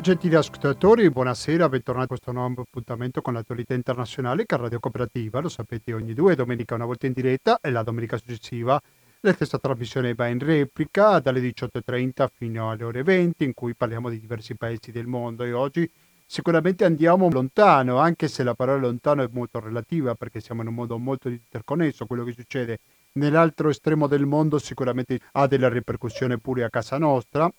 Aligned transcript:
Gentili 0.00 0.34
ascoltatori, 0.34 1.08
buonasera, 1.10 1.68
bentornati 1.68 2.04
a 2.04 2.08
questo 2.08 2.32
nuovo 2.32 2.62
appuntamento 2.62 3.22
con 3.22 3.34
l'attualità 3.34 3.74
internazionale 3.74 4.44
che 4.46 4.56
è 4.56 4.58
Radio 4.58 4.80
Cooperativa, 4.80 5.40
lo 5.40 5.48
sapete 5.48 5.92
ogni 5.94 6.12
due 6.12 6.34
domenica 6.34 6.74
una 6.74 6.86
volta 6.86 7.06
in 7.06 7.12
diretta 7.12 7.60
e 7.60 7.70
la 7.70 7.84
domenica 7.84 8.16
successiva 8.16 8.82
la 9.24 9.32
stessa 9.32 9.60
trasmissione 9.60 10.14
va 10.14 10.26
in 10.26 10.40
replica 10.40 11.20
dalle 11.20 11.38
18.30 11.40 12.26
fino 12.32 12.70
alle 12.70 12.82
ore 12.82 13.04
20 13.04 13.44
in 13.44 13.54
cui 13.54 13.76
parliamo 13.76 14.10
di 14.10 14.18
diversi 14.18 14.56
paesi 14.56 14.90
del 14.90 15.06
mondo 15.06 15.44
e 15.44 15.52
oggi 15.52 15.88
sicuramente 16.26 16.84
andiamo 16.84 17.30
lontano, 17.30 17.98
anche 17.98 18.26
se 18.26 18.42
la 18.42 18.54
parola 18.54 18.80
lontano 18.80 19.22
è 19.22 19.28
molto 19.30 19.60
relativa 19.60 20.16
perché 20.16 20.40
siamo 20.40 20.62
in 20.62 20.68
un 20.68 20.74
mondo 20.74 20.98
molto 20.98 21.28
interconnesso, 21.28 22.06
quello 22.06 22.24
che 22.24 22.32
succede 22.32 22.80
nell'altro 23.14 23.70
estremo 23.70 24.06
del 24.06 24.26
mondo 24.26 24.58
sicuramente 24.58 25.20
ha 25.32 25.46
delle 25.46 25.68
ripercussioni 25.68 26.38
pure 26.38 26.64
a 26.64 26.70
casa 26.70 26.98
nostra. 26.98 27.52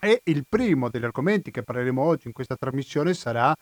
E 0.00 0.20
il 0.24 0.44
primo 0.48 0.88
degli 0.88 1.04
argomenti 1.04 1.50
che 1.50 1.62
parleremo 1.62 2.02
oggi 2.02 2.26
in 2.26 2.32
questa 2.32 2.56
trasmissione 2.56 3.14
sarà 3.14 3.54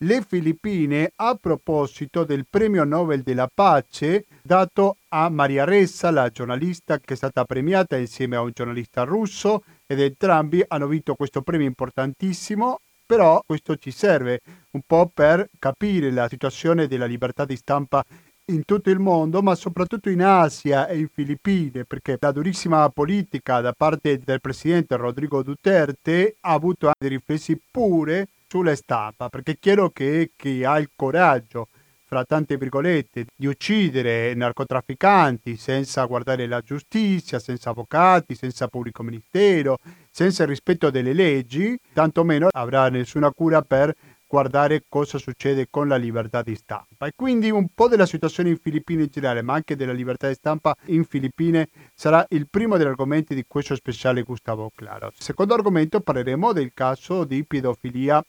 le 0.00 0.22
Filippine 0.22 1.10
a 1.16 1.36
proposito 1.36 2.24
del 2.24 2.44
premio 2.48 2.84
Nobel 2.84 3.22
della 3.22 3.48
pace 3.52 4.26
dato 4.42 4.98
a 5.08 5.30
Maria 5.30 5.64
Ressa, 5.64 6.10
la 6.10 6.28
giornalista 6.28 6.98
che 6.98 7.14
è 7.14 7.16
stata 7.16 7.44
premiata 7.44 7.96
insieme 7.96 8.36
a 8.36 8.42
un 8.42 8.50
giornalista 8.52 9.04
russo 9.04 9.64
ed 9.86 10.00
entrambi 10.00 10.62
hanno 10.66 10.86
vinto 10.86 11.14
questo 11.14 11.40
premio 11.40 11.66
importantissimo, 11.66 12.80
però 13.06 13.42
questo 13.46 13.76
ci 13.76 13.90
serve 13.90 14.40
un 14.72 14.82
po' 14.86 15.10
per 15.12 15.48
capire 15.58 16.10
la 16.10 16.28
situazione 16.28 16.88
della 16.88 17.06
libertà 17.06 17.46
di 17.46 17.56
stampa 17.56 18.04
in 18.48 18.64
tutto 18.64 18.90
il 18.90 19.00
mondo, 19.00 19.42
ma 19.42 19.54
soprattutto 19.54 20.08
in 20.08 20.22
Asia 20.22 20.86
e 20.86 20.98
in 20.98 21.08
Filippine, 21.12 21.84
perché 21.84 22.16
la 22.20 22.30
durissima 22.30 22.88
politica 22.90 23.60
da 23.60 23.72
parte 23.72 24.20
del 24.24 24.40
presidente 24.40 24.96
Rodrigo 24.96 25.42
Duterte 25.42 26.36
ha 26.40 26.52
avuto 26.52 26.92
dei 26.96 27.08
riflessi 27.08 27.60
pure 27.70 28.28
sulla 28.46 28.76
stampa, 28.76 29.28
perché 29.28 29.52
è 29.52 29.58
chiaro 29.58 29.90
che 29.90 30.30
chi 30.36 30.62
ha 30.62 30.78
il 30.78 30.90
coraggio, 30.94 31.68
fra 32.08 32.24
tante 32.24 32.56
virgolette, 32.56 33.26
di 33.34 33.48
uccidere 33.48 34.32
narcotrafficanti 34.34 35.56
senza 35.56 36.04
guardare 36.04 36.46
la 36.46 36.60
giustizia, 36.60 37.40
senza 37.40 37.70
avvocati, 37.70 38.36
senza 38.36 38.68
pubblico 38.68 39.02
ministero, 39.02 39.78
senza 40.08 40.44
il 40.44 40.50
rispetto 40.50 40.88
delle 40.90 41.12
leggi, 41.12 41.76
tantomeno 41.92 42.46
avrà 42.52 42.88
nessuna 42.90 43.32
cura 43.32 43.60
per 43.62 43.92
guardare 44.26 44.82
cosa 44.88 45.18
succede 45.18 45.68
con 45.70 45.88
la 45.88 45.96
libertà 45.96 46.42
di 46.42 46.54
stampa. 46.54 47.06
E 47.06 47.12
quindi 47.14 47.50
un 47.50 47.68
po' 47.74 47.88
della 47.88 48.06
situazione 48.06 48.50
in 48.50 48.58
Filippine 48.58 49.04
in 49.04 49.08
generale, 49.10 49.42
ma 49.42 49.54
anche 49.54 49.76
della 49.76 49.92
libertà 49.92 50.28
di 50.28 50.34
stampa 50.34 50.74
in 50.86 51.04
Filippine 51.04 51.68
sarà 51.94 52.24
il 52.30 52.48
primo 52.48 52.76
degli 52.76 52.86
argomenti 52.86 53.34
di 53.34 53.44
questo 53.46 53.74
speciale 53.74 54.22
Gustavo 54.22 54.70
Claro. 54.74 55.12
Secondo 55.16 55.54
argomento 55.54 56.00
parleremo 56.00 56.52
del 56.52 56.72
caso 56.74 57.24
di 57.24 57.44
pedofilia 57.44 58.22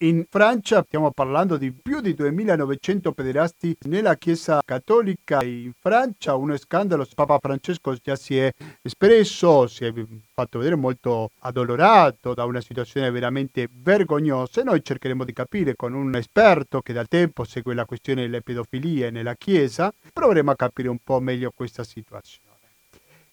in 0.00 0.26
Francia 0.28 0.84
stiamo 0.86 1.10
parlando 1.10 1.56
di 1.56 1.72
più 1.72 2.00
di 2.00 2.14
2900 2.14 3.12
pederasti 3.12 3.76
nella 3.86 4.14
Chiesa 4.16 4.60
Cattolica 4.64 5.42
in 5.42 5.72
Francia, 5.76 6.36
uno 6.36 6.56
scandalo, 6.56 7.06
Papa 7.16 7.38
Francesco 7.40 7.92
già 7.94 8.14
si 8.14 8.38
è 8.38 8.52
espresso, 8.80 9.66
si 9.66 9.84
è 9.84 9.92
fatto 10.32 10.58
vedere 10.58 10.76
molto 10.76 11.30
addolorato 11.40 12.34
da 12.34 12.44
una 12.44 12.60
situazione 12.60 13.10
veramente 13.10 13.68
vergognosa 13.72 14.60
e 14.60 14.64
noi 14.64 14.84
cercheremo 14.84 15.24
di 15.24 15.32
capire 15.32 15.74
con 15.74 15.94
un 15.94 16.14
esperto 16.14 16.80
che 16.80 16.92
dal 16.92 17.08
tempo 17.08 17.42
segue 17.42 17.74
la 17.74 17.84
questione 17.84 18.22
delle 18.22 18.42
pedofilie 18.42 19.10
nella 19.10 19.34
Chiesa, 19.34 19.92
proveremo 20.12 20.52
a 20.52 20.56
capire 20.56 20.88
un 20.88 20.98
po' 21.02 21.18
meglio 21.18 21.50
questa 21.52 21.82
situazione. 21.82 22.47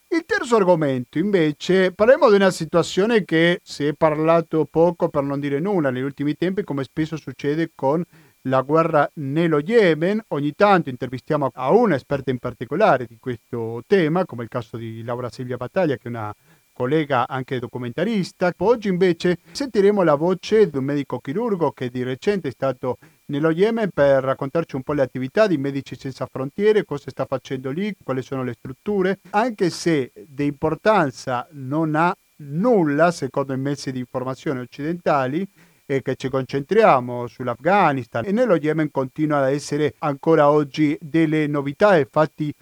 Il 0.07 0.23
terzo 0.25 0.55
argomento, 0.55 1.17
invece, 1.17 1.91
parliamo 1.91 2.29
di 2.29 2.35
una 2.35 2.51
situazione 2.51 3.25
che 3.25 3.59
si 3.63 3.85
è 3.85 3.93
parlato 3.93 4.65
poco 4.65 5.09
per 5.09 5.23
non 5.23 5.39
dire 5.39 5.59
nulla 5.59 5.89
negli 5.89 6.03
ultimi 6.03 6.35
tempi, 6.35 6.63
come 6.63 6.83
spesso 6.83 7.17
succede 7.17 7.71
con 7.75 8.03
la 8.43 8.61
guerra 8.61 9.09
nello 9.15 9.59
Yemen. 9.59 10.23
Ogni 10.29 10.53
tanto 10.53 10.89
intervistiamo 10.89 11.49
a 11.51 11.71
una 11.71 11.95
esperta 11.95 12.31
in 12.31 12.37
particolare 12.37 13.05
di 13.05 13.17
questo 13.19 13.83
tema, 13.87 14.25
come 14.25 14.43
il 14.43 14.49
caso 14.49 14.77
di 14.77 15.03
Laura 15.03 15.29
Silvia 15.29 15.57
Battaglia, 15.57 15.95
che 15.97 16.03
è 16.03 16.09
una 16.09 16.33
collega 16.75 17.25
anche 17.25 17.57
documentarista. 17.57 18.53
Oggi 18.57 18.89
invece 18.89 19.37
sentiremo 19.51 20.03
la 20.03 20.15
voce 20.15 20.69
di 20.69 20.77
un 20.77 20.83
medico 20.83 21.19
chirurgo 21.19 21.71
che 21.71 21.89
di 21.89 22.03
recente 22.03 22.49
è 22.49 22.51
stato 22.51 22.97
nello 23.27 23.49
Yemen 23.49 23.89
per 23.93 24.21
raccontarci 24.21 24.75
un 24.75 24.83
po' 24.83 24.91
le 24.91 25.01
attività 25.01 25.47
di 25.47 25.57
Medici 25.57 25.95
Senza 25.97 26.27
Frontiere, 26.29 26.83
cosa 26.83 27.09
sta 27.09 27.25
facendo 27.25 27.71
lì, 27.71 27.95
quali 28.03 28.21
sono 28.21 28.43
le 28.43 28.53
strutture, 28.53 29.19
anche 29.31 29.69
se 29.69 30.11
di 30.27 30.45
importanza 30.45 31.47
non 31.51 31.95
ha 31.95 32.13
nulla 32.37 33.11
secondo 33.11 33.53
i 33.53 33.57
mezzi 33.57 33.93
di 33.93 33.99
informazione 33.99 34.59
occidentali 34.59 35.47
e 35.85 36.01
che 36.01 36.15
ci 36.15 36.29
concentriamo 36.29 37.27
sull'Afghanistan 37.27 38.25
e 38.25 38.31
nello 38.31 38.55
Yemen 38.55 38.89
continua 38.91 39.45
ad 39.45 39.53
essere 39.53 39.93
ancora 39.99 40.49
oggi 40.49 40.97
delle 40.99 41.47
novità 41.47 41.95
e 41.95 42.07
fatti 42.09 42.53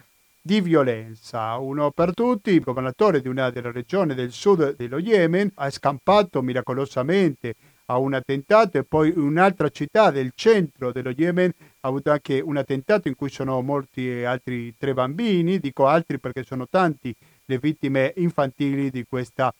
di 0.45 0.59
violenza. 0.59 1.55
Uno 1.55 1.91
per 1.91 2.13
tutti, 2.13 2.51
il 2.51 2.59
governatore 2.59 3.21
di 3.21 3.29
una 3.29 3.49
delle 3.49 3.71
regioni 3.71 4.13
del 4.13 4.31
sud 4.33 4.75
dello 4.75 4.99
Yemen 4.99 5.49
ha 5.55 5.69
scampato 5.69 6.41
miracolosamente 6.41 7.55
a 7.85 7.97
un 7.97 8.13
attentato 8.13 8.77
e 8.77 8.83
poi 8.83 9.13
un'altra 9.15 9.69
città 9.69 10.11
del 10.11 10.33
centro 10.35 10.91
dello 10.91 11.11
Yemen 11.11 11.51
ha 11.79 11.87
avuto 11.87 12.11
anche 12.11 12.41
un 12.41 12.57
attentato 12.57 13.07
in 13.07 13.15
cui 13.15 13.29
sono 13.29 13.61
morti 13.61 14.23
altri 14.25 14.75
tre 14.77 14.93
bambini, 14.93 15.59
dico 15.59 15.87
altri 15.87 16.19
perché 16.19 16.43
sono 16.43 16.67
tanti 16.67 17.15
le 17.45 17.57
vittime 17.57 18.13
infantili 18.17 18.89
di 18.89 19.05
questa 19.07 19.53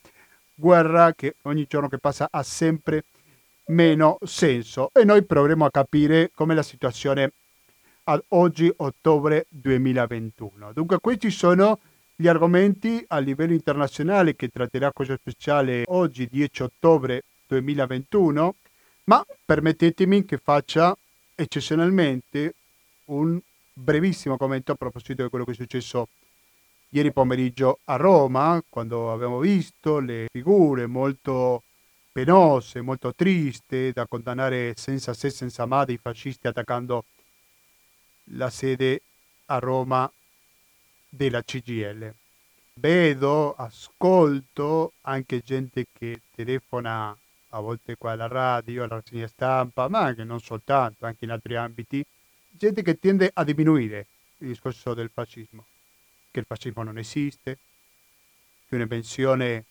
guerra 0.53 1.13
che 1.13 1.35
ogni 1.43 1.65
giorno 1.67 1.87
che 1.87 1.97
passa 1.97 2.27
ha 2.29 2.43
sempre 2.43 3.05
meno 3.67 4.17
senso 4.23 4.89
e 4.93 5.05
noi 5.05 5.23
proveremo 5.23 5.63
a 5.63 5.71
capire 5.71 6.29
come 6.33 6.55
la 6.55 6.63
situazione 6.63 7.31
ad 8.05 8.23
oggi 8.29 8.71
ottobre 8.77 9.45
2021. 9.49 10.73
Dunque 10.73 10.99
questi 10.99 11.31
sono 11.31 11.79
gli 12.15 12.27
argomenti 12.27 13.03
a 13.07 13.17
livello 13.19 13.53
internazionale 13.53 14.35
che 14.35 14.49
tratterà 14.49 14.91
questo 14.91 15.15
speciale 15.17 15.83
oggi 15.87 16.27
10 16.27 16.63
ottobre 16.63 17.23
2021, 17.47 18.55
ma 19.05 19.25
permettetemi 19.45 20.25
che 20.25 20.37
faccia 20.37 20.95
eccezionalmente 21.35 22.53
un 23.05 23.39
brevissimo 23.73 24.37
commento 24.37 24.71
a 24.71 24.75
proposito 24.75 25.23
di 25.23 25.29
quello 25.29 25.45
che 25.45 25.51
è 25.51 25.55
successo 25.55 26.07
ieri 26.89 27.11
pomeriggio 27.11 27.79
a 27.85 27.95
Roma, 27.95 28.61
quando 28.69 29.11
abbiamo 29.11 29.39
visto 29.39 29.99
le 29.99 30.27
figure 30.31 30.85
molto 30.85 31.63
penose, 32.11 32.81
molto 32.81 33.13
triste, 33.15 33.91
da 33.91 34.05
condannare 34.05 34.73
senza 34.75 35.13
se 35.15 35.31
senza 35.31 35.65
ma 35.65 35.83
dei 35.83 35.97
fascisti 35.97 36.45
attaccando 36.45 37.05
la 38.31 38.49
sede 38.49 39.01
a 39.47 39.59
Roma 39.59 40.11
della 41.09 41.43
CGL. 41.43 42.13
Vedo, 42.75 43.53
ascolto 43.53 44.93
anche 45.01 45.41
gente 45.41 45.85
che 45.91 46.21
telefona 46.33 47.15
a 47.49 47.59
volte 47.59 47.95
qua 47.95 48.13
alla 48.13 48.27
radio, 48.27 48.83
alla 48.83 48.95
rassegna 48.95 49.27
stampa, 49.27 49.87
ma 49.87 49.99
anche 49.99 50.23
non 50.23 50.39
soltanto, 50.39 51.05
anche 51.05 51.25
in 51.25 51.31
altri 51.31 51.55
ambiti, 51.55 52.03
gente 52.49 52.81
che 52.81 52.97
tende 52.97 53.29
a 53.31 53.43
diminuire 53.43 54.07
il 54.37 54.47
discorso 54.47 54.93
del 54.95 55.11
fascismo, 55.13 55.65
che 56.31 56.39
il 56.39 56.45
fascismo 56.45 56.81
non 56.81 56.97
esiste, 56.97 57.59
che 58.67 58.75
un'invenzione 58.75 59.65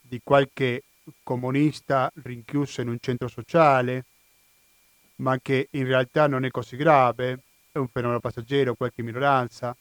di 0.00 0.20
qualche 0.24 0.84
comunista 1.22 2.10
rinchiuso 2.22 2.80
in 2.80 2.88
un 2.88 2.98
centro 2.98 3.28
sociale, 3.28 4.04
ma 5.16 5.38
che 5.38 5.68
in 5.72 5.84
realtà 5.86 6.26
non 6.26 6.44
è 6.44 6.50
così 6.50 6.76
grave, 6.76 7.40
è 7.76 7.80
un 7.80 7.88
fenomeno 7.88 8.20
passeggero, 8.20 8.74
qualche 8.74 9.02
minoranza. 9.02 9.76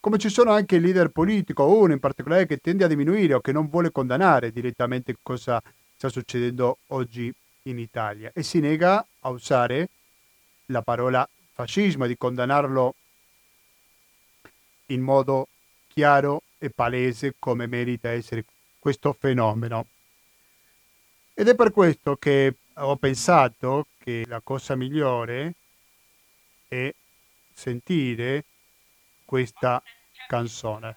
Come 0.00 0.18
ci 0.18 0.28
sono 0.28 0.52
anche 0.52 0.78
leader 0.78 1.10
politico, 1.10 1.66
uno 1.66 1.92
in 1.92 2.00
particolare 2.00 2.46
che 2.46 2.58
tende 2.58 2.84
a 2.84 2.88
diminuire 2.88 3.34
o 3.34 3.40
che 3.40 3.52
non 3.52 3.68
vuole 3.68 3.90
condannare 3.90 4.52
direttamente 4.52 5.16
cosa 5.22 5.62
sta 5.96 6.08
succedendo 6.08 6.78
oggi 6.88 7.32
in 7.62 7.78
Italia 7.78 8.30
e 8.32 8.42
si 8.42 8.60
nega 8.60 9.04
a 9.20 9.28
usare 9.28 9.88
la 10.66 10.82
parola 10.82 11.28
fascismo 11.52 12.06
di 12.06 12.16
condannarlo 12.16 12.94
in 14.86 15.02
modo 15.02 15.48
chiaro 15.88 16.42
e 16.58 16.70
palese 16.70 17.34
come 17.38 17.66
merita 17.66 18.10
essere 18.10 18.44
questo 18.78 19.12
fenomeno. 19.18 19.86
Ed 21.34 21.48
è 21.48 21.54
per 21.54 21.72
questo 21.72 22.16
che 22.16 22.54
ho 22.74 22.96
pensato 22.96 23.86
che 23.98 24.24
la 24.26 24.40
cosa 24.42 24.76
migliore 24.76 25.54
è 26.68 26.94
sentire 27.52 28.44
questa 29.24 29.82
canzone. 30.28 30.96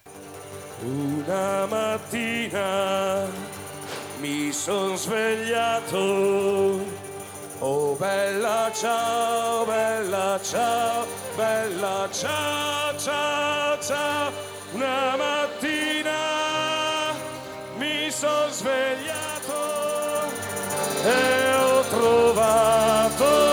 Una 0.82 1.66
mattina 1.66 3.26
mi 4.20 4.52
son 4.52 4.96
svegliato. 4.96 7.00
Oh 7.58 7.94
bella 7.94 8.70
ciao, 8.74 9.64
bella 9.64 10.40
ciao, 10.42 11.06
bella 11.36 12.08
ciao, 12.12 12.98
ciao, 12.98 13.80
ciao. 13.80 14.32
Una 14.72 15.16
mattina 15.16 16.32
sono 18.22 18.48
svegliato 18.50 20.30
e 21.02 21.54
ho 21.56 21.82
trovato 21.88 23.51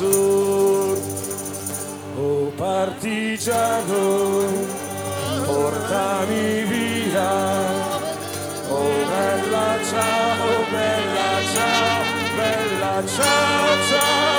l'invasor. 0.00 0.98
Oh 2.18 2.52
partigiano, 2.56 4.44
portami 5.44 6.64
via. 6.64 7.32
Oh 8.68 9.04
bella 9.08 9.78
ciao, 9.90 10.64
bella 10.70 11.42
ciao, 11.52 12.04
bella 12.36 13.06
ciao, 13.06 13.88
ciao. 13.88 14.35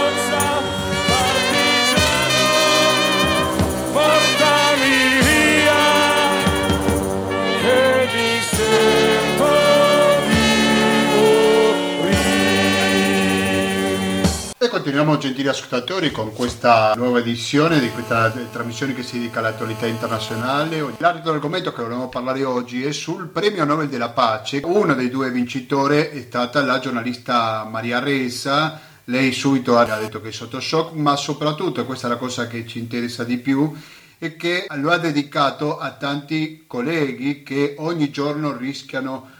Continuiamo 14.87 15.19
gentili 15.19 15.49
ascoltatori 15.49 16.11
con 16.11 16.31
questa 16.31 16.93
nuova 16.95 17.19
edizione 17.19 17.81
di 17.81 17.89
questa 17.89 18.31
trasmissione 18.31 18.93
che 18.93 19.03
si 19.03 19.17
dedica 19.17 19.39
all'attualità 19.39 19.85
internazionale. 19.85 20.81
L'altro 20.99 21.33
argomento 21.33 21.73
che 21.73 21.81
volevo 21.81 22.07
parlare 22.07 22.45
oggi 22.45 22.85
è 22.85 22.93
sul 22.93 23.27
premio 23.27 23.65
Nobel 23.65 23.89
della 23.89 24.11
Pace. 24.11 24.61
Uno 24.63 24.93
dei 24.93 25.09
due 25.09 25.29
vincitori 25.29 25.97
è 25.97 26.21
stata 26.25 26.63
la 26.63 26.79
giornalista 26.79 27.67
Maria 27.69 27.99
Ressa. 27.99 28.79
Lei 29.03 29.33
subito 29.33 29.77
ha 29.77 29.83
detto 29.99 30.21
che 30.21 30.29
è 30.29 30.31
sotto 30.31 30.61
shock, 30.61 30.93
ma 30.93 31.17
soprattutto, 31.17 31.85
questa 31.85 32.07
è 32.07 32.09
la 32.09 32.15
cosa 32.15 32.47
che 32.47 32.65
ci 32.65 32.79
interessa 32.79 33.25
di 33.25 33.39
più, 33.39 33.75
è 34.17 34.37
che 34.37 34.67
lo 34.75 34.91
ha 34.91 34.97
dedicato 34.97 35.79
a 35.79 35.91
tanti 35.91 36.63
colleghi 36.65 37.43
che 37.43 37.75
ogni 37.79 38.09
giorno 38.09 38.55
rischiano 38.55 39.31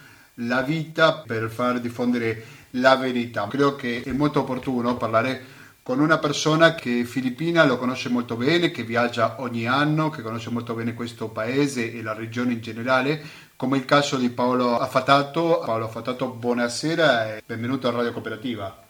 la 0.42 0.60
vita 0.60 1.22
per 1.26 1.48
far 1.50 1.80
diffondere 1.80 2.57
la 2.70 2.96
verità. 2.96 3.46
Credo 3.46 3.76
che 3.76 4.02
è 4.04 4.12
molto 4.12 4.40
opportuno 4.40 4.96
parlare 4.96 5.56
con 5.82 6.00
una 6.00 6.18
persona 6.18 6.74
che 6.74 7.04
filippina 7.04 7.64
lo 7.64 7.78
conosce 7.78 8.10
molto 8.10 8.36
bene, 8.36 8.70
che 8.70 8.82
viaggia 8.82 9.36
ogni 9.38 9.66
anno, 9.66 10.10
che 10.10 10.20
conosce 10.20 10.50
molto 10.50 10.74
bene 10.74 10.92
questo 10.92 11.28
paese 11.28 11.92
e 11.92 12.02
la 12.02 12.12
regione 12.12 12.52
in 12.52 12.60
generale, 12.60 13.22
come 13.56 13.78
il 13.78 13.86
caso 13.86 14.16
di 14.18 14.28
Paolo 14.28 14.78
Affatato. 14.78 15.62
Paolo 15.64 15.86
Affatato, 15.86 16.28
buonasera 16.28 17.36
e 17.36 17.42
benvenuto 17.46 17.88
a 17.88 17.92
Radio 17.92 18.12
Cooperativa. 18.12 18.84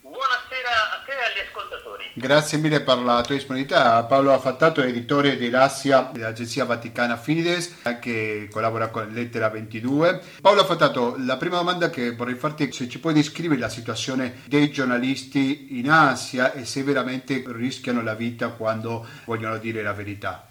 Buonasera 0.00 0.70
a 0.92 1.02
te 1.04 1.12
e 1.12 1.14
agli 1.14 1.46
ascoltatori. 1.46 1.83
Grazie 2.16 2.58
mille 2.58 2.80
per 2.80 2.98
la 2.98 3.22
tua 3.22 3.34
disponibilità. 3.34 4.04
Paolo 4.04 4.32
Affattato 4.32 4.80
editore 4.80 5.36
dell'Asia 5.36 6.10
dell'agenzia 6.12 6.64
Vaticana 6.64 7.16
Fides, 7.16 7.78
che 8.00 8.48
collabora 8.52 8.86
con 8.86 9.08
Lettera 9.08 9.48
22. 9.48 10.22
Paolo 10.40 10.60
Affattato, 10.60 11.16
la 11.18 11.36
prima 11.36 11.56
domanda 11.56 11.90
che 11.90 12.14
vorrei 12.14 12.36
farti 12.36 12.68
è 12.68 12.70
se 12.70 12.88
ci 12.88 13.00
puoi 13.00 13.14
descrivere 13.14 13.58
la 13.58 13.68
situazione 13.68 14.42
dei 14.46 14.70
giornalisti 14.70 15.76
in 15.80 15.90
Asia 15.90 16.52
e 16.52 16.64
se 16.64 16.84
veramente 16.84 17.42
rischiano 17.48 18.00
la 18.00 18.14
vita 18.14 18.50
quando 18.50 19.04
vogliono 19.24 19.58
dire 19.58 19.82
la 19.82 19.92
verità. 19.92 20.46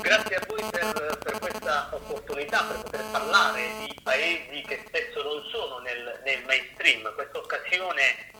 Grazie 0.00 0.36
a 0.36 0.42
voi 0.48 0.62
per, 0.72 1.18
per 1.22 1.38
questa 1.38 1.90
opportunità, 1.92 2.64
per 2.64 2.82
poter 2.82 3.04
parlare 3.12 3.60
di 3.78 4.00
paesi 4.02 4.60
che 4.66 4.82
spesso 4.88 5.22
non 5.22 5.40
sono 5.52 5.78
nel, 5.78 6.20
nel 6.24 6.42
mainstream. 6.46 7.14
Questa 7.14 7.38
occasione 7.38 8.32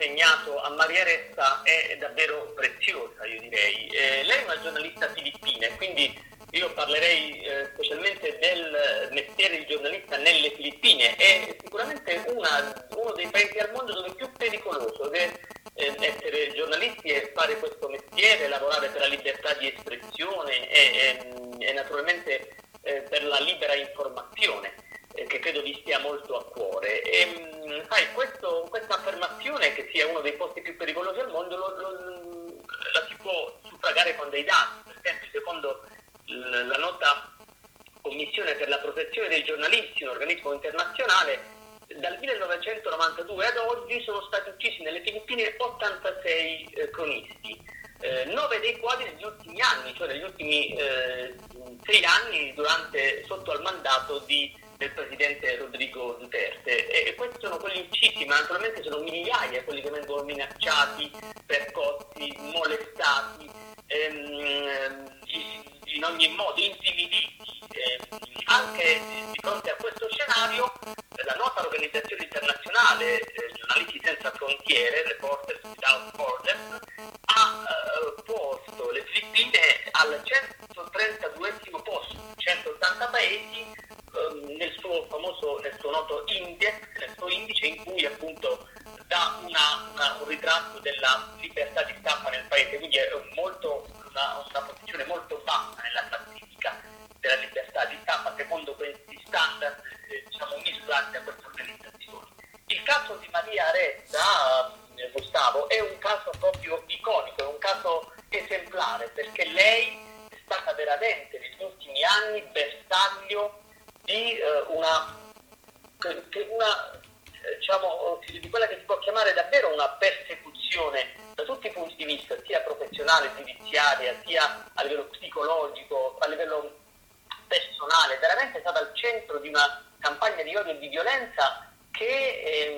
consegnato 0.00 0.58
a 0.62 0.70
Maria 0.70 1.04
Ressa 1.04 1.60
è 1.62 1.94
davvero 1.98 2.52
preziosa, 2.54 3.26
io 3.26 3.38
direi. 3.40 3.86
Eh, 3.88 4.22
lei 4.24 4.38
è 4.40 4.44
una 4.44 4.60
giornalista 4.62 5.12
filippina, 5.12 5.66
e 5.66 5.76
quindi 5.76 6.18
io 6.52 6.72
parlerei 6.72 7.42
eh, 7.42 7.70
specialmente 7.74 8.38
del 8.40 9.08
mestiere 9.12 9.58
di 9.58 9.66
giornalista 9.66 10.16
nelle 10.16 10.52
Filippine. 10.52 11.14
È 11.16 11.54
sicuramente 11.62 12.24
una- 12.28 12.88
uno 12.96 13.12
dei 13.12 13.28
paesi 13.28 13.58
al 13.58 13.72
mondo 13.72 13.92
dove 13.92 14.08
è 14.08 14.14
più 14.14 14.32
pericoloso 14.32 15.12
è 15.12 15.30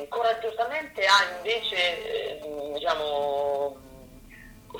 eh, 0.01 0.09
coraggiosamente 0.09 1.05
ha 1.05 1.37
invece 1.37 1.77
eh, 1.77 2.73
diciamo, 2.75 3.77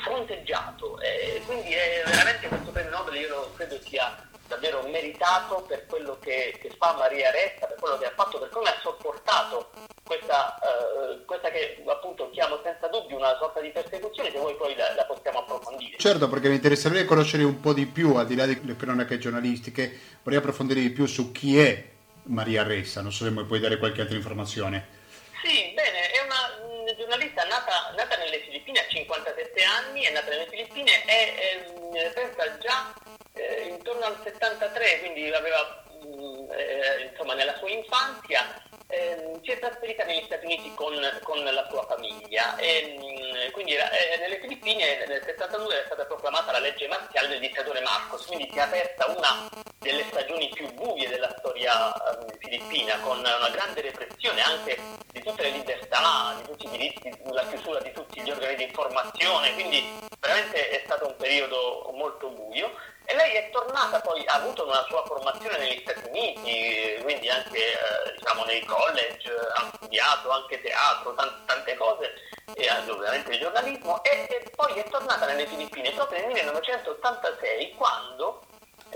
fronteggiato. 0.03 0.99
E 1.01 1.43
quindi 1.47 1.73
è 1.73 2.03
veramente 2.07 2.49
questo 2.49 2.71
premio 2.71 2.91
Nobel 2.91 3.17
io 3.17 3.29
lo 3.29 3.53
credo 3.55 3.79
sia 3.81 4.29
davvero 4.47 4.83
meritato 4.89 5.65
per 5.67 5.87
quello 5.87 6.19
che, 6.21 6.59
che 6.61 6.71
fa 6.77 6.95
Maria 6.99 7.31
Ressa, 7.31 7.67
per 7.67 7.77
quello 7.79 7.97
che 7.97 8.07
ha 8.07 8.13
fatto, 8.15 8.39
per 8.39 8.51
come 8.51 8.69
ha 8.69 8.79
sopportato 8.83 9.71
questa, 10.05 10.59
eh, 10.59 11.25
questa 11.25 11.51
che 11.51 11.83
appunto 11.87 12.29
chiamo 12.31 12.61
senza 12.63 12.87
dubbio 12.89 13.17
una 13.17 13.37
sorta 13.39 13.61
di 13.61 13.71
persecuzione, 13.71 14.31
se 14.31 14.39
voi 14.39 14.55
poi 14.57 14.77
la, 14.77 14.95
la 14.95 15.05
possiamo 15.05 15.39
approfondire. 15.39 15.97
Certo, 15.97 16.29
perché 16.29 16.49
mi 16.49 16.57
interesserebbe 16.57 17.07
conoscere 17.07 17.45
un 17.45 17.61
po' 17.61 17.73
di 17.73 17.87
più, 17.87 18.15
al 18.17 18.27
di 18.27 18.35
là 18.35 18.45
delle 18.45 18.77
cronache 18.77 19.19
giornalistiche, 19.19 19.99
vorrei 20.23 20.39
approfondire 20.39 20.81
di 20.81 20.91
più 20.91 21.07
su 21.07 21.33
chi 21.33 21.59
è 21.59 21.85
Maria 22.25 22.63
Ressa, 22.63 23.01
non 23.01 23.13
so 23.13 23.25
se 23.25 23.31
mi 23.31 23.45
puoi 23.45 23.59
dare 23.59 23.79
qualche 23.79 24.03
altra 24.03 24.17
informazione. 24.17 25.01
Sì, 25.43 25.73
bene, 25.75 26.11
è 26.11 26.21
una 26.23 26.93
mh, 26.93 26.97
giornalista 26.97 27.43
nata, 27.45 27.95
nata 27.97 28.17
nelle 28.17 28.45
Filippine 28.73 28.81
a 28.81 28.89
57 28.89 29.63
anni, 29.63 30.03
è 30.03 30.13
nata 30.13 30.31
nelle 30.31 30.47
Filippine 30.49 31.05
e 31.05 31.35
ehm, 31.37 32.13
pensa 32.15 32.59
già 32.59 32.95
eh, 33.35 33.69
intorno 33.69 34.05
al 34.07 34.19
73, 34.23 35.01
quindi 35.01 35.31
aveva 35.33 35.85
mh, 36.01 36.51
eh, 36.53 37.09
insomma 37.11 37.35
nella 37.35 37.57
sua 37.59 37.69
infanzia, 37.69 38.63
ehm, 38.89 39.43
si 39.43 39.51
è 39.51 39.59
trasferita 39.59 40.05
negli 40.05 40.25
Stati 40.25 40.47
Uniti 40.47 40.73
con, 40.75 40.95
con 41.23 41.45
la 41.45 41.67
sua 41.71 41.85
famiglia. 41.87 42.57
E 42.57 42.97
mh, 42.99 43.03
eh, 43.03 43.12
quindi 43.53 43.75
era, 43.75 43.91
eh, 43.91 44.19
nelle 44.19 44.41
Filippine 44.41 45.05
nel 45.07 45.23
72 45.25 45.83
è 45.83 45.85
stata 45.87 46.05
proclamata 46.05 46.53
la 46.53 46.59
legge 46.59 46.89
marziale 46.89 47.29
del 47.29 47.41
dittatore 47.41 47.81
Marcos, 47.81 48.27
quindi 48.27 48.49
si 48.51 48.59
è 48.59 48.63
aperta 48.63 49.07
una 49.07 49.49
delle 49.79 50.05
stagioni 50.05 50.49
più 50.55 50.73
buie 50.73 51.09
della 51.09 51.35
storia 51.39 51.93
eh, 51.93 52.37
filippina, 52.39 52.99
con 53.01 53.19
una 53.19 53.51
grande 53.51 53.81
repressione 53.81 54.41
anche 54.43 54.79
di 55.11 55.21
tutte 55.23 55.43
le 55.43 55.51
libertà, 55.51 56.35
di 56.37 56.45
tutti 56.45 56.67
i 56.67 56.71
diritti, 56.71 57.13
la 57.31 57.47
chiusura 57.49 57.81
di 57.81 57.93
tutti 57.93 58.21
gli 58.23 58.31
organi 58.31 58.57
di 58.57 58.65
informazione, 58.65 59.53
quindi 59.55 59.85
veramente 60.21 60.71
è 60.71 60.83
stato 60.85 61.09
un 61.09 61.17
periodo 61.17 61.91
molto 61.95 62.31
buio. 62.31 62.71
E 63.13 63.15
lei 63.15 63.35
è 63.35 63.51
tornata 63.51 64.01
poi, 64.01 64.25
ha 64.25 64.37
avuto 64.37 64.67
una 64.67 64.83
sua 64.89 65.05
formazione 65.05 65.59
negli 65.59 65.83
Stati 65.83 66.09
Uniti, 66.09 66.99
quindi 67.03 67.29
anche 67.29 67.59
eh, 67.59 68.13
diciamo, 68.17 68.43
nei 68.45 68.65
college, 68.65 69.31
ha 69.55 69.71
studiato 69.75 70.31
anche 70.31 70.63
teatro, 70.63 71.13
tante, 71.13 71.45
tante 71.45 71.77
cose, 71.77 72.15
e 72.55 72.69
anche 72.71 72.91
ovviamente 72.91 73.33
il 73.33 73.41
giornalismo, 73.41 74.03
e, 74.03 74.27
e 74.31 74.51
poi 74.57 74.73
è 74.79 74.85
tornata 74.89 75.27
nelle 75.27 75.47
Filippine 75.47 75.91
proprio 75.91 76.21
nel 76.21 76.29
1986 76.29 77.75
quando 77.75 78.47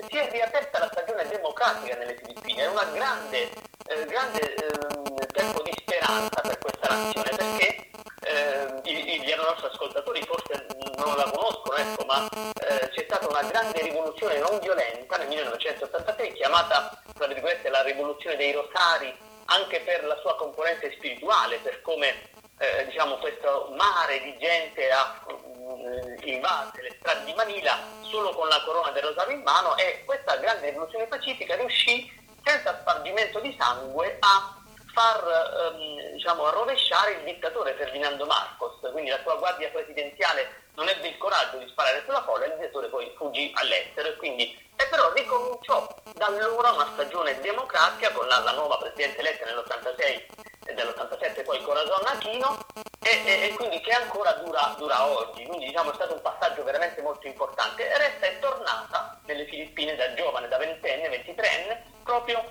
si 0.08 0.16
è 0.16 0.30
riaperta 0.30 0.78
la 0.78 0.88
stagione 0.90 1.28
democratica 1.28 1.96
nelle 1.96 2.16
Filippine, 2.16 2.62
è 2.62 2.68
una 2.68 2.84
grande, 2.84 3.50
eh, 3.84 4.04
grande 4.06 4.54
eh, 4.54 5.26
tempo 5.26 5.60
di 5.60 5.74
speranza 5.76 6.40
per 6.40 6.58
questa 6.58 6.88
nazione, 6.88 7.30
perché 7.36 7.90
i, 8.90 9.30
i, 9.30 9.34
nostri 9.36 9.66
ascoltatori 9.66 10.22
forse 10.22 10.66
non 10.96 11.16
la 11.16 11.30
conoscono, 11.30 11.76
ecco, 11.76 12.04
ma 12.04 12.28
eh, 12.28 12.88
c'è 12.90 13.04
stata 13.04 13.28
una 13.28 13.42
grande 13.42 13.82
rivoluzione 13.82 14.38
non 14.38 14.58
violenta 14.60 15.16
nel 15.16 15.28
1986 15.28 16.32
chiamata, 16.32 17.02
tra 17.14 17.26
virgolette, 17.26 17.68
la 17.68 17.82
rivoluzione 17.82 18.36
dei 18.36 18.52
rosari, 18.52 19.14
anche 19.46 19.80
per 19.80 20.04
la 20.04 20.16
sua 20.20 20.36
componente 20.36 20.92
spirituale, 20.92 21.58
per 21.58 21.82
come 21.82 22.30
eh, 22.58 22.86
diciamo, 22.86 23.16
questo 23.18 23.72
mare 23.76 24.22
di 24.22 24.36
gente 24.38 24.90
ha 24.90 25.24
eh, 25.28 26.30
invase 26.30 26.82
le 26.82 26.96
strade 26.98 27.24
di 27.24 27.34
Manila 27.34 27.78
solo 28.02 28.30
con 28.30 28.48
la 28.48 28.62
corona 28.64 28.90
del 28.90 29.04
rosario 29.04 29.36
in 29.36 29.42
mano 29.42 29.76
e 29.76 30.02
questa 30.04 30.36
grande 30.36 30.70
rivoluzione 30.70 31.06
pacifica 31.06 31.54
riuscì 31.56 32.10
senza 32.44 32.78
spargimento 32.80 33.40
di 33.40 33.54
sangue 33.58 34.16
a 34.20 34.55
far 34.96 35.74
ehm, 35.74 36.12
diciamo, 36.14 36.48
rovesciare 36.48 37.12
il 37.12 37.24
dittatore 37.24 37.74
Ferdinando 37.74 38.24
Marcos, 38.24 38.80
quindi 38.92 39.10
la 39.10 39.20
sua 39.20 39.36
guardia 39.36 39.68
presidenziale 39.68 40.64
non 40.74 40.88
ebbe 40.88 41.08
il 41.08 41.18
coraggio 41.18 41.58
di 41.58 41.68
sparare 41.68 42.02
sulla 42.06 42.22
folla 42.22 42.46
il 42.46 42.56
dittatore 42.56 42.88
poi 42.88 43.12
fuggì 43.14 43.52
all'estero. 43.56 44.08
E 44.08 44.16
quindi 44.16 44.64
e 44.74 44.86
però 44.88 45.12
ricominciò 45.12 45.86
da 46.14 46.26
allora 46.26 46.70
una 46.70 46.88
stagione 46.94 47.38
democratica 47.40 48.10
con 48.12 48.26
la, 48.26 48.38
la 48.38 48.52
nuova 48.52 48.78
presidente 48.78 49.20
eletta 49.20 49.44
nell'86 49.44 50.24
e 50.64 50.74
dell'87 50.74 51.44
poi 51.44 51.62
Corazon 51.62 52.06
Aquino 52.06 52.58
e, 53.02 53.22
e, 53.24 53.48
e, 53.48 53.54
quindi 53.54 53.80
che 53.80 53.92
ancora 53.92 54.32
dura, 54.32 54.74
dura, 54.78 55.06
oggi, 55.06 55.44
quindi 55.44 55.66
diciamo 55.66 55.92
è 55.92 55.94
stato 55.94 56.14
un 56.14 56.22
passaggio 56.22 56.64
veramente 56.64 57.02
molto 57.02 57.26
importante. 57.26 57.86
E 57.86 57.98
resta 57.98 58.26
è 58.26 58.38
tornata 58.38 59.20
nelle 59.26 59.44
Filippine 59.44 59.94
da 59.94 60.14
giovane, 60.14 60.48
da 60.48 60.56
ventenne, 60.56 61.08
ventitreenne, 61.10 61.84
proprio 62.02 62.42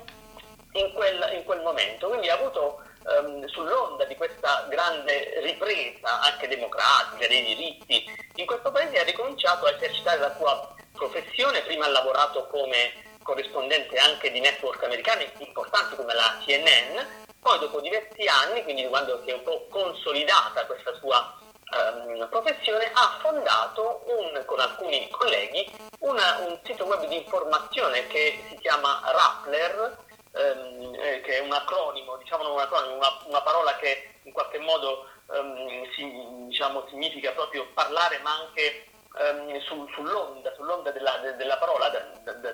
in 0.75 0.91
quel, 0.93 1.31
in 1.33 1.43
quel 1.43 1.61
momento, 1.61 2.07
quindi 2.07 2.29
ha 2.29 2.35
avuto 2.35 2.81
um, 3.03 3.45
sull'onda 3.47 4.05
di 4.05 4.15
questa 4.15 4.65
grande 4.69 5.39
ripresa 5.41 6.21
anche 6.21 6.47
democratica 6.47 7.27
dei 7.27 7.43
diritti 7.43 8.23
in 8.35 8.45
questo 8.45 8.71
paese 8.71 8.99
ha 8.99 9.03
ricominciato 9.03 9.65
a 9.65 9.71
esercitare 9.71 10.19
la 10.19 10.35
sua 10.37 10.75
professione, 10.91 11.61
prima 11.61 11.85
ha 11.85 11.89
lavorato 11.89 12.47
come 12.47 13.17
corrispondente 13.23 13.97
anche 13.97 14.29
di 14.31 14.39
network 14.39 14.83
americani 14.83 15.25
importanti 15.37 15.95
come 15.95 16.13
la 16.13 16.37
CNN, 16.45 16.99
poi 17.39 17.59
dopo 17.59 17.79
diversi 17.79 18.27
anni, 18.27 18.63
quindi 18.63 18.85
quando 18.87 19.21
si 19.23 19.31
è 19.31 19.33
un 19.33 19.43
po' 19.43 19.67
consolidata 19.69 20.65
questa 20.65 20.93
sua 20.95 21.37
um, 21.71 22.27
professione, 22.29 22.91
ha 22.93 23.17
fondato 23.21 24.03
un, 24.07 24.43
con 24.45 24.59
alcuni 24.59 25.07
colleghi 25.09 25.71
una, 25.99 26.39
un 26.47 26.59
sito 26.63 26.85
web 26.85 27.05
di 27.07 27.15
informazione 27.15 28.07
che 28.07 28.43
si 28.49 28.57
chiama 28.57 29.01
Rappler, 29.05 29.97
um, 30.35 30.93
eh, 30.99 31.21
che 31.21 31.37
è 31.37 31.39
un 31.39 31.51
acronimo, 31.51 32.17
diciamo 32.17 32.53
un 32.53 32.59
acronimo, 32.59 32.95
una, 32.95 33.19
una 33.25 33.41
parola 33.41 33.75
che 33.77 34.19
in 34.23 34.31
qualche 34.31 34.59
modo 34.59 35.07
um, 35.27 35.89
si, 35.93 36.11
diciamo, 36.47 36.85
significa 36.89 37.31
proprio 37.31 37.67
parlare 37.73 38.19
ma 38.19 38.31
anche 38.39 38.85
um, 39.19 39.59
su, 39.61 39.87
sull'onda, 39.93 40.53
sull'onda 40.55 40.91
della, 40.91 41.17
de, 41.17 41.35
della 41.35 41.57
parola, 41.57 41.89
da, 41.89 41.99
da, 42.23 42.33
da, 42.33 42.53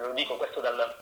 lo 0.00 0.12
dico 0.14 0.36
questo 0.36 0.60
dal, 0.60 0.96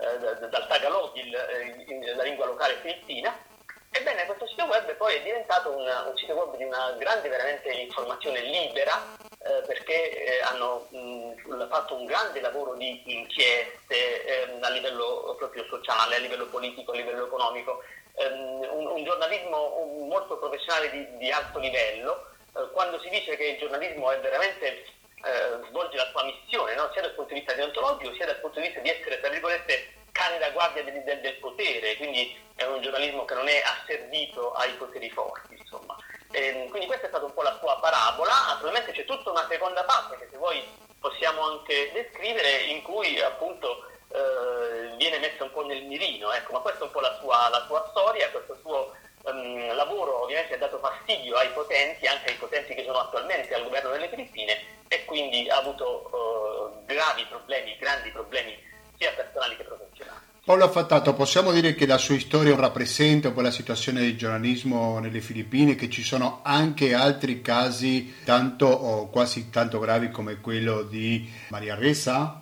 eh, 0.00 0.48
dal 0.48 0.66
Tagalog, 0.66 1.14
il, 1.16 1.86
il, 1.86 2.16
la 2.16 2.22
lingua 2.22 2.46
locale 2.46 2.74
filippina. 2.82 3.47
Ebbene, 3.90 4.26
questo 4.26 4.46
sito 4.46 4.64
web 4.64 4.94
poi 4.96 5.14
è 5.14 5.22
diventato 5.22 5.70
un, 5.70 5.86
un 5.86 6.16
sito 6.16 6.34
web 6.34 6.56
di 6.56 6.64
una 6.64 6.92
grande 6.98 7.28
veramente 7.28 7.70
informazione 7.70 8.40
libera 8.42 9.16
eh, 9.38 9.62
perché 9.66 10.24
eh, 10.24 10.40
hanno 10.42 10.86
mh, 10.90 11.68
fatto 11.68 11.94
un 11.94 12.04
grande 12.04 12.40
lavoro 12.40 12.74
di 12.74 13.02
inchieste 13.06 14.24
ehm, 14.24 14.62
a 14.62 14.68
livello 14.70 15.34
proprio 15.38 15.64
sociale, 15.68 16.16
a 16.16 16.18
livello 16.18 16.46
politico, 16.46 16.92
a 16.92 16.96
livello 16.96 17.26
economico, 17.26 17.82
ehm, 18.14 18.68
un, 18.70 18.86
un, 18.86 19.04
giornalismo 19.04 20.04
molto 20.06 20.36
professionale 20.38 20.90
di, 20.90 21.16
di 21.16 21.30
alto 21.30 21.58
livello. 21.58 22.26
Eh, 22.56 22.70
quando 22.72 23.00
si 23.00 23.08
dice 23.08 23.36
che 23.36 23.44
il 23.44 23.58
giornalismo 23.58 24.10
è 24.10 24.20
veramente 24.20 24.84
eh, 25.24 25.66
svolge 25.68 25.96
la 25.96 26.08
sua 26.10 26.24
missione, 26.24 26.74
no? 26.74 26.90
sia 26.92 27.02
dal 27.02 27.14
punto 27.14 27.32
di 27.32 27.40
vista 27.40 27.54
deontologico, 27.54 28.14
sia 28.14 28.26
dal 28.26 28.40
punto 28.40 28.60
di 28.60 28.66
vista 28.66 28.80
di 28.80 28.90
essere, 28.90 29.18
tra 29.18 29.30
virgolette, 29.30 29.97
cane 30.18 30.38
da 30.38 30.50
guardia 30.50 30.82
del, 30.82 31.04
del, 31.04 31.20
del, 31.20 31.36
potere, 31.36 31.96
quindi 31.96 32.36
è 32.56 32.64
un 32.64 32.82
giornalismo 32.82 33.24
che 33.24 33.34
non 33.34 33.46
è 33.46 33.62
asservito 33.62 34.52
ai 34.54 34.72
poteri 34.72 35.08
forti, 35.10 35.56
insomma. 35.56 35.96
E, 36.32 36.46
ehm, 36.46 36.68
quindi 36.70 36.88
questa 36.88 37.06
è 37.06 37.08
stata 37.08 37.24
un 37.24 37.32
po' 37.32 37.42
la 37.42 37.56
sua 37.60 37.78
parabola, 37.78 38.34
naturalmente 38.48 38.90
c'è 38.90 39.04
tutta 39.04 39.30
una 39.30 39.46
seconda 39.48 39.84
parte 39.84 40.18
che 40.18 40.26
se 40.28 40.36
vuoi 40.36 40.60
possiamo 40.98 41.42
anche 41.42 41.92
descrivere 41.92 42.62
in 42.64 42.82
cui 42.82 43.20
appunto 43.20 43.86
eh, 44.08 44.96
viene 44.96 45.18
messa 45.18 45.44
un 45.44 45.52
po' 45.52 45.64
nel 45.64 45.84
mirino, 45.84 46.32
ecco, 46.32 46.52
ma 46.52 46.58
questa 46.58 46.80
è 46.80 46.86
un 46.86 46.90
po' 46.90 47.00
la 47.00 47.16
sua, 47.20 47.48
la 47.48 47.64
sua 47.66 47.86
storia, 47.90 48.28
questo 48.30 48.58
suo 48.60 48.92
um, 49.22 49.74
lavoro 49.76 50.24
ovviamente 50.24 50.54
ha 50.54 50.58
dato 50.58 50.80
fastidio 50.80 51.36
ai 51.36 51.50
potenti, 51.50 52.06
anche 52.08 52.30
ai 52.30 52.36
potenti 52.36 52.74
che 52.74 52.84
sono 52.84 52.98
attualmente 52.98 53.54
al 53.54 53.62
governo 53.62 53.90
delle 53.90 54.08
Filippine 54.08 54.76
e 54.88 55.04
quindi 55.04 55.48
ha 55.48 55.58
avuto 55.58 56.10
uh, 56.10 56.84
gravi 56.86 57.24
problemi, 57.26 57.76
grandi 57.76 58.10
problemi 58.10 58.66
sia 58.98 59.12
personali 59.12 59.56
che 59.56 59.62
professionali. 59.62 60.18
Paolo 60.44 60.64
Affattato, 60.64 61.14
possiamo 61.14 61.52
dire 61.52 61.74
che 61.74 61.86
la 61.86 61.98
sua 61.98 62.18
storia 62.18 62.56
rappresenta 62.56 63.28
un 63.28 63.34
po' 63.34 63.42
la 63.42 63.50
situazione 63.50 64.00
del 64.00 64.16
giornalismo 64.16 64.98
nelle 64.98 65.20
Filippine, 65.20 65.74
che 65.74 65.88
ci 65.90 66.02
sono 66.02 66.40
anche 66.42 66.94
altri 66.94 67.42
casi 67.42 68.22
tanto 68.24 68.66
o 68.66 69.08
quasi 69.08 69.50
tanto 69.50 69.78
gravi 69.78 70.10
come 70.10 70.40
quello 70.40 70.82
di 70.82 71.30
Maria 71.48 71.74
Ressa? 71.74 72.40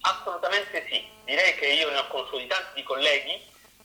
Assolutamente 0.00 0.86
sì, 0.90 1.04
direi 1.24 1.54
che 1.56 1.66
io 1.66 1.90
ne 1.90 1.98
ho 1.98 2.06
consultati 2.08 2.46
tanti 2.48 2.82
colleghi, 2.82 3.32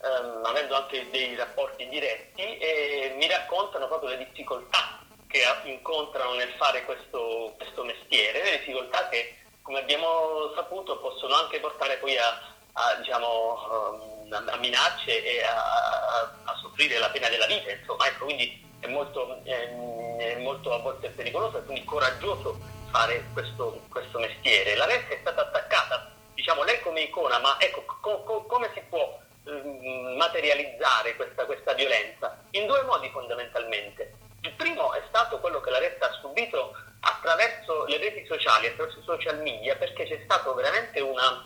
ehm, 0.01 0.45
avendo 0.45 0.75
anche 0.75 1.07
dei 1.11 1.35
rapporti 1.35 1.87
diretti, 1.89 2.41
e 2.41 3.15
mi 3.17 3.27
raccontano 3.27 3.87
proprio 3.87 4.09
le 4.09 4.17
difficoltà 4.19 5.01
che 5.27 5.41
incontrano 5.65 6.35
nel 6.35 6.53
fare 6.57 6.85
questo, 6.85 7.55
questo 7.57 7.83
mestiere, 7.83 8.43
le 8.43 8.57
difficoltà 8.59 9.09
che, 9.09 9.35
come 9.63 9.79
abbiamo 9.79 10.51
saputo, 10.55 10.99
possono 10.99 11.35
anche 11.35 11.59
portare 11.59 11.97
poi 11.97 12.15
a, 12.17 12.53
a, 12.73 12.95
diciamo, 12.95 14.25
um, 14.25 14.31
a 14.31 14.57
minacce 14.57 15.23
e 15.23 15.41
a, 15.41 16.31
a, 16.43 16.55
soffrire 16.61 16.99
la 16.99 17.09
pena 17.09 17.29
della 17.29 17.47
vita, 17.47 17.71
insomma, 17.71 18.05
ecco, 18.07 18.25
quindi 18.25 18.61
è 18.79 18.87
molto, 18.87 19.41
è, 19.43 20.37
molto 20.39 20.73
a 20.73 20.79
volte 20.79 21.09
pericoloso 21.09 21.57
e 21.57 21.63
quindi 21.63 21.83
coraggioso 21.85 22.59
fare 22.91 23.23
questo, 23.31 23.81
questo 23.89 24.19
mestiere. 24.19 24.75
La 24.75 24.85
Ressa 24.85 25.13
è 25.13 25.17
stata 25.21 25.41
attaccata, 25.41 26.11
diciamo, 26.33 26.63
lei 26.63 26.81
come 26.81 27.01
icona, 27.01 27.39
ma 27.39 27.59
ecco, 27.59 27.85
co, 27.85 28.23
co, 28.23 28.43
come 28.43 28.69
si 28.73 28.81
può 28.89 29.17
um, 29.45 30.15
materializzare 30.17 31.15
questa, 31.15 31.45
questa 31.45 31.73
violenza? 31.73 32.37
In 32.51 32.67
due 32.67 32.81
modi 32.83 33.09
fondamentalmente. 33.09 34.17
Il 34.41 34.51
primo 34.55 34.91
è 34.91 35.01
stato 35.07 35.39
quello 35.39 35.61
che 35.61 35.69
la 35.69 35.79
retta 35.79 36.09
ha 36.09 36.19
subito 36.19 36.75
attraverso 37.03 37.85
le 37.85 37.97
reti 37.97 38.25
sociali, 38.25 38.67
attraverso 38.67 38.99
i 38.99 39.03
social 39.03 39.41
media, 39.41 39.75
perché 39.75 40.05
c'è 40.05 40.21
stato 40.23 40.53
veramente 40.53 41.01
una, 41.01 41.45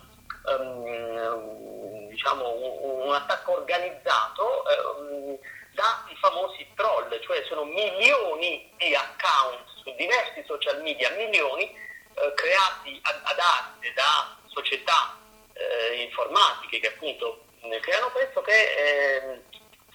um, 0.56 2.08
diciamo, 2.08 2.48
un, 2.48 3.06
un, 3.06 3.14
attacco 3.14 3.52
organizzato 3.52 4.62
um, 4.98 5.38
dai 5.72 6.16
famosi 6.20 6.66
troll, 6.74 7.20
cioè 7.22 7.44
sono 7.48 7.64
milioni 7.64 8.70
di 8.76 8.94
account 8.94 9.64
su 9.82 9.94
diversi 9.96 10.44
social 10.46 10.80
media, 10.82 11.10
milioni 11.10 11.64
eh, 11.64 12.32
creati 12.34 13.00
ad, 13.02 13.20
ad, 13.22 13.38
arte 13.38 13.92
da 13.94 14.36
società 14.46 15.16
eh, 15.52 16.02
informatiche 16.02 16.80
che 16.80 16.88
appunto 16.88 17.44
creano 17.80 18.10
questo 18.10 18.40
che 18.40 18.52
eh, 18.52 19.42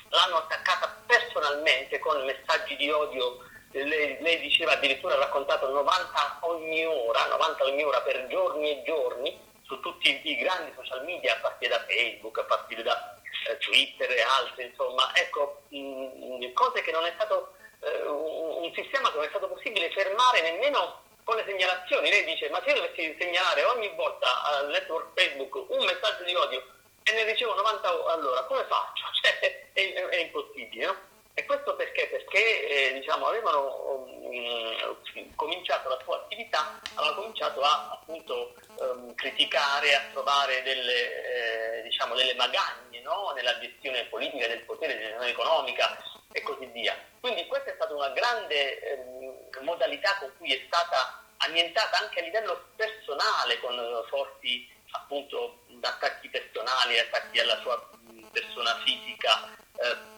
l'hanno 0.09 0.37
attaccata 0.37 1.01
personalmente 1.05 1.99
con 1.99 2.23
messaggi 2.25 2.75
di 2.75 2.89
odio, 2.89 3.39
lei, 3.73 4.17
lei 4.21 4.39
diceva 4.39 4.73
addirittura 4.73 5.15
ha 5.15 5.19
raccontato 5.19 5.69
90 5.69 6.39
ogni 6.41 6.85
ora, 6.85 7.25
90 7.25 7.63
ogni 7.63 7.83
ora 7.83 8.01
per 8.01 8.27
giorni 8.27 8.69
e 8.69 8.83
giorni 8.83 9.51
su 9.63 9.79
tutti 9.79 10.21
i 10.23 10.35
grandi 10.37 10.71
social 10.75 11.03
media 11.03 11.33
a 11.33 11.39
partire 11.39 11.69
da 11.71 11.85
Facebook, 11.87 12.37
a 12.37 12.43
partire 12.43 12.83
da 12.83 13.17
eh, 13.49 13.57
Twitter 13.57 14.09
e 14.11 14.21
altri, 14.21 14.65
insomma, 14.65 15.11
ecco, 15.15 15.63
mh, 15.69 16.53
cose 16.53 16.81
che 16.81 16.91
non 16.91 17.05
è 17.05 17.13
stato 17.15 17.53
eh, 17.79 18.01
un, 18.03 18.63
un 18.63 18.73
sistema 18.75 19.09
che 19.09 19.15
non 19.15 19.25
è 19.25 19.29
stato 19.29 19.47
possibile 19.47 19.91
fermare 19.91 20.41
nemmeno 20.41 21.01
con 21.23 21.35
le 21.35 21.43
segnalazioni. 21.47 22.09
Lei 22.09 22.25
dice, 22.25 22.49
ma 22.49 22.61
se 22.63 22.71
io 22.71 22.81
dovessi 22.81 23.15
segnalare 23.19 23.63
ogni 23.63 23.91
volta 23.95 24.43
al 24.43 24.69
network 24.69 25.19
Facebook 25.19 25.69
un 25.69 25.85
messaggio 25.85 26.23
di 26.23 26.35
odio 26.35 26.63
e 27.03 27.11
ne 27.11 27.23
ricevo 27.23 27.55
90 27.55 27.87
allora, 28.11 28.43
come 28.43 28.65
faccio? 28.67 29.03
Cioè, 29.23 29.71
è, 29.71 29.93
è 29.93 30.17
impossibile, 30.17 30.85
no? 30.85 30.95
E 31.35 31.45
questo 31.45 31.75
perché? 31.75 32.07
Perché 32.07 32.67
eh, 32.67 32.93
diciamo, 32.93 33.25
avevano 33.25 34.05
um, 34.07 35.33
cominciato 35.35 35.89
la 35.89 35.99
sua 36.03 36.17
attività, 36.17 36.79
avevano 36.93 37.21
cominciato 37.21 37.61
a 37.61 37.89
appunto 37.99 38.53
um, 38.75 39.15
criticare, 39.15 39.95
a 39.95 40.01
trovare 40.11 40.61
delle, 40.61 41.79
eh, 41.79 41.81
diciamo, 41.81 42.13
delle 42.13 42.35
magagne 42.35 43.01
no? 43.01 43.31
nella 43.35 43.57
gestione 43.59 44.05
politica 44.05 44.47
del 44.47 44.61
potere, 44.61 44.93
della 44.93 45.07
gestione 45.07 45.31
economica 45.31 46.03
e 46.31 46.41
così 46.43 46.65
via. 46.67 46.95
Quindi 47.19 47.47
questa 47.47 47.71
è 47.71 47.75
stata 47.75 47.95
una 47.95 48.09
grande 48.09 48.79
eh, 48.79 49.59
modalità 49.61 50.17
con 50.19 50.31
cui 50.37 50.53
è 50.53 50.61
stata 50.67 51.23
annientata 51.37 51.97
anche 51.97 52.19
a 52.19 52.23
livello 52.23 52.67
personale, 52.75 53.59
con 53.59 53.75
forti 54.07 54.71
appunto 54.91 55.63
attacchi 55.81 56.29
personali, 56.29 56.99
attacchi 56.99 57.39
alla 57.39 57.59
sua 57.61 57.89
persona 58.31 58.79
fisica, 58.85 59.49
eh, 59.77 60.12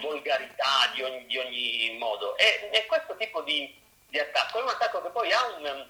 volgarità 0.00 0.90
di 0.94 1.02
ogni, 1.02 1.26
di 1.26 1.38
ogni 1.38 1.96
modo. 1.98 2.36
E, 2.36 2.70
e, 2.72 2.86
questo 2.86 3.16
tipo 3.16 3.42
di, 3.42 3.74
di, 4.08 4.18
attacco 4.18 4.58
è 4.58 4.62
un 4.62 4.68
attacco 4.68 5.02
che 5.02 5.10
poi 5.10 5.32
ha 5.32 5.46
un, 5.58 5.86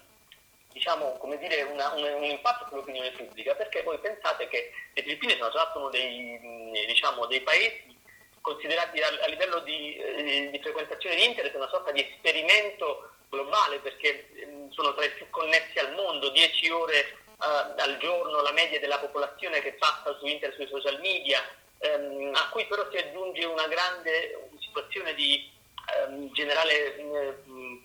diciamo, 0.71 1.19
dire, 1.39 1.61
una, 1.63 1.93
un, 1.93 2.03
un, 2.03 2.23
impatto 2.23 2.67
sull'opinione 2.67 3.11
pubblica, 3.11 3.55
perché 3.55 3.83
voi 3.83 3.97
pensate 3.99 4.47
che 4.47 4.71
le 4.93 5.01
Filippine 5.01 5.37
sono 5.37 5.51
già 5.51 5.71
uno 5.75 5.89
dei, 5.89 6.39
diciamo, 6.87 7.25
dei 7.27 7.41
paesi 7.41 7.93
considerati 8.41 9.01
a, 9.01 9.07
a 9.07 9.27
livello 9.27 9.59
di, 9.59 9.95
eh, 9.95 10.49
di, 10.51 10.59
frequentazione 10.59 11.15
di 11.15 11.25
internet 11.25 11.55
una 11.55 11.69
sorta 11.69 11.91
di 11.91 12.01
esperimento 12.01 13.09
globale 13.29 13.79
perché 13.79 14.29
sono 14.69 14.93
tra 14.93 15.03
i 15.03 15.11
più 15.13 15.27
connessi 15.31 15.79
al 15.79 15.93
mondo, 15.93 16.29
10 16.29 16.69
ore 16.69 16.99
eh, 16.99 17.81
al 17.81 17.97
giorno 17.99 18.41
la 18.41 18.51
media 18.51 18.79
della 18.79 18.99
popolazione 18.99 19.61
che 19.61 19.73
passa 19.73 20.15
su 20.19 20.25
internet, 20.27 20.57
sui 20.57 20.67
social 20.67 20.99
media, 20.99 21.41
ehm, 21.79 22.33
a 22.33 22.49
cui 22.49 22.65
però 22.67 22.87
si 22.91 22.97
aggiunge 22.97 23.45
una 23.45 23.67
grande 23.67 24.49
situazione 24.59 25.13
di 25.13 25.49
ehm, 25.93 26.31
generale 26.31 26.95
eh, 26.95 27.37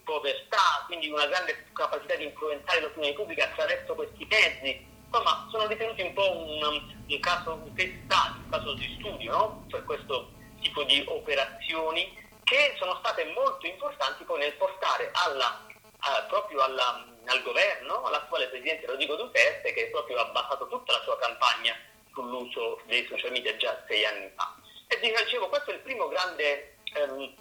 povertà, 0.04 0.84
quindi 0.86 1.10
una 1.10 1.26
grande 1.26 1.66
capacità 1.72 2.14
di 2.14 2.24
influenzare 2.24 2.80
l'opinione 2.80 3.14
pubblica 3.14 3.44
attraverso 3.44 3.94
questi 3.94 4.26
mezzi. 4.28 4.88
Insomma, 5.06 5.48
sono 5.50 5.66
ritenuti 5.66 6.02
un 6.02 6.12
po' 6.12 6.30
un, 6.36 6.62
un 7.08 7.20
caso, 7.20 7.60
study, 7.74 8.38
un 8.44 8.48
caso 8.50 8.74
di 8.74 8.96
studio 8.98 9.32
no? 9.32 9.64
per 9.68 9.84
questo 9.84 10.30
tipo 10.60 10.84
di 10.84 11.02
operazioni 11.08 12.16
che 12.44 12.74
sono 12.78 12.96
state 12.96 13.24
molto 13.34 13.66
importanti 13.66 14.24
poi 14.24 14.38
nel 14.40 14.54
portare 14.54 15.10
alla, 15.12 15.66
a, 15.98 16.22
proprio 16.28 16.60
alla, 16.60 17.04
al 17.26 17.42
governo, 17.42 18.04
all'attuale 18.04 18.48
presidente 18.48 18.86
Rodrigo 18.86 19.16
Duterte, 19.16 19.72
che 19.72 19.88
proprio 19.90 20.18
ha 20.18 20.26
basato 20.26 20.68
tutta 20.68 20.92
la 20.92 21.02
sua 21.02 21.18
campagna 21.18 21.74
sull'uso 22.12 22.80
dei 22.86 23.06
social 23.06 23.32
media 23.32 23.56
già 23.56 23.82
sei 23.88 24.04
anni 24.04 24.30
fa. 24.34 24.56
E 24.86 24.98
dicevo, 24.98 25.48
questo 25.48 25.70
è 25.70 25.74
il 25.74 25.80
primo 25.80 26.08
grande 26.08 26.76
ehm, 26.94 27.34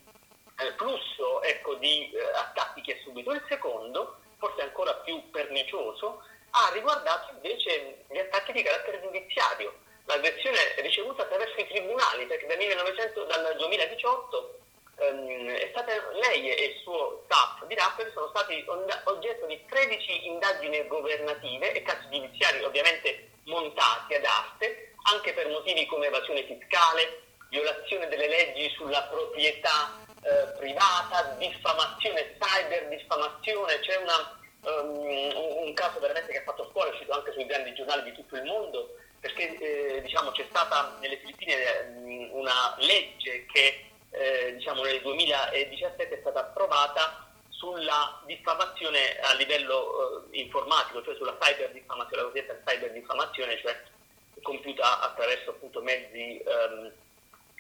eh, 0.60 0.74
flusso 0.78 1.42
ecco, 1.42 1.76
di 1.76 2.12
eh, 2.12 2.22
attacchi 2.36 2.82
che 2.82 2.94
ha 2.94 3.04
subito. 3.04 3.32
Il 3.32 3.44
secondo, 3.48 4.20
forse 4.38 4.62
ancora 4.62 4.94
più 4.96 5.30
pernicioso, 5.32 6.22
ha 6.52 6.72
riguardato 6.74 7.34
invece 7.34 8.06
gli 8.10 8.18
attacchi 8.18 8.52
di 8.52 8.64
carattere 8.64 9.02
giudiziario 9.02 9.74
l'aggressione 10.06 10.58
ricevuta 10.82 11.22
attraverso 11.22 11.60
i 11.60 11.68
tribunali, 11.68 12.26
perché 12.26 12.48
dal, 12.48 12.58
1900, 12.58 13.24
dal 13.26 13.56
2018 13.58 14.60
ehm, 14.98 15.70
stata, 15.70 15.92
lei 16.14 16.50
e 16.50 16.66
il 16.66 16.82
suo 16.82 17.22
staff 17.26 17.64
di 17.66 17.76
Rappel 17.76 18.12
sono 18.14 18.28
stati 18.30 18.66
oggetto 19.06 19.46
di 19.46 19.64
13 19.66 20.28
indagini 20.28 20.88
governative 20.88 21.74
e 21.74 21.82
casi 21.84 22.08
giudiziari 22.10 22.64
ovviamente 22.64 23.29
montati 23.50 24.13
ad 24.13 24.24
arte, 24.24 24.94
anche 25.12 25.34
per 25.34 25.48
motivi 25.50 25.86
come 25.86 26.08
evasione 26.08 26.46
fiscale, 26.46 27.24
violazione 27.50 28.08
delle 28.08 28.28
leggi 28.28 28.69
sulla 28.76 29.02
proprietà 29.04 29.97
eh, 30.21 30.58
privata, 30.58 31.36
diffamazione, 31.38 32.38
cyber 32.39 32.88
diffamazione, 32.89 33.80
c'è 33.80 33.95
una, 33.97 34.39
um, 34.62 35.65
un 35.65 35.74
caso 35.74 36.00
veramente 36.00 36.32
che 36.32 36.39
ha 36.39 36.43
fatto 36.43 36.69
scuola, 36.71 36.89
è 36.89 36.93
uscito 36.93 37.12
anche 37.12 37.32
sui 37.34 37.45
grandi 37.45 37.74
giornali 37.74 38.04
di 38.04 38.13
tutto 38.13 38.36
il 38.36 38.43
mondo, 38.43 38.95
perché 39.19 39.58
eh, 39.58 40.02
diciamo, 40.02 40.32
c'è 40.32 40.45
stata 40.50 40.97
nelle 41.02 41.17
Filippine 41.17 41.54
eh, 41.54 42.30
una 42.32 42.76
legge 42.80 43.45
che 43.52 43.86
eh, 44.12 44.54
diciamo, 44.56 44.84
nel 44.84 45.02
2017 45.02 46.15
è 46.15 46.19
stata 46.21 46.39
approvata 46.39 47.29
sulla 47.60 48.22
diffamazione 48.26 49.19
a 49.19 49.34
livello 49.34 50.24
eh, 50.32 50.39
informatico, 50.39 51.04
cioè 51.04 51.15
sulla 51.15 51.38
cyber 51.41 51.72
diffamazione, 51.72 52.24
la 52.24 52.30
cosiddetta 52.30 52.72
cyber 52.72 52.91
diffamazione, 52.93 53.60
cioè 53.60 53.84
compiuta 54.41 55.02
attraverso 55.02 55.50
appunto 55.50 55.82
mezzi 55.82 56.38
ehm, 56.38 56.89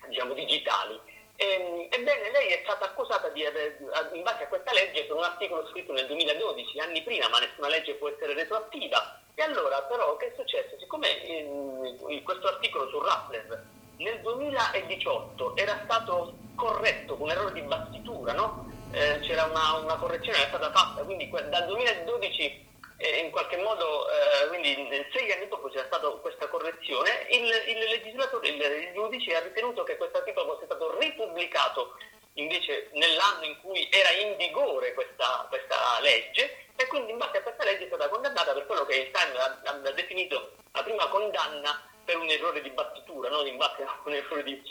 diciamo, 0.07 0.33
digitali. 0.33 0.97
E, 1.35 1.45
ehm, 1.45 1.87
ebbene, 1.89 2.31
lei 2.31 2.47
è 2.47 2.61
stata 2.63 2.85
accusata 2.85 3.27
di 3.27 3.45
aver, 3.45 3.77
in 4.13 4.23
base 4.23 4.43
a 4.43 4.47
questa 4.47 4.71
legge 4.71 5.03
per 5.03 5.17
un 5.17 5.23
articolo 5.23 5.67
scritto 5.67 5.91
nel 5.91 6.07
2012, 6.07 6.79
anni 6.79 7.03
prima, 7.03 7.27
ma 7.27 7.39
nessuna 7.39 7.67
legge 7.67 7.95
può 7.95 8.07
essere 8.07 8.33
retroattiva, 8.33 9.19
e 9.35 9.41
allora 9.41 9.81
però 9.81 10.15
che 10.15 10.27
è 10.27 10.33
successo? 10.37 10.77
Siccome 10.79 11.09
in, 11.09 12.23
questo 12.23 12.47
articolo 12.47 12.87
su 12.87 13.01
Rappler 13.01 13.65
nel 13.97 14.21
2018 14.21 15.57
era 15.57 15.81
stato 15.83 16.35
corretto 16.55 17.17
con 17.17 17.27
un 17.27 17.31
errore 17.31 17.53
di 17.53 17.61
battitura, 17.61 18.31
no? 18.31 18.68
Eh, 18.91 19.19
c'era 19.21 19.45
una, 19.45 19.73
una, 19.75 19.95
correzione 19.95 20.37
che 20.37 20.47
era 20.47 20.57
stata 20.57 20.71
fatta, 20.71 21.03
quindi 21.03 21.29
dal 21.29 21.65
2012 21.65 22.67
eh, 22.97 23.17
in 23.19 23.31
qualche 23.31 23.57
modo, 23.57 24.07
eh, 24.09 24.47
quindi 24.47 24.75
sei 25.11 25.31
anni 25.31 25.47
dopo 25.47 25.69
c'era 25.69 25.85
stata 25.85 26.09
questa 26.09 26.47
correzione, 26.47 27.27
il, 27.29 27.45
il 27.67 27.77
legislatore, 27.89 28.47
il, 28.47 28.61
il 28.61 28.93
giudice 28.93 29.35
ha 29.35 29.41
ritenuto 29.41 29.83
che 29.83 29.97
questo 29.97 30.17
articolo 30.17 30.53
fosse 30.53 30.65
stato 30.65 30.97
ripubblicato 30.99 31.95
invece 32.33 32.89
nell'anno 32.93 33.45
in 33.45 33.59
cui 33.61 33.87
era 33.91 34.11
in 34.11 34.35
vigore 34.37 34.93
questa, 34.93 35.45
questa 35.49 35.99
legge 36.01 36.67
e 36.75 36.87
quindi 36.87 37.11
in 37.11 37.17
base 37.17 37.37
a 37.37 37.41
questa 37.41 37.63
legge 37.65 37.83
è 37.83 37.87
stata 37.87 38.07
condannata 38.07 38.53
per 38.53 38.65
quello 38.65 38.85
che 38.85 38.95
il 38.95 39.11
Time 39.11 39.37
ha, 39.37 39.59
ha 39.65 39.91
definito 39.91 40.53
la 40.71 40.83
prima 40.83 41.07
condanna 41.07 41.89
per 42.05 42.17
un 42.17 42.29
errore 42.29 42.61
di 42.61 42.69
battitura, 42.69 43.29
non 43.29 43.45
in 43.45 43.57
base 43.57 43.83
a 43.83 43.99
un 44.03 44.13
errore 44.13 44.43
di, 44.43 44.61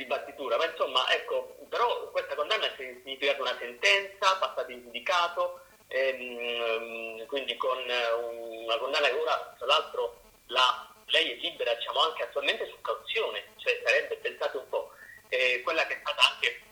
di 0.00 0.06
battitura, 0.06 0.56
ma 0.56 0.64
insomma 0.64 1.06
ecco, 1.12 1.56
però 1.68 2.08
questa 2.10 2.34
condanna 2.34 2.66
ha 2.66 2.74
significato 2.76 3.42
una 3.42 3.56
sentenza 3.58 4.36
passata 4.38 4.72
in 4.72 4.82
giudicato, 4.82 5.60
ehm, 5.88 7.26
quindi 7.26 7.54
con 7.56 7.78
una 7.78 8.78
condanna 8.78 9.08
che 9.08 9.14
ora 9.14 9.54
tra 9.58 9.66
l'altro 9.66 10.22
la, 10.46 10.88
lei 11.06 11.32
è 11.32 11.34
libera 11.34 11.74
diciamo 11.74 12.00
anche 12.00 12.22
attualmente 12.22 12.66
su 12.68 12.80
cauzione, 12.80 13.52
cioè 13.58 13.82
sarebbe 13.84 14.16
pensate 14.16 14.56
un 14.56 14.68
po' 14.70 14.92
eh, 15.28 15.60
quella 15.62 15.86
che 15.86 15.96
è 15.96 15.98
stata 16.00 16.32
anche 16.32 16.62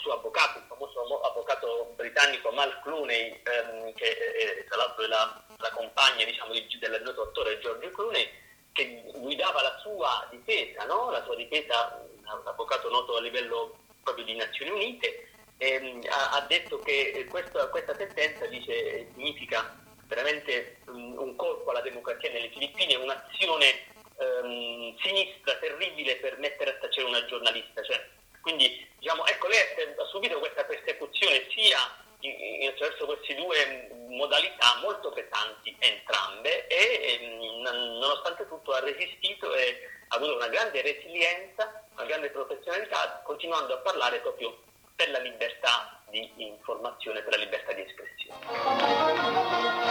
suo 0.00 0.14
avvocato, 0.14 0.58
il 0.58 0.64
famoso 0.68 1.20
avvocato 1.20 1.92
britannico 1.96 2.50
Mal 2.50 2.80
Clooney, 2.82 3.42
ehm, 3.44 3.92
che 3.94 4.16
è, 4.16 4.64
tra 4.64 4.76
l'altro 4.76 5.04
è 5.04 5.08
la, 5.08 5.44
la 5.58 5.70
compagna 5.70 6.24
diciamo, 6.24 6.52
del 6.52 7.02
noto 7.02 7.22
attore 7.22 7.58
George 7.60 7.90
Clooney, 7.90 8.28
che 8.72 9.02
guidava 9.14 9.62
la 9.62 9.78
sua 9.80 10.28
difesa, 10.30 10.84
no? 10.84 11.10
la 11.10 11.24
sua 11.24 11.34
difesa, 11.34 11.98
un 12.34 12.46
avvocato 12.46 12.88
noto 12.90 13.16
a 13.16 13.20
livello 13.20 13.78
proprio 14.02 14.24
di 14.24 14.36
Nazioni 14.36 14.70
Unite, 14.70 15.28
ehm, 15.58 16.00
ha, 16.08 16.30
ha, 16.32 16.40
detto 16.42 16.78
che 16.80 17.26
questa, 17.28 17.68
questa 17.68 17.94
sentenza 17.96 18.46
dice, 18.46 19.08
significa 19.14 19.76
veramente 20.06 20.78
un, 20.86 21.16
un, 21.18 21.36
colpo 21.36 21.70
alla 21.70 21.80
democrazia 21.80 22.30
nelle 22.30 22.50
Filippine, 22.50 22.94
un'azione 22.94 23.86
ehm, 24.18 24.96
sinistra 24.98 25.56
terribile 25.56 26.16
per 26.16 26.38
mettere 26.38 26.70
a 26.70 26.78
tacere 26.78 27.08
una 27.08 27.24
giornalista. 27.26 27.82
Cioè, 27.82 28.08
quindi 28.40 28.86
diciamo, 28.98 29.26
ecco, 29.26 29.48
lei 29.48 29.58
ha 29.58 30.04
subito 30.06 30.38
questa 30.38 30.64
persecuzione 30.64 31.46
sia 31.50 32.04
attraverso 32.68 33.06
queste 33.06 33.34
due 33.34 33.88
modalità 34.08 34.78
molto 34.80 35.10
pesanti 35.10 35.76
entrambe 35.78 36.66
e 36.66 37.60
nonostante 37.62 38.48
tutto 38.48 38.72
ha 38.72 38.80
resistito 38.80 39.52
e 39.54 39.95
ha 40.08 40.16
avuto 40.16 40.36
una 40.36 40.48
grande 40.48 40.82
resilienza, 40.82 41.84
una 41.94 42.04
grande 42.04 42.30
professionalità, 42.30 43.22
continuando 43.24 43.74
a 43.74 43.78
parlare 43.78 44.20
proprio 44.20 44.56
per 44.94 45.10
la 45.10 45.18
libertà 45.18 46.00
di 46.10 46.30
informazione, 46.36 47.22
per 47.22 47.36
la 47.36 47.44
libertà 47.44 47.72
di 47.72 47.82
espressione. 47.82 49.85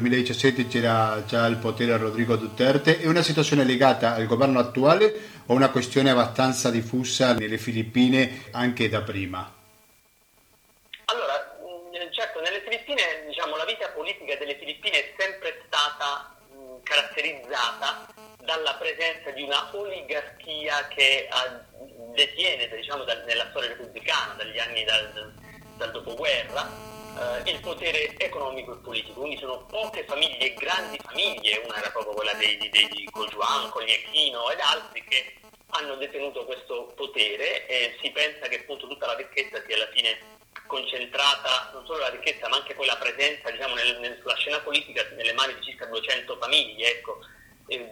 2017 0.00 0.66
c'era 0.66 1.22
già 1.26 1.44
al 1.44 1.58
potere 1.58 1.96
Rodrigo 1.98 2.36
Duterte, 2.36 3.00
è 3.00 3.06
una 3.06 3.22
situazione 3.22 3.64
legata 3.64 4.14
al 4.14 4.26
governo 4.26 4.58
attuale 4.58 5.12
o 5.46 5.52
una 5.52 5.68
questione 5.68 6.08
abbastanza 6.08 6.70
diffusa 6.70 7.34
nelle 7.34 7.58
Filippine 7.58 8.48
anche 8.52 8.88
da 8.88 9.02
prima? 9.02 9.52
Allora, 11.04 11.58
certo, 12.10 12.40
nelle 12.40 12.62
Filippine 12.62 13.26
diciamo, 13.26 13.56
la 13.56 13.66
vita 13.66 13.88
politica 13.90 14.36
delle 14.36 14.56
Filippine 14.56 14.96
è 14.96 15.14
sempre 15.18 15.62
stata 15.66 16.34
mh, 16.48 16.82
caratterizzata 16.82 18.06
dalla 18.42 18.74
presenza 18.74 19.30
di 19.30 19.42
una 19.42 19.68
oligarchia 19.72 20.88
che 20.88 21.28
uh, 21.30 22.12
detiene 22.14 22.68
diciamo, 22.74 23.04
da, 23.04 23.14
nella 23.26 23.46
storia 23.50 23.68
repubblicana, 23.68 24.32
dagli 24.32 24.58
anni 24.58 24.84
dal, 24.84 25.34
dal 25.76 25.90
dopoguerra, 25.90 26.90
uh, 27.14 27.48
il 27.48 27.60
potere 27.60 28.16
economico 28.18 28.74
e 28.74 28.76
politico. 28.76 29.20
Quindi 29.20 29.38
sono 29.38 29.64
poche 29.66 30.04
famiglie, 30.04 30.54
grandi 30.54 30.98
famiglie, 31.02 31.62
una 31.64 31.76
era 31.78 31.90
proprio 31.90 32.14
quella 32.14 32.34
dei, 32.34 32.56
dei, 32.58 32.70
dei 32.70 33.08
Cojuan, 33.10 33.70
Cogliechino 33.70 34.50
ed 34.50 34.60
altri 34.60 35.04
che 35.04 35.34
hanno 35.72 35.96
detenuto 35.96 36.44
questo 36.44 36.92
potere 36.96 37.66
e 37.66 37.96
si 38.02 38.10
pensa 38.10 38.48
che 38.48 38.60
appunto 38.60 38.88
tutta 38.88 39.06
la 39.06 39.14
ricchezza 39.14 39.62
sia 39.66 39.76
alla 39.76 39.90
fine 39.92 40.38
concentrata, 40.66 41.70
non 41.72 41.84
solo 41.86 41.98
la 41.98 42.08
ricchezza 42.08 42.48
ma 42.48 42.56
anche 42.56 42.74
poi 42.74 42.86
la 42.86 42.96
presenza 42.96 43.50
diciamo, 43.50 43.74
nel, 43.74 43.98
nel, 44.00 44.18
sulla 44.20 44.36
scena 44.36 44.60
politica 44.60 45.06
nelle 45.16 45.32
mani 45.32 45.54
di 45.54 45.62
circa 45.62 45.86
200 45.86 46.36
famiglie. 46.38 46.98
Ecco 46.98 47.18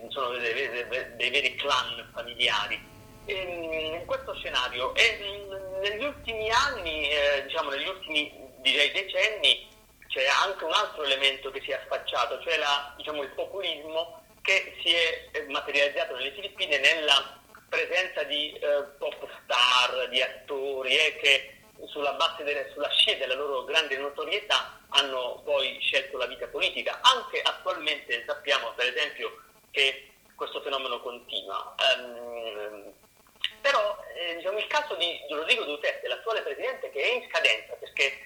sono 0.09 0.31
dei, 0.31 0.53
dei, 0.53 1.17
dei, 1.17 1.31
veri 1.31 1.55
clan 1.55 2.11
familiari. 2.13 2.97
In 3.27 4.03
questo 4.07 4.35
scenario 4.37 4.95
e 4.95 5.47
negli 5.83 6.03
ultimi 6.03 6.51
anni, 6.51 7.11
eh, 7.11 7.43
diciamo 7.45 7.71
negli 7.71 7.87
ultimi 7.87 8.48
direi 8.61 8.91
decenni, 8.93 9.69
c'è 10.09 10.27
anche 10.27 10.65
un 10.65 10.73
altro 10.73 11.05
elemento 11.05 11.51
che 11.51 11.61
si 11.61 11.71
è 11.71 11.75
affacciato, 11.75 12.41
cioè 12.43 12.57
la, 12.57 12.95
diciamo, 12.97 13.23
il 13.23 13.31
populismo 13.31 14.25
che 14.43 14.75
si 14.83 14.93
è 14.93 15.45
materializzato 15.49 16.17
nelle 16.17 16.33
Filippine 16.33 16.79
nella 16.79 17.41
presenza 17.69 18.23
di 18.23 18.53
eh, 18.55 18.85
pop 18.99 19.29
star, 19.45 20.09
di 20.09 20.23
attori 20.23 20.97
eh, 20.97 21.17
che 21.21 21.59
sulla, 21.87 22.17
delle, 22.39 22.71
sulla 22.73 22.89
scia 22.89 23.15
della 23.15 23.35
loro 23.35 23.65
grande 23.65 23.97
notorietà 23.99 24.81
hanno 24.89 25.43
poi 25.45 25.79
scelto 25.81 26.17
la 26.17 26.27
vita 26.27 26.47
politica. 26.47 26.99
Anche 27.03 27.41
attualmente 27.43 28.25
sappiamo 28.27 28.73
per 28.73 28.87
esempio 28.87 29.43
che 29.71 30.11
questo 30.35 30.63
fenomeno 30.63 31.01
continua. 31.01 31.75
Um, 31.97 32.93
però 33.61 33.99
eh, 34.17 34.37
diciamo, 34.37 34.59
il 34.59 34.67
caso 34.67 34.95
di 34.95 35.21
Rodrigo 35.29 35.65
Duterte, 35.65 36.09
l'attuale 36.09 36.43
presidente, 36.43 36.91
che 36.91 37.03
è 37.03 37.15
in 37.15 37.29
scadenza 37.29 37.75
perché 37.75 38.19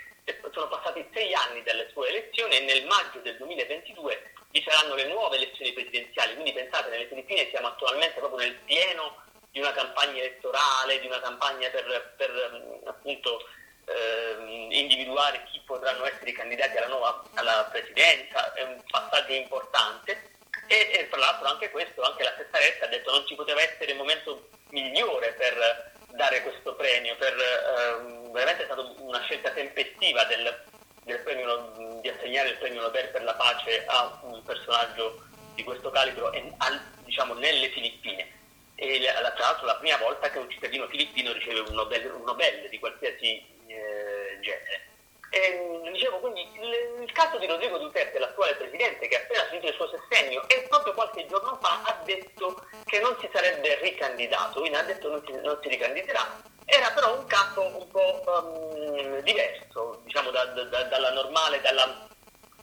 sono 0.53 0.69
passati 0.69 1.09
sei 1.13 1.35
anni 1.35 1.63
dalle 1.63 1.89
sue 1.93 2.09
elezioni 2.09 2.57
e 2.57 2.61
nel 2.61 2.85
maggio 2.87 3.19
del 3.21 3.37
2022 3.39 4.33
vi 4.51 4.63
saranno 4.67 4.95
le 4.95 5.07
nuove 5.07 5.37
elezioni 5.37 5.73
presidenziali, 5.73 6.35
quindi 6.35 6.53
pensate 6.53 6.91
nelle 6.91 7.09
Filippine 7.09 7.49
siamo 7.51 7.69
attualmente 7.69 8.19
proprio 8.19 8.47
nel 8.47 8.55
pieno 8.65 9.23
di 9.51 9.61
una 9.61 9.73
campagna 9.73 10.21
elettorale, 10.21 11.01
di 11.01 11.07
una 11.07 11.21
campagna 11.21 11.69
per, 11.71 12.15
per 12.17 12.83
appunto 12.85 13.47
eh, 13.87 14.69
individuare 14.71 15.45
chi 15.51 15.61
potranno 15.65 16.05
essere 16.05 16.31
i 16.31 16.35
candidati 16.35 16.77
alla 16.77 16.89
nuova 16.89 17.23
alla 17.35 17.69
presidenza, 17.71 18.53
è 18.53 18.63
un 18.63 18.83
passaggio 18.89 19.33
importante. 19.33 20.31
E, 20.69 20.91
e, 20.95 21.09
tra 21.09 21.19
l'altro 21.19 21.49
anche 21.49 21.71
questo, 21.71 22.03
anche 22.03 22.23
la 22.23 22.33
stessa 22.35 22.59
Retta 22.59 22.85
ha 22.85 22.89
detto 22.89 23.11
non 23.11 23.27
ci 23.27 23.35
poteva 23.35 23.61
essere 23.61 23.93
il 23.93 23.97
momento 23.97 24.49
migliore 24.69 25.33
per 25.33 25.92
dare 26.15 26.43
questo 26.43 26.75
premio, 26.75 27.17
per, 27.17 27.35
eh, 27.35 28.31
veramente 28.31 28.63
è 28.63 28.67
stata 28.67 28.83
una 28.99 29.21
scelta 29.23 29.51
tempestiva 29.51 30.25
del, 30.25 30.65
del 31.05 31.19
premio, 31.21 32.01
di 32.01 32.09
assegnare 32.09 32.51
il 32.51 32.59
premio 32.59 32.81
Nobel 32.81 33.09
per 33.09 33.23
la 33.23 33.35
pace 33.35 33.85
a 33.87 34.21
un 34.23 34.43
personaggio 34.43 35.25
di 35.55 35.63
questo 35.63 35.91
calibro 35.91 36.33
e, 36.33 36.53
al, 36.59 36.81
diciamo, 37.05 37.35
nelle 37.35 37.69
Filippine. 37.71 38.41
E 38.75 39.01
tra 39.01 39.47
l'altro 39.47 39.67
la 39.67 39.77
prima 39.77 39.97
volta 39.99 40.31
che 40.31 40.39
un 40.39 40.51
cittadino 40.51 40.89
filippino 40.89 41.33
riceve 41.33 41.61
un 41.61 41.75
Nobel, 41.75 42.11
un 42.11 42.25
Nobel 42.25 42.69
di 42.69 42.79
qualsiasi 42.79 43.45
eh, 43.67 44.39
genere. 44.41 44.92
E, 45.35 45.39
ehm, 45.39 45.91
dicevo 45.93 46.19
quindi 46.19 46.47
il, 46.61 47.01
il, 47.01 47.13
caso 47.13 47.39
di 47.39 47.47
Rodrigo 47.47 47.79
Duterte, 47.79 48.19
l'attuale 48.19 48.55
presidente 48.57 49.09
che 49.09 49.17
ha 49.17 49.21
appena 49.21 49.45
finito 49.47 49.69
il 49.69 49.75
suo 49.75 49.89
sessennio 49.89 50.47
e 50.47 50.67
proprio 50.69 50.93
qualche 50.93 51.27
giorno 51.27 51.59
fa 51.63 51.81
ha 51.85 52.03
detto 52.05 52.67
che 52.85 53.01
non 53.01 53.17
si 53.19 53.31
sarebbe 53.33 53.79
ricandidato, 53.81 54.61
quindi 54.61 54.77
ha 54.77 54.83
detto 54.83 55.09
non, 55.09 55.23
non 55.43 55.59
si, 55.63 55.69
ricandiderà. 55.69 56.43
Era 56.67 56.91
però 56.91 57.17
un 57.17 57.25
caso 57.25 57.63
un 57.63 57.89
po' 57.89 58.23
um, 58.27 59.21
diverso, 59.21 60.03
diciamo 60.05 60.31
da, 60.31 60.45
da, 60.45 60.83
dalla 60.85 61.13
normale, 61.13 61.63
dalla 61.63 62.07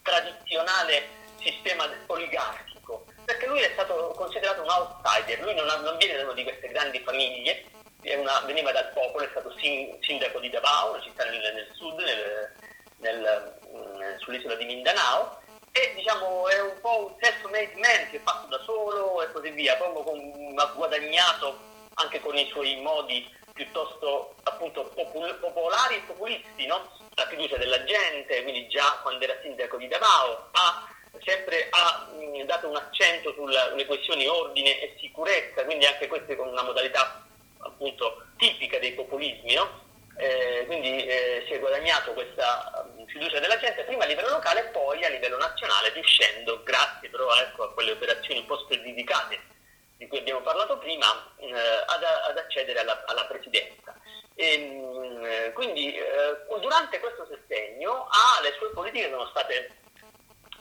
tradizionale 0.04 1.18
sistema 1.40 1.90
oligarchico, 2.06 3.06
perché 3.26 3.48
lui 3.48 3.62
è 3.62 3.72
stato 3.74 4.14
considerato 4.16 4.62
un 4.62 4.70
outsider, 4.70 5.42
lui 5.42 5.56
non, 5.56 5.66
non 5.66 5.98
viene 5.98 6.18
da 6.18 6.24
una 6.24 6.34
di 6.34 6.44
queste 6.44 6.68
grandi 6.68 7.00
famiglie, 7.00 7.66
una, 8.18 8.40
veniva 8.46 8.72
dal 8.72 8.92
popolo, 8.94 9.26
è 9.26 9.30
stato 9.32 9.54
sindaco 10.02 10.40
di 10.40 10.50
Davao, 10.50 10.92
una 10.92 11.02
città 11.02 11.26
nel, 11.26 11.42
nel 11.54 11.70
sud, 11.74 12.00
nel, 12.00 12.54
nel, 12.98 13.60
mm, 13.68 14.18
sull'isola 14.20 14.56
di 14.56 14.66
Mindanao, 14.66 15.42
e 15.72 15.94
diciamo 15.96 16.48
è 16.48 16.60
un 16.62 16.80
po' 16.82 17.06
un 17.06 17.16
self-made 17.20 17.74
man 17.76 18.10
che 18.10 18.18
è 18.18 18.22
fatto 18.24 18.48
da 18.48 18.62
solo 18.64 19.22
e 19.22 19.32
così 19.32 19.52
via, 19.52 19.76
proprio 19.76 20.04
con, 20.04 20.54
ha 20.56 20.66
guadagnato 20.76 21.68
anche 21.96 22.20
con 22.20 22.36
i 22.36 22.48
suoi 22.50 22.80
modi 22.82 23.28
piuttosto 23.54 24.36
appunto 24.44 24.86
popol- 24.96 25.38
popolari 25.40 25.96
e 25.96 26.02
populisti, 26.08 26.66
no? 26.66 26.90
la 27.16 27.28
fiducia 27.28 27.58
della 27.58 27.84
gente, 27.84 28.42
quindi 28.44 28.68
già 28.70 29.00
quando 29.02 29.24
era 29.26 29.38
sindaco 29.42 29.78
di 29.78 29.88
Davao, 29.88 30.48
ha 30.52 30.88
sempre 31.26 31.68
ha 31.70 32.08
mh, 32.14 32.38
mm, 32.38 32.42
dato 32.44 32.70
un 32.70 32.78
accento 32.78 33.34
sulle 33.34 33.86
questioni 33.86 34.26
ordine 34.28 34.80
e 34.80 34.96
sicurezza, 35.00 35.66
quindi 35.66 35.86
anche 35.86 36.08
queste 36.08 36.36
con 36.36 36.48
una 36.48 36.64
modalità 36.64 37.26
appunto 37.60 38.26
tipica 38.38 38.80
dei 38.80 38.94
populismi, 38.94 39.54
no? 39.54 39.88
eh, 40.20 40.66
quindi 40.66 41.06
eh, 41.06 41.46
si 41.48 41.54
è 41.54 41.60
guadagnato 41.60 42.12
questa 42.14 42.86
mm, 42.92 43.06
fiducia 43.06 43.40
della 43.40 43.58
gente 43.58 43.84
prima 43.86 44.04
a 44.04 44.08
livello 44.08 44.30
locale 44.30 44.66
e 44.66 44.70
poi 44.70 45.04
a 45.06 45.10
livello 45.10 45.38
nazionale, 45.38 45.94
riuscendo, 45.94 46.62
grazie 46.64 47.10
però 47.10 47.34
ecco, 47.36 47.64
a 47.64 47.74
quelle 47.74 47.92
operazioni 47.92 48.42
un 48.42 48.46
po' 48.46 48.58
spedicate 48.58 49.40
di 49.96 50.08
cui 50.08 50.18
abbiamo 50.18 50.42
parlato 50.42 50.78
prima, 50.78 51.34
eh, 51.38 51.52
ad, 51.52 52.04
ad, 52.04 52.38
accedere 52.38 52.80
alla, 52.80 53.04
alla 53.06 53.26
presidenza. 53.26 53.96
E, 54.36 54.58
mh, 54.58 55.48
mm, 55.50 55.54
quindi 55.54 55.96
eh, 55.96 56.46
durante 56.60 57.00
questo 57.00 57.26
sessegno 57.26 58.08
ah, 58.10 58.42
le 58.42 58.54
sue 58.58 58.72
politiche 58.72 59.10
sono 59.10 59.28
state 59.28 59.76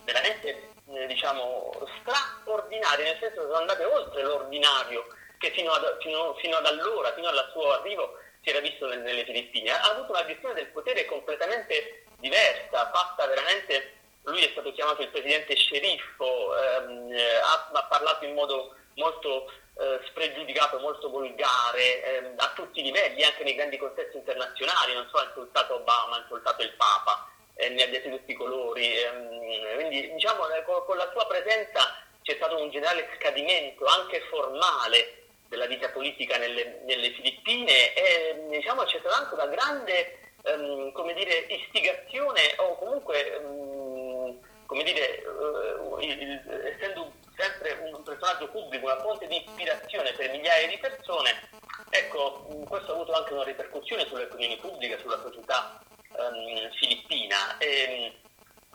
veramente 0.05 0.71
eh, 0.93 1.07
diciamo, 1.07 1.73
straordinarie, 2.01 3.05
nel 3.05 3.19
senso 3.21 3.41
che 3.41 3.47
sono 3.47 3.59
andate 3.59 3.85
oltre 3.85 4.23
l'ordinario 4.23 5.05
che 5.39 5.51
fino 5.53 5.73
ad, 5.73 5.99
fino, 6.01 6.35
fino 6.35 6.57
ad 6.57 6.67
allora, 6.67 7.13
fino 7.15 7.29
al 7.29 7.49
suo 7.53 7.73
arrivo, 7.73 8.19
si 8.43 8.51
era 8.51 8.61
visto 8.61 8.87
nelle 8.87 9.25
Filippine. 9.25 9.71
Ha 9.71 9.91
avuto 9.91 10.13
una 10.13 10.27
gestione 10.27 10.55
del 10.55 10.69
potere 10.69 11.05
completamente 11.07 12.05
diversa, 12.19 12.91
fatta 12.93 13.27
veramente, 13.27 13.95
lui 14.25 14.45
è 14.45 14.51
stato 14.51 14.73
chiamato 14.73 15.03
il 15.03 15.09
presidente 15.09 15.57
sceriffo, 15.57 16.57
ehm, 16.57 17.17
ha, 17.43 17.71
ha, 17.73 17.83
parlato 17.85 18.25
in 18.25 18.35
modo 18.35 18.75
molto 18.95 19.51
eh, 19.79 20.01
spregiudicato, 20.09 20.79
molto 20.81 21.09
volgare, 21.09 22.03
ehm, 22.03 22.35
a 22.37 22.53
tutti 22.55 22.81
i 22.81 22.83
livelli, 22.83 23.23
anche 23.23 23.45
nei 23.45 23.55
grandi 23.55 23.79
contesti 23.79 24.17
internazionali, 24.17 24.95
non 24.95 25.09
so, 25.11 25.19
ha 25.19 25.25
insultato 25.25 25.77
Obama, 25.77 26.17
ha 26.17 26.21
insultato 26.21 26.63
il 26.63 26.73
Papa, 26.73 27.31
eh, 27.55 27.69
ne 27.71 27.83
ha 27.83 27.87
detto 27.87 28.11
tutti 28.11 28.33
i 28.33 28.37
colori, 28.37 29.01
ehm, 29.01 29.75
quindi 29.75 30.13
diciamo 30.13 30.49
eh, 30.51 30.63
con, 30.65 30.85
con 30.85 30.97
la 30.97 31.09
sua 31.13 31.27
presenza 31.27 32.03
c'è 32.23 32.35
stato 32.35 32.61
un 32.61 32.71
generale 32.71 33.09
scadimento 33.17 33.87
anche 33.87 34.21
formale 34.29 35.28
della 35.49 35.67
vita 35.67 35.89
politica 35.91 36.37
nelle, 36.37 36.81
nelle 36.85 37.11
Filippine 37.13 37.95
e 37.95 38.47
diciamo, 38.49 38.85
c'è 38.85 38.99
stata 38.99 39.17
anche 39.17 39.35
una 39.35 39.47
grande 39.47 40.19
um, 40.45 40.93
come 40.93 41.15
dire, 41.15 41.47
istigazione 41.49 42.55
o 42.59 42.77
comunque 42.77 43.41
um, 43.43 44.39
come 44.67 44.83
dire, 44.83 45.23
uh, 45.25 45.99
il, 46.01 46.21
il, 46.21 46.73
essendo 46.75 47.13
sempre 47.37 47.73
un 47.91 48.03
personaggio 48.03 48.49
pubblico, 48.49 48.85
una 48.85 49.01
fonte 49.01 49.27
di 49.27 49.43
ispirazione 49.43 50.13
per 50.13 50.31
migliaia 50.31 50.69
di 50.69 50.77
persone, 50.79 51.49
ecco, 51.89 52.47
questo 52.69 52.93
ha 52.93 52.95
avuto 52.95 53.13
anche 53.13 53.33
una 53.33 53.45
ripercussione 53.45 54.05
sull'opinione 54.07 54.59
pubblica, 54.59 54.99
sulla 54.99 55.21
società 55.23 55.81
um, 56.11 56.71
filippina. 56.73 57.57
E, 57.59 58.13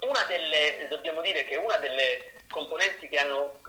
una 0.01 0.23
delle, 0.27 0.87
dobbiamo 0.89 1.21
dire 1.21 1.45
che 1.45 1.55
una 1.55 1.77
delle 1.77 2.33
componenti 2.53 3.09
che 3.09 3.17
hanno, 3.17 3.59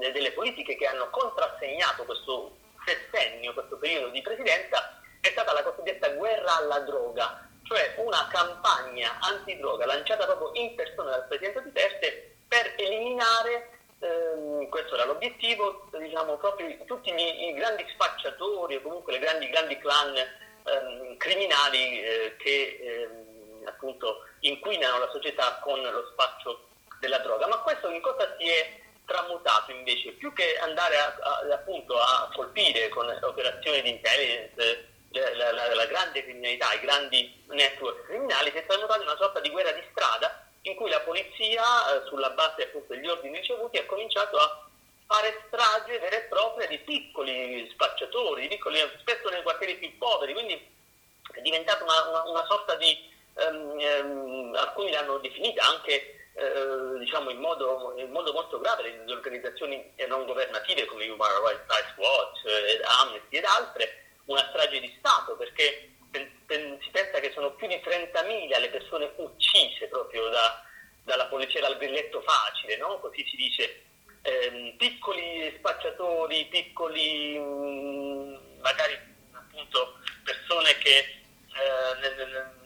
eh, 0.00 0.12
delle 0.12 0.32
politiche 0.32 0.76
che 0.76 0.86
hanno 0.86 1.10
contrassegnato 1.10 2.04
questo 2.04 2.56
sessennio, 2.86 3.52
questo 3.52 3.76
periodo 3.76 4.08
di 4.08 4.22
presidenza, 4.22 5.00
è 5.20 5.28
stata 5.30 5.52
la 5.52 5.62
cosiddetta 5.62 6.08
guerra 6.10 6.56
alla 6.56 6.80
droga, 6.80 7.48
cioè 7.64 7.94
una 7.98 8.28
campagna 8.30 9.18
antidroga 9.20 9.86
lanciata 9.86 10.24
proprio 10.26 10.62
in 10.62 10.74
persona 10.74 11.10
dal 11.10 11.26
Presidente 11.26 11.62
Duterte 11.62 12.36
per 12.48 12.74
eliminare, 12.76 13.78
ehm, 13.98 14.68
questo 14.68 14.94
era 14.94 15.04
l'obiettivo, 15.04 15.88
diciamo, 15.96 16.36
proprio 16.36 16.76
tutti 16.86 17.10
i, 17.10 17.48
i 17.48 17.54
grandi 17.54 17.84
spacciatori 17.92 18.76
o 18.76 18.82
comunque 18.82 19.12
le 19.12 19.18
grandi, 19.18 19.48
grandi 19.48 19.78
clan 19.78 20.16
ehm, 20.16 21.16
criminali 21.16 22.02
eh, 22.02 22.36
che 22.38 22.78
ehm, 22.82 23.66
appunto 23.66 24.26
inquinano 24.40 24.98
la 24.98 25.10
società 25.12 25.60
con 25.62 25.80
lo 25.80 26.08
spaccio 26.12 26.68
della 27.02 27.18
droga. 27.18 27.48
Ma 27.48 27.58
questo 27.58 27.90
in 27.90 28.00
cosa 28.00 28.36
si 28.38 28.48
è 28.48 28.78
tramutato 29.04 29.72
invece? 29.72 30.12
Più 30.12 30.32
che 30.32 30.56
andare 30.58 30.96
a, 30.96 31.16
a, 31.20 31.54
appunto 31.54 31.98
a 31.98 32.30
colpire 32.32 32.88
con 32.88 33.06
operazioni 33.22 33.82
di 33.82 33.90
intelligence 33.90 34.90
la, 35.10 35.52
la, 35.52 35.74
la, 35.74 35.86
grande 35.86 36.22
criminalità, 36.22 36.72
i 36.72 36.80
grandi 36.80 37.44
network 37.48 38.06
criminali, 38.06 38.50
si 38.50 38.56
è 38.56 38.66
tramutato 38.66 39.02
in 39.02 39.08
una 39.08 39.18
sorta 39.18 39.40
di 39.40 39.50
guerra 39.50 39.72
di 39.72 39.82
strada 39.90 40.46
in 40.62 40.76
cui 40.76 40.88
la 40.88 41.00
polizia, 41.00 41.62
eh, 41.62 42.06
sulla 42.06 42.30
base 42.30 42.62
appunto 42.62 42.94
degli 42.94 43.08
ordini 43.08 43.36
ricevuti, 43.36 43.78
ha 43.78 43.84
cominciato 43.84 44.38
a 44.38 44.68
fare 45.06 45.42
strage 45.48 45.98
vere 45.98 46.24
e 46.24 46.28
proprie 46.28 46.68
di 46.68 46.78
piccoli 46.78 47.68
spacciatori, 47.72 48.42
di 48.42 48.48
piccoli, 48.48 48.78
spesso 49.00 49.28
nei 49.28 49.42
quartieri 49.42 49.74
più 49.76 49.98
poveri, 49.98 50.32
quindi 50.32 50.54
è 50.54 51.40
diventata 51.40 51.82
una, 51.82 52.08
una, 52.08 52.22
una 52.30 52.46
sorta 52.46 52.76
di, 52.76 52.96
um, 53.34 53.76
um, 53.76 54.54
alcuni 54.54 54.92
l'hanno 54.92 55.18
definita 55.18 55.66
anche 55.66 56.21
eh, 56.34 56.98
diciamo 56.98 57.30
in 57.30 57.38
modo, 57.38 57.94
in 57.96 58.10
modo, 58.10 58.32
molto 58.32 58.58
grave 58.58 58.82
le 59.04 59.12
organizzazioni 59.12 59.92
non 60.08 60.24
governative 60.24 60.86
come 60.86 61.08
Human 61.08 61.30
Rights 61.44 61.96
Watch, 61.96 62.44
eh, 62.46 62.80
Amnesty 63.00 63.36
ed 63.36 63.44
altre, 63.44 64.04
una 64.26 64.46
strage 64.48 64.80
di 64.80 64.94
Stato 64.98 65.36
perché 65.36 65.90
si 66.12 66.90
pensa 66.90 67.18
che 67.20 67.32
sono 67.32 67.52
più 67.52 67.66
di 67.66 67.76
30.000 67.76 68.60
le 68.60 68.68
persone 68.68 69.12
uccise 69.16 69.86
proprio 69.88 70.28
da, 70.28 70.62
dalla 71.04 71.26
polizia 71.26 71.60
dal 71.60 71.78
grilletto 71.78 72.20
facile, 72.22 72.76
no? 72.76 72.98
così 73.00 73.24
si 73.26 73.36
dice, 73.36 73.82
ehm, 74.22 74.76
piccoli 74.76 75.54
spacciatori, 75.58 76.46
piccoli 76.46 77.38
mh, 77.38 77.42
mm, 77.42 78.34
magari 78.60 78.98
appunto 79.32 79.98
persone 80.24 80.76
che 80.78 80.98
eh, 80.98 82.61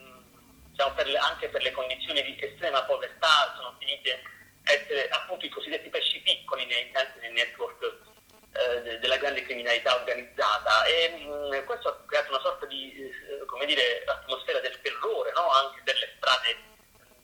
diciamo 0.76 0.92
per 0.92 1.08
le, 1.08 1.16
anche 1.16 1.48
per 1.48 1.62
le 1.62 1.72
condizioni 1.72 2.22
di 2.22 2.36
estrema 2.38 2.82
povertà 2.82 3.54
sono 3.56 3.74
finite 3.78 4.20
essere 4.62 5.08
appunto 5.08 5.46
i 5.46 5.48
cosiddetti 5.48 5.88
pesci 5.88 6.20
piccoli 6.20 6.66
nei, 6.66 6.92
nei 7.20 7.32
network 7.32 7.80
eh, 8.52 8.98
della 8.98 9.16
grande 9.16 9.42
criminalità 9.42 9.94
organizzata 9.94 10.84
e 10.84 11.16
mh, 11.16 11.56
mm, 11.56 11.64
questo 11.64 11.88
ha 11.88 11.98
creato 12.06 12.28
una 12.28 12.40
sorta 12.40 12.66
di 12.66 12.92
eh, 12.92 13.44
come 13.46 13.64
dire, 13.64 14.04
atmosfera 14.04 14.60
del 14.60 14.78
terrore 14.82 15.32
no? 15.34 15.48
anche 15.48 15.80
per 15.82 15.96
le 15.96 16.14
strade 16.18 16.56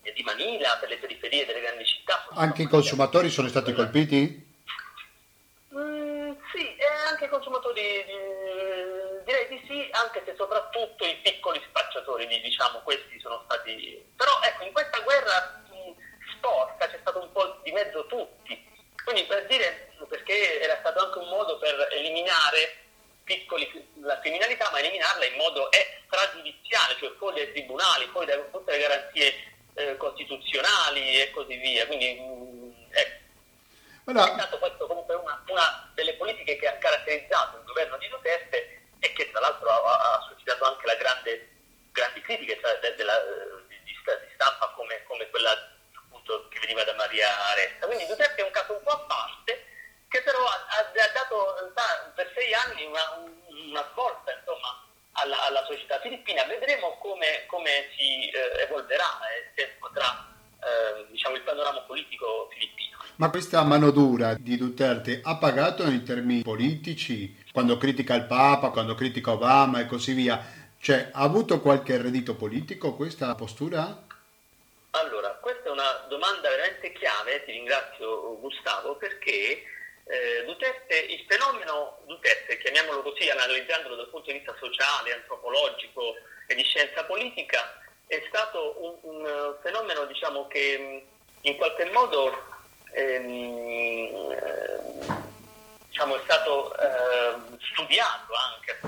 eh, 0.03 0.13
di 0.13 0.23
Manila, 0.23 0.79
per 0.81 0.89
le 0.89 0.97
periferie 0.97 1.45
delle 1.45 1.61
grandi 1.61 1.85
città. 1.85 2.27
Anche 2.35 2.63
i 2.63 2.69
consumatori 2.69 3.29
sono 3.29 3.49
stati 3.49 3.75
colpiti? 3.75 4.51
Mm, 5.75 6.33
sì, 6.55 6.75
anche 7.09 7.27
i 7.27 7.29
consumatori 7.29 7.81
direi 9.33 9.49
di 9.49 9.65
sì, 9.67 9.89
anche 9.93 10.23
se 10.27 10.35
soprattutto 10.37 11.07
i 11.07 11.17
piccoli 11.23 11.61
spacciatori, 11.69 12.27
diciamo, 12.27 12.81
questi 12.81 13.19
sono 13.21 13.43
stati... 13.45 14.05
Però 14.15 14.39
ecco, 14.43 14.65
in 14.65 14.73
questa 14.73 15.01
guerra 15.01 15.63
mh, 15.71 15.95
sporca 16.37 16.87
c'è 16.89 16.99
stato 17.01 17.23
un 17.23 17.33
po' 17.33 17.61
di 17.63 17.73
mezzo 17.73 18.07
tutti, 18.07 18.71
quindi 19.05 19.25
per 19.25 19.47
dire 19.47 19.91
perché 20.09 20.61
era 20.61 20.77
stato 20.81 21.05
anche 21.05 21.19
un 21.19 21.29
modo 21.29 21.59
per 21.59 21.89
eliminare 21.93 22.77
piccoli, 23.25 23.67
la 24.03 24.19
criminalità, 24.19 24.69
ma 24.71 24.81
eliminarla 24.81 25.25
in 25.25 25.37
modo 25.37 25.71
extragiudiziale, 25.73 26.97
cioè 26.99 27.15
fuori 27.17 27.37
dai 27.37 27.53
tribunali, 27.53 28.07
fuori 28.09 28.27
da 28.27 28.37
tutte 28.51 28.73
le 28.73 28.79
garanzie 28.79 29.35
eh, 29.75 29.97
costituzionali 29.97 31.21
e 31.21 31.31
così 31.31 31.57
via. 31.57 31.87
Quindi 31.87 32.15
mh, 32.15 32.91
è, 32.91 33.21
allora... 34.05 34.31
è 34.31 34.35
stato 34.35 34.59
questo 34.59 34.87
comunque 34.87 35.15
una, 35.15 35.43
una, 35.47 35.91
delle 35.95 36.15
politiche 36.15 36.57
che 36.57 36.69
ha 36.69 36.77
caratterizzato 36.77 37.59
il 37.59 37.65
governo 37.65 37.97
di 37.97 38.09
Duterte 38.09 38.82
e 39.03 39.13
che 39.15 39.31
tra 39.33 39.41
l'altro 39.41 39.69
ha, 39.69 40.15
ha 40.15 40.27
suscitato 40.29 40.65
anche 40.65 40.87
la 40.87 40.95
grande, 40.95 41.51
grandi 41.91 42.21
critiche 42.21 42.59
cioè, 42.63 42.79
de, 42.79 42.95
de 42.95 43.03
la, 43.03 43.19
di, 43.67 43.77
di, 43.83 43.95
stampa 44.35 44.69
come, 44.77 45.03
come 45.09 45.29
quella 45.29 45.51
appunto, 45.97 46.47
che 46.49 46.61
veniva 46.61 46.85
da 46.85 46.95
Maria 46.95 47.29
Aresta. 47.49 47.87
Quindi 47.87 48.07
Duterte 48.07 48.43
è 48.43 48.45
un 48.45 48.53
caso 48.53 48.75
un 48.75 48.83
po' 48.85 48.93
a 48.93 48.99
parte 49.01 49.67
che 50.07 50.23
però 50.23 50.45
ha, 50.45 50.67
ha 50.79 51.13
dato 51.13 51.73
per 52.15 52.31
sei 52.35 52.55
anni 52.55 52.85
una, 52.85 53.25
una 53.49 53.89
svolta 53.91 54.33
insomma, 54.33 54.87
alla, 55.13 55.43
alla, 55.47 55.65
società 55.65 55.99
filippina. 56.01 56.45
Vedremo 56.45 56.99
come, 56.99 57.47
come 57.47 57.89
si 57.97 58.29
eh, 58.29 58.61
evolverà 58.61 59.19
e 59.31 59.51
se 59.57 59.69
potrà 59.81 60.29
eh, 60.63 61.07
diciamo, 61.09 61.35
il 61.35 61.43
panorama 61.43 61.81
politico 61.81 62.49
filippino. 62.53 62.72
Ma 63.17 63.29
questa 63.29 63.63
manodura 63.63 64.35
di 64.35 64.57
Duterte 64.57 65.21
ha 65.23 65.37
pagato 65.37 65.83
in 65.85 66.03
termini 66.03 66.43
politici 66.43 67.37
quando 67.53 67.77
critica 67.77 68.15
il 68.15 68.25
Papa, 68.25 68.71
quando 68.71 68.95
critica 68.95 69.33
Obama 69.33 69.81
e 69.81 69.87
così 69.87 70.15
via? 70.15 70.43
Cioè, 70.81 71.11
ha 71.13 71.21
avuto 71.21 71.61
qualche 71.61 72.01
reddito 72.01 72.35
politico 72.35 72.95
questa 72.95 73.35
postura? 73.35 74.05
Allora, 74.91 75.29
questa 75.41 75.69
è 75.69 75.71
una 75.71 76.07
domanda 76.09 76.49
veramente 76.49 76.93
chiave, 76.93 77.45
ti 77.45 77.53
ringrazio 77.53 78.39
Gustavo, 78.41 78.97
perché 78.97 79.63
eh, 80.05 80.45
Duterte, 80.47 80.99
il 80.99 81.25
fenomeno 81.29 81.99
Duterte, 82.07 82.59
chiamiamolo 82.59 83.03
così, 83.03 83.29
analizzandolo 83.29 83.95
dal 83.95 84.09
punto 84.09 84.33
di 84.33 84.39
vista 84.39 84.57
sociale, 84.59 85.15
antropologico 85.15 86.15
e 86.47 86.55
di 86.55 86.63
scienza 86.65 87.05
politica, 87.05 87.79
è 88.07 88.23
stato 88.29 89.01
un, 89.03 89.23
un 89.23 89.57
fenomeno 89.63 90.07
diciamo, 90.07 90.49
che 90.49 91.05
in 91.43 91.57
qualche 91.57 91.91
modo 91.93 92.52
ehm, 92.93 94.83
diciamo, 95.89 96.17
è 96.17 96.21
stato 96.25 96.77
eh, 96.79 97.35
studiato 97.73 98.33
anche, 98.35 98.81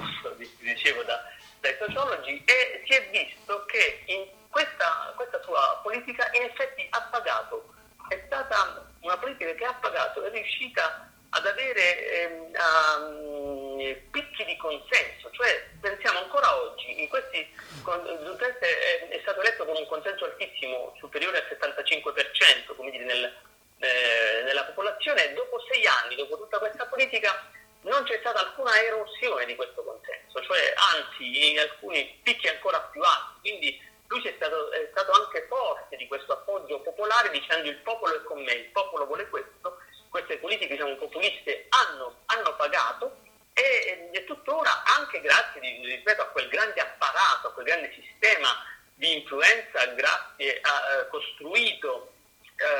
dicevo, 0.60 1.02
da, 1.02 1.22
dai 1.60 1.76
sociologi 1.78 2.42
e 2.44 2.82
si 2.86 2.94
è 2.94 3.08
visto 3.10 3.64
che 3.66 4.02
in 4.06 4.26
questa, 4.48 5.12
questa 5.16 5.42
sua 5.42 5.80
politica 5.82 6.30
in 6.32 6.42
effetti 6.42 6.86
ha 6.90 7.00
pagato, 7.10 7.74
è 8.08 8.22
stata 8.26 8.86
una 9.00 9.16
politica 9.18 9.52
che 9.54 9.64
ha 9.64 9.74
pagato, 9.74 10.22
è 10.22 10.30
riuscita 10.30 11.10
ad 11.30 11.46
avere 11.46 12.22
ehm, 12.22 12.52
um, 12.54 13.96
picchi 14.10 14.44
di 14.44 14.56
consenso, 14.56 15.30
cioè 15.32 15.68
pensiamo 15.80 16.20
ancora 16.20 16.56
oggi, 16.56 17.02
in 17.02 17.08
questi, 17.08 17.38
è, 17.38 19.08
è, 19.08 19.18
stato 19.22 19.40
eletto 19.40 19.64
con 19.64 19.76
un 19.76 19.86
consenso 19.88 20.26
altissimo, 20.26 20.94
superiore 20.98 21.38
al 21.38 21.58
75%, 21.58 22.76
come 22.76 22.90
dire, 22.92 23.04
nel, 23.04 23.34
eh, 23.84 24.42
nella 24.44 24.64
popolazione, 24.64 25.32
dopo 25.34 25.60
sei 25.70 25.86
anni, 25.86 26.16
dopo 26.16 26.36
tutta 26.36 26.58
questa 26.58 26.86
politica, 26.86 27.50
non 27.82 28.02
c'è 28.04 28.18
stata 28.20 28.40
alcuna 28.40 28.82
erosione 28.82 29.44
di 29.44 29.54
questo 29.54 29.84
consenso, 29.84 30.42
cioè 30.42 30.72
anzi 30.94 31.52
in 31.52 31.58
alcuni 31.58 32.18
picchi 32.22 32.48
ancora 32.48 32.80
più 32.80 33.02
alti, 33.02 33.40
quindi 33.40 33.92
lui 34.06 34.22
è 34.22 34.32
stato, 34.36 34.70
è 34.72 34.88
stato 34.90 35.12
anche 35.12 35.46
forte 35.48 35.96
di 35.96 36.06
questo 36.06 36.32
appoggio 36.32 36.80
popolare 36.80 37.30
dicendo 37.30 37.68
il 37.68 37.76
popolo 37.78 38.14
è 38.14 38.22
con 38.22 38.42
me, 38.42 38.52
il 38.52 38.70
popolo 38.70 39.06
vuole 39.06 39.28
questo 39.28 39.78
queste 40.14 40.38
politiche 40.38 40.74
diciamo, 40.74 40.94
populiste 40.94 41.66
hanno, 41.70 42.20
hanno 42.26 42.54
pagato 42.54 43.16
e, 43.52 44.10
e, 44.12 44.24
tuttora 44.24 44.84
anche 44.84 45.20
grazie 45.20 45.60
ripeto, 45.60 46.22
a 46.22 46.26
quel 46.26 46.46
grande 46.46 46.80
apparato, 46.80 47.48
a 47.48 47.52
quel 47.52 47.66
grande 47.66 47.92
sistema 47.92 48.64
di 48.94 49.12
influenza 49.12 49.84
grazie 49.86 50.60
a, 50.60 51.00
uh, 51.00 51.08
costruito 51.08 52.13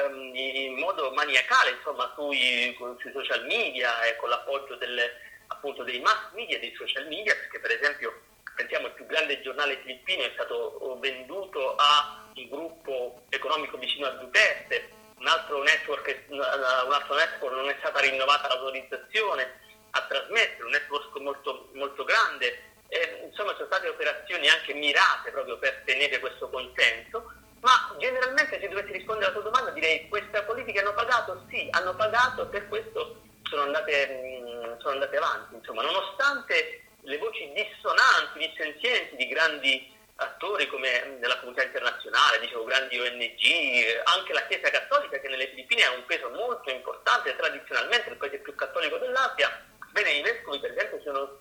um, 0.09 0.35
in 0.35 0.79
modo 0.79 1.11
maniacale 1.13 1.71
insomma, 1.71 2.13
sui, 2.17 2.77
sui, 3.01 3.13
social 3.13 3.45
media 3.47 4.03
e 4.03 4.17
con 4.17 4.29
l'appoggio 4.29 4.77
delle, 4.77 5.11
appunto, 5.49 5.83
dei 5.83 6.01
mass 6.01 6.33
media 6.33 6.57
e 6.57 6.61
dei 6.61 6.75
social 6.77 7.07
media 7.07 7.35
perché 7.35 7.59
per 7.61 7.73
esempio 7.73 8.23
pensiamo 8.55 8.87
il 8.87 8.93
più 8.93 9.07
grande 9.07 9.41
giornale 9.43 9.81
filippino 9.83 10.23
è 10.23 10.31
stato 10.35 10.99
venduto 11.01 11.75
a 11.77 12.31
un 12.35 12.49
gruppo 12.49 13.23
economico 13.31 13.77
vicino 13.79 14.07
a 14.07 14.11
Duterte 14.11 15.03
un 15.25 15.27
altro 15.31 15.63
network, 15.63 16.25
un 16.29 16.41
altro 16.41 17.15
network 17.15 17.55
non 17.55 17.69
è 17.71 17.77
stata 17.79 18.01
rinnovata 18.01 18.49
l'autorizzazione 18.49 19.61
a 19.91 20.03
trasmettere, 20.03 20.65
un 20.65 20.71
network 20.71 21.17
molto, 21.19 21.71
molto 21.75 22.05
grande. 22.05 22.73
E, 22.89 23.23
insomma, 23.25 23.55
sono 23.55 23.67
state 23.67 23.89
operazioni 23.89 24.49
anche 24.49 24.75
mirate 24.75 25.31
proprio 25.31 25.59
per 25.59 25.83
tenere 25.87 26.19
questo 26.19 26.51
consenso. 26.51 27.33
Ma 27.65 27.97
generalmente, 27.99 28.61
se 28.61 28.69
dovessi 28.69 28.93
rispondere 28.93 29.33
alla 29.33 29.41
tua 29.41 29.51
domanda, 29.51 29.71
direi 29.71 30.01
che 30.01 30.09
queste 30.09 30.43
politiche 30.43 30.81
hanno 30.81 30.93
pagato? 30.93 31.47
Sì, 31.49 31.67
hanno 31.71 31.97
pagato 31.97 32.47
per 32.49 32.69
questo 32.69 33.23
sono 33.49 33.63
andate, 33.63 34.77
sono 34.81 34.93
andate 34.93 35.17
avanti. 35.17 35.55
Insomma, 35.55 35.81
nonostante 35.81 36.85
le 37.01 37.17
voci 37.17 37.51
dissonanti, 37.55 38.39
dissenzienti 38.39 39.17
di 39.17 39.29
grandi 39.29 39.93
attori 40.17 40.67
come 40.69 41.17
nella 41.19 41.39
comunità 41.39 41.65
internazionale, 41.65 42.41
dicevo 42.41 42.65
grandi 42.65 43.01
ONG, 43.01 44.03
anche 44.05 44.33
la 44.35 44.47
Chiesa 44.47 44.69
Cattolica 44.69 45.19
che 45.19 45.29
nelle 45.29 45.49
Filippine 45.49 45.85
ha 45.85 45.93
un 45.93 46.05
peso 46.05 46.29
molto 46.29 46.71
importante, 46.71 47.35
tradizionalmente 47.35 48.11
il 48.11 48.17
paese 48.17 48.39
più 48.41 48.55
cattolico 48.55 48.99
dell'Asia, 48.99 49.65
bene 49.91 50.11
i 50.13 50.23
vescovi 50.23 50.61
per 50.61 50.73
esempio 50.73 51.01
sono 51.01 51.39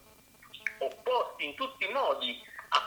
opposti 0.79 1.45
in 1.45 1.55
tutti 1.55 1.83
i 1.83 1.91
modi 1.91 2.41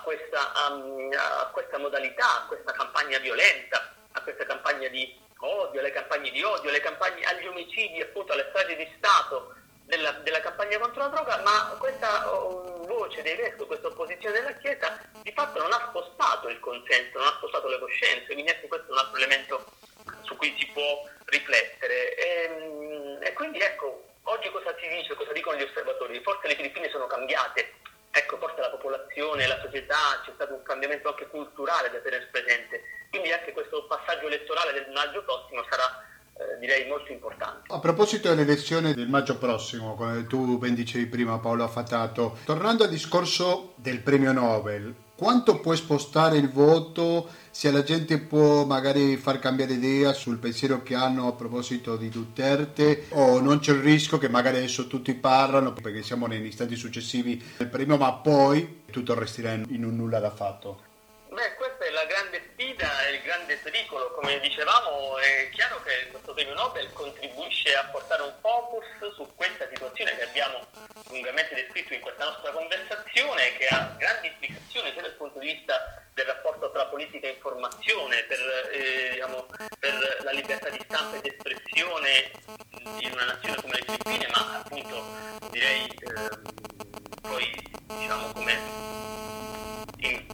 questa, 0.06 0.52
um, 0.70 1.10
a 1.18 1.50
questa 1.52 1.78
modalità, 1.78 2.42
a 2.42 2.46
questa 2.46 2.70
campagna 2.70 3.18
violenta, 3.18 3.92
a 4.12 4.22
questa 4.22 4.46
campagna 4.46 4.86
di 4.86 5.18
odio, 5.38 5.80
alle 5.80 5.90
campagne 5.90 6.30
di 6.30 6.40
odio, 6.44 6.68
alle 6.68 6.78
campagne 6.78 7.24
agli 7.24 7.44
omicidi, 7.48 8.00
appunto 8.00 8.32
alle 8.32 8.46
stragi 8.50 8.76
di 8.76 8.88
Stato 8.96 9.52
della, 9.82 10.12
della, 10.22 10.38
campagna 10.38 10.78
contro 10.78 11.02
la 11.02 11.08
droga, 11.08 11.42
ma 11.42 11.74
questa 11.76 12.32
oh, 12.32 12.86
voce 12.86 13.22
dei 13.22 13.34
vescovi, 13.34 13.66
questa 13.66 13.88
opposizione 13.88 14.38
della 14.38 14.52
Chiesa, 14.58 14.96
di 15.22 15.32
fatto 15.32 15.58
non 15.58 15.72
ha 15.72 15.86
spostato 15.88 16.48
il 16.50 16.60
consenso, 16.60 17.18
non 17.18 17.26
ha 17.26 17.34
spostato 17.38 17.66
le 17.66 17.80
coscienze, 17.80 18.32
quindi 18.32 18.48
ecco 18.48 18.68
questo 18.68 18.86
è 18.86 18.92
un 18.92 18.98
altro 18.98 19.16
elemento 19.16 19.64
su 20.22 20.36
cui 20.36 20.54
si 20.56 20.66
può 20.68 21.02
riflettere. 21.24 22.14
E, 22.14 23.18
e 23.22 23.32
quindi 23.32 23.58
ecco, 23.58 24.04
oggi 24.22 24.48
cosa 24.52 24.72
si 24.78 24.86
dice, 24.86 25.16
cosa 25.16 25.32
dicono 25.32 25.56
gli 25.56 25.62
osservatori? 25.62 26.22
Forse 26.22 26.46
le 26.46 26.54
Filippine 26.54 26.88
sono 26.90 27.08
cambiate, 27.08 27.74
ecco, 28.16 28.38
forse 28.38 28.60
la 28.60 28.70
popolazione, 28.70 29.46
la 29.46 29.60
società, 29.60 30.20
c'è 30.24 30.32
stato 30.34 30.54
un 30.54 30.62
cambiamento 30.62 31.08
anche 31.08 31.28
culturale 31.28 31.90
da 31.90 31.98
tenere 31.98 32.28
presente. 32.32 32.82
Quindi 33.10 33.30
anche 33.30 33.52
questo 33.52 33.86
passaggio 33.86 34.26
elettorale 34.26 34.72
del 34.72 34.90
maggio 34.92 35.22
prossimo 35.22 35.64
sarà 35.68 36.02
eh, 36.38 36.58
direi 36.58 36.88
molto 36.88 37.12
importante. 37.12 37.72
A 37.72 37.78
proposito 37.78 38.28
dell'elezione 38.28 38.94
del 38.94 39.08
maggio 39.08 39.36
prossimo, 39.36 39.94
come 39.94 40.26
tu 40.26 40.58
ben 40.58 40.74
dicevi 40.74 41.06
prima 41.06 41.38
Paolo 41.38 41.64
Affatato, 41.64 42.38
tornando 42.44 42.84
al 42.84 42.90
discorso 42.90 43.74
del 43.76 44.00
premio 44.00 44.32
Nobel, 44.32 44.94
quanto 45.16 45.60
può 45.60 45.74
spostare 45.74 46.36
il 46.36 46.50
voto 46.50 47.28
se 47.56 47.70
la 47.70 47.82
gente 47.82 48.18
può 48.18 48.66
magari 48.66 49.16
far 49.16 49.38
cambiare 49.38 49.72
idea 49.72 50.12
sul 50.12 50.36
pensiero 50.36 50.82
che 50.82 50.94
hanno 50.94 51.26
a 51.26 51.32
proposito 51.32 51.96
di 51.96 52.10
Duterte 52.10 53.06
o 53.12 53.40
non 53.40 53.60
c'è 53.60 53.72
il 53.72 53.80
rischio 53.80 54.18
che 54.18 54.28
magari 54.28 54.58
adesso 54.58 54.86
tutti 54.88 55.14
parlano 55.14 55.72
perché 55.72 56.02
siamo 56.02 56.26
negli 56.26 56.44
istanti 56.44 56.76
successivi 56.76 57.42
del 57.56 57.68
premio 57.68 57.96
ma 57.96 58.12
poi 58.12 58.82
tutto 58.90 59.18
resterà 59.18 59.52
in 59.52 59.84
un 59.86 59.96
nulla 59.96 60.18
da 60.18 60.30
fatto? 60.32 60.82
Beh, 61.30 61.56
grande 62.36 62.42
sfida, 62.52 63.08
il 63.08 63.22
grande 63.22 63.56
pericolo. 63.56 64.10
Come 64.12 64.38
dicevamo, 64.40 65.18
è 65.18 65.48
chiaro 65.50 65.80
che 65.82 66.08
questo 66.10 66.34
premio 66.34 66.54
Nobel 66.54 66.92
contribuisce 66.92 67.74
a 67.74 67.84
portare 67.84 68.22
un 68.22 68.34
focus 68.40 68.84
su 69.14 69.26
questa 69.34 69.66
situazione 69.68 70.14
che 70.16 70.24
abbiamo 70.24 70.66
lungamente 71.08 71.54
descritto 71.54 71.94
in 71.94 72.00
questa 72.00 72.24
nostra 72.24 72.50
conversazione, 72.50 73.56
che 73.56 73.66
ha 73.68 73.94
grandi 73.96 74.28
implicazioni 74.28 74.92
sia 74.92 75.02
dal 75.02 75.12
punto 75.12 75.38
di 75.38 75.52
vista 75.52 76.02
del 76.14 76.26
rapporto 76.26 76.70
tra 76.72 76.86
politica 76.86 77.26
e 77.26 77.32
informazione, 77.32 78.22
per, 78.24 78.38
eh, 78.72 79.10
diciamo, 79.12 79.46
per 79.78 80.18
la 80.22 80.30
libertà 80.32 80.68
di 80.70 80.80
stampa 80.84 81.16
ed 81.16 81.26
espressione 81.26 82.30
in 83.00 83.12
una 83.12 83.24
nazione 83.24 83.60
come 83.60 83.74
le 83.74 83.84
Filippine, 83.84 84.28
ma 84.28 84.62
appunto 84.62 85.04
direi 85.50 85.86
eh, 85.86 86.54
poi 87.20 87.70
diciamo 87.86 88.32
come, 88.32 88.58
in, 89.98 90.26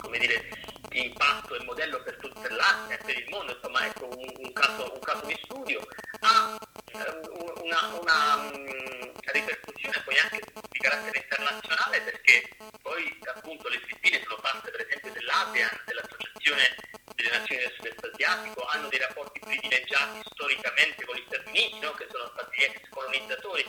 come 0.00 0.18
dire, 0.18 0.67
impatto 0.98 1.54
e 1.54 1.64
modello 1.64 2.02
per 2.02 2.16
tutta 2.16 2.48
l'Asia 2.54 2.94
e 2.94 3.04
per 3.04 3.18
il 3.18 3.28
mondo, 3.28 3.52
insomma 3.52 3.86
ecco 3.86 4.06
un, 4.06 4.32
un, 4.36 4.52
caso, 4.52 4.92
un 4.92 5.00
caso, 5.00 5.26
di 5.26 5.38
studio, 5.42 5.86
ha 6.20 6.58
um, 6.92 7.20
una, 7.62 8.00
una 8.00 8.34
um, 8.36 9.12
ripercussione 9.32 10.02
poi 10.04 10.18
anche 10.18 10.40
di 10.70 10.78
carattere 10.78 11.18
internazionale 11.18 12.00
perché 12.00 12.48
poi 12.82 13.18
appunto 13.34 13.68
le 13.68 13.80
Filippine 13.80 14.22
sono 14.22 14.36
parte 14.40 14.70
per 14.70 14.86
esempio 14.86 15.12
dell'ASEAN, 15.12 15.80
dell'Associazione 15.84 16.76
delle 17.14 17.30
Nazioni 17.30 17.62
del 17.62 17.72
Sud-Est 17.74 18.04
Asiatico, 18.12 18.64
hanno 18.66 18.88
dei 18.88 18.98
rapporti 19.00 19.40
privilegiati 19.40 20.20
storicamente 20.30 21.04
con 21.04 21.16
gli 21.16 21.24
Stati 21.26 21.48
Uniti, 21.48 21.78
no? 21.80 21.92
che 21.92 22.06
sono 22.10 22.30
stati 22.32 22.62
ex 22.62 22.88
colonizzatori. 22.90 23.64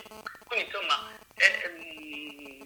Quindi 0.46 0.66
insomma 0.66 1.18
è, 1.34 1.72
um, 1.76 2.59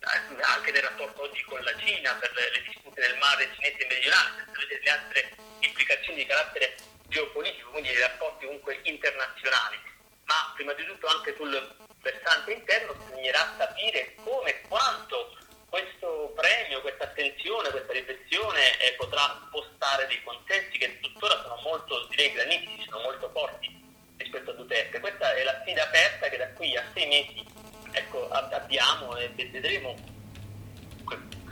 anche 0.00 0.72
nel 0.72 0.82
rapporto 0.82 1.22
oggi 1.22 1.42
con 1.44 1.60
la 1.62 1.76
Cina 1.76 2.14
per 2.14 2.32
le 2.32 2.62
dispute 2.64 3.00
del 3.00 3.18
mare 3.18 3.50
cinese 3.54 3.82
e 3.82 3.86
meridionale, 3.86 4.30
senza 4.36 4.60
vedere 4.60 4.80
le 4.82 4.90
altre 4.90 5.36
implicazioni 5.60 6.18
di 6.18 6.26
carattere 6.26 6.76
geopolitico, 7.08 7.70
quindi 7.70 7.90
dei 7.90 8.00
rapporti 8.00 8.46
comunque 8.46 8.80
internazionali. 8.84 9.78
Ma 10.24 10.52
prima 10.54 10.72
di 10.72 10.84
tutto 10.84 11.06
anche 11.06 11.34
sul 11.36 11.76
versante 12.00 12.52
interno 12.52 12.94
bisognerà 12.94 13.54
capire 13.58 14.14
come 14.22 14.50
e 14.50 14.60
quanto 14.68 15.36
questo 15.68 16.32
premio, 16.34 16.80
questa 16.80 17.04
attenzione, 17.04 17.70
questa 17.70 17.92
riflessione 17.92 18.80
eh, 18.80 18.94
potrà 18.94 19.40
spostare 19.46 20.06
dei 20.06 20.22
consensi 20.22 20.78
che 20.78 20.98
tuttora 21.00 21.42
sono 21.42 21.60
molto, 21.62 22.06
direi, 22.06 22.32
granitici, 22.32 22.86
sono 22.88 23.02
molto 23.02 23.30
forti 23.30 23.68
rispetto 24.16 24.50
a 24.50 24.54
Duterte. 24.54 25.00
Questa 25.00 25.34
è 25.34 25.42
la 25.42 25.60
sfida 25.62 25.84
aperta 25.84 26.28
che 26.28 26.36
da 26.36 26.48
qui 26.52 26.76
a 26.76 26.84
sei 26.94 27.06
mesi 27.06 27.44
ecco, 27.92 28.28
abbiamo 28.30 29.16
e 29.16 29.28
vedremo 29.50 29.94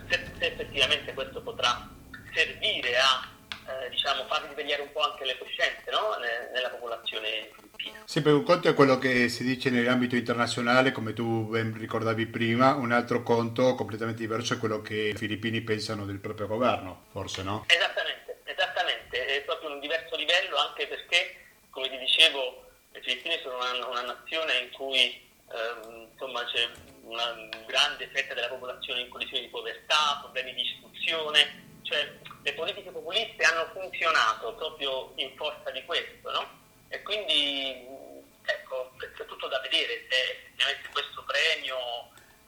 se, 0.09 0.31
se, 0.39 0.47
effettivamente 0.47 1.13
questo 1.15 1.43
potrà 1.43 1.89
servire 2.33 2.97
a 2.97 3.29
eh, 3.69 3.91
diciamo, 3.91 4.25
far 4.27 4.47
risvegliare 4.47 4.83
un 4.83 4.93
po' 4.93 5.01
anche 5.01 5.25
le 5.25 5.37
coscienze 5.39 5.91
no? 5.91 6.17
nella 6.53 6.71
popolazione 6.71 7.51
filippina. 7.53 8.03
Sì, 8.05 8.23
per 8.23 8.33
un 8.33 8.43
conto 8.43 8.69
è 8.69 8.75
quello 8.75 8.99
che 8.99 9.29
si 9.29 9.45
dice 9.45 9.71
nell'ambito 9.71 10.17
internazionale, 10.17 10.93
come 10.93 11.13
tu 11.13 11.49
ben 11.49 11.77
ricordavi 11.77 12.27
prima, 12.27 12.75
un 12.75 12.93
altro 12.93 13.23
conto 13.23 13.75
completamente 13.75 14.21
diverso 14.21 14.55
è 14.55 14.59
quello 14.59 14.81
che 14.81 15.09
i 15.09 15.15
filippini 15.15 15.61
pensano 15.61 16.07
del 16.07 16.19
proprio 16.19 16.47
governo, 16.47 17.05
forse 17.13 17.43
no? 17.43 17.65
Esattamente, 17.69 18.41
esattamente, 18.45 19.27
è 19.27 19.43
proprio 19.43 19.71
un 19.71 19.81
diverso 19.81 20.17
livello 20.17 20.57
anche 20.57 20.87
perché, 20.87 21.37
come 21.71 21.91
ti 21.91 21.99
dicevo, 21.99 22.65
le 22.93 23.03
Filippine 23.03 23.39
sono 23.43 23.57
una, 23.57 23.87
una 23.87 24.03
nazione 24.03 24.59
in 24.59 24.71
cui 24.73 25.28
ehm, 25.53 26.09
insomma, 26.13 26.45
c'è 26.45 26.69
una 27.03 27.49
grande 27.67 28.09
fetta 28.13 28.35
della 28.35 28.49
popolazione 28.49 29.03
in 29.03 29.09
condizioni 29.09 29.45
di 29.45 29.51
povertà, 29.51 30.19
problemi 30.21 30.55
di 30.55 30.63
istruzione, 30.63 31.81
cioè 31.83 32.11
le 32.43 32.53
politiche 32.55 32.91
populiste 32.91 33.43
hanno 33.45 33.71
funzionato 33.73 34.55
proprio 34.55 35.13
in 35.17 35.35
forza 35.37 35.71
di 35.71 35.85
questo, 35.85 36.31
no? 36.31 36.67
E 36.89 37.03
quindi 37.03 37.87
ecco, 38.45 38.93
c'è 38.99 39.27
tutto 39.27 39.49
da 39.49 39.61
vedere 39.61 40.07
se 40.09 40.17
effettivamente 40.17 40.89
questo 40.91 41.23
premio 41.25 41.77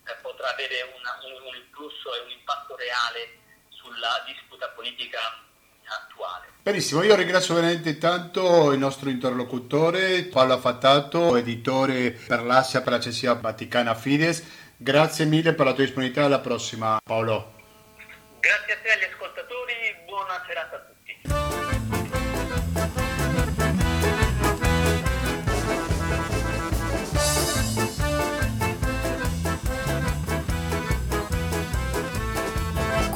eh, 0.07 0.15
potrà 0.23 0.53
avere 0.53 0.83
una, 0.97 1.19
un, 1.25 1.47
un 1.47 1.57
influsso 1.57 2.15
e 2.15 2.21
un 2.21 2.31
impatto 2.31 2.77
reale 2.77 3.39
sulla 3.69 4.23
disputa 4.27 4.69
politica 4.71 5.19
attuale. 5.90 6.46
Benissimo, 6.62 7.03
io 7.03 7.16
ringrazio 7.16 7.55
veramente 7.55 7.98
tanto 7.98 8.70
il 8.72 8.79
nostro 8.79 9.11
interlocutore 9.11 10.22
Paolo 10.24 10.53
Affatato, 10.55 11.37
editore 11.37 12.11
per 12.11 12.44
l'Asia 12.44 12.83
per 12.83 12.92
l'Agenzia 12.92 13.35
Vaticana 13.35 13.94
Fides. 13.94 14.44
Grazie 14.76 15.24
mille 15.24 15.53
per 15.55 15.66
la 15.66 15.72
tua 15.72 15.85
disponibilità, 15.85 16.24
alla 16.24 16.38
prossima 16.38 16.98
Paolo. 17.03 17.55
Grazie 18.40 18.72
a 18.72 18.76
te 18.83 18.90
agli 18.90 19.05
ascoltatori, 19.11 19.74
buona 20.07 20.42
serata 20.46 20.76
a 20.76 20.81
tutti. 20.81 20.98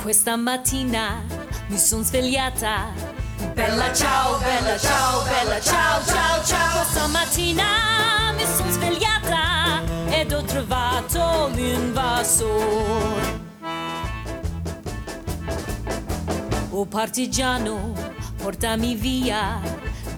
Questa 0.02 0.36
mattina 0.36 1.43
mi 1.68 1.78
son 1.78 2.04
svegliata. 2.04 2.92
Bella 3.54 3.92
ciao, 3.92 4.38
bella 4.38 4.78
ciao, 4.78 5.22
bella 5.24 5.60
ciao, 5.60 6.04
ciao, 6.04 6.44
ciao. 6.44 6.84
Stamattina 6.84 8.32
mi 8.36 8.44
son 8.56 8.70
svegliata 8.70 9.82
ed 10.10 10.32
ho 10.32 10.42
trovato 10.42 11.50
l'invasor. 11.54 13.42
Oh 16.70 16.86
partigiano, 16.86 17.92
portami 18.36 18.94
via. 18.94 19.60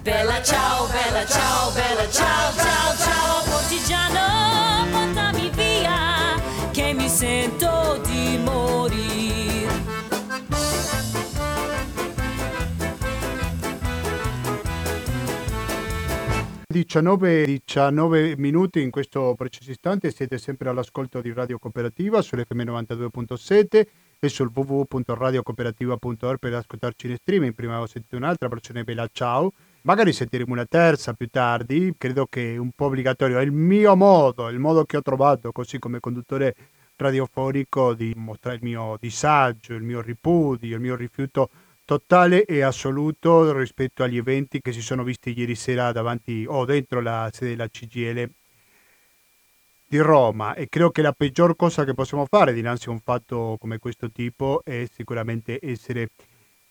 Bella 0.01 0.41
ciao, 0.41 0.87
bella 0.87 1.25
ciao, 1.25 1.71
bella 1.71 2.09
ciao, 2.09 2.53
ciao, 2.55 2.95
ciao. 2.97 3.43
Partigiano, 3.43 4.85
portami 4.89 5.49
via, 5.49 6.35
che 6.71 6.93
mi 6.93 7.09
sento 7.09 8.01
di 8.05 8.37
morire. 8.37 9.06
19, 16.77 17.45
19 17.45 18.35
minuti 18.37 18.83
in 18.83 18.91
questo 18.91 19.33
preciso 19.35 19.71
istante 19.71 20.11
siete 20.11 20.37
sempre 20.37 20.69
all'ascolto 20.69 21.21
di 21.21 21.33
Radio 21.33 21.57
Cooperativa 21.57 22.21
sull'FM 22.21 22.61
92.7 22.61 23.87
e 24.19 24.29
sul 24.29 24.51
www.radiocooperativa.org 24.53 26.37
per 26.37 26.53
ascoltarci 26.53 27.07
in 27.09 27.15
streaming. 27.15 27.55
Prima 27.55 27.71
avevo 27.71 27.87
sentito 27.87 28.15
un'altra 28.15 28.47
versione 28.47 28.83
bella 28.83 29.09
ciao. 29.11 29.53
Magari 29.81 30.13
sentiremo 30.13 30.53
una 30.53 30.67
terza 30.67 31.13
più 31.13 31.27
tardi, 31.31 31.95
credo 31.97 32.27
che 32.27 32.53
è 32.53 32.57
un 32.57 32.69
po' 32.75 32.85
obbligatorio. 32.85 33.39
È 33.39 33.41
il 33.41 33.51
mio 33.51 33.95
modo, 33.95 34.47
il 34.47 34.59
modo 34.59 34.85
che 34.85 34.97
ho 34.97 35.01
trovato 35.01 35.51
così 35.51 35.79
come 35.79 35.99
conduttore 35.99 36.55
radiofonico 36.95 37.95
di 37.95 38.13
mostrare 38.15 38.57
il 38.57 38.63
mio 38.63 38.97
disagio, 38.99 39.73
il 39.73 39.81
mio 39.81 40.01
ripudio, 40.01 40.75
il 40.75 40.81
mio 40.81 40.95
rifiuto 40.95 41.49
totale 41.87 42.43
e 42.43 42.63
assoluto 42.63 43.57
rispetto 43.57 44.03
agli 44.03 44.17
eventi 44.17 44.59
che 44.59 44.73
si 44.73 44.81
sono 44.81 45.05
visti 45.05 45.33
ieri 45.33 45.55
sera 45.55 45.93
davanti 45.93 46.43
o 46.45 46.65
dentro 46.65 46.99
la 46.99 47.29
sede 47.31 47.51
della 47.51 47.69
CGL 47.69 48.29
di 49.87 49.97
Roma 49.99 50.53
e 50.53 50.67
credo 50.67 50.89
che 50.89 51.01
la 51.01 51.13
peggior 51.13 51.55
cosa 51.55 51.85
che 51.85 51.93
possiamo 51.93 52.25
fare 52.25 52.51
dinanzi 52.51 52.89
a 52.89 52.91
un 52.91 52.99
fatto 52.99 53.55
come 53.57 53.79
questo 53.79 54.11
tipo 54.11 54.59
è 54.65 54.85
sicuramente 54.93 55.59
essere 55.61 56.09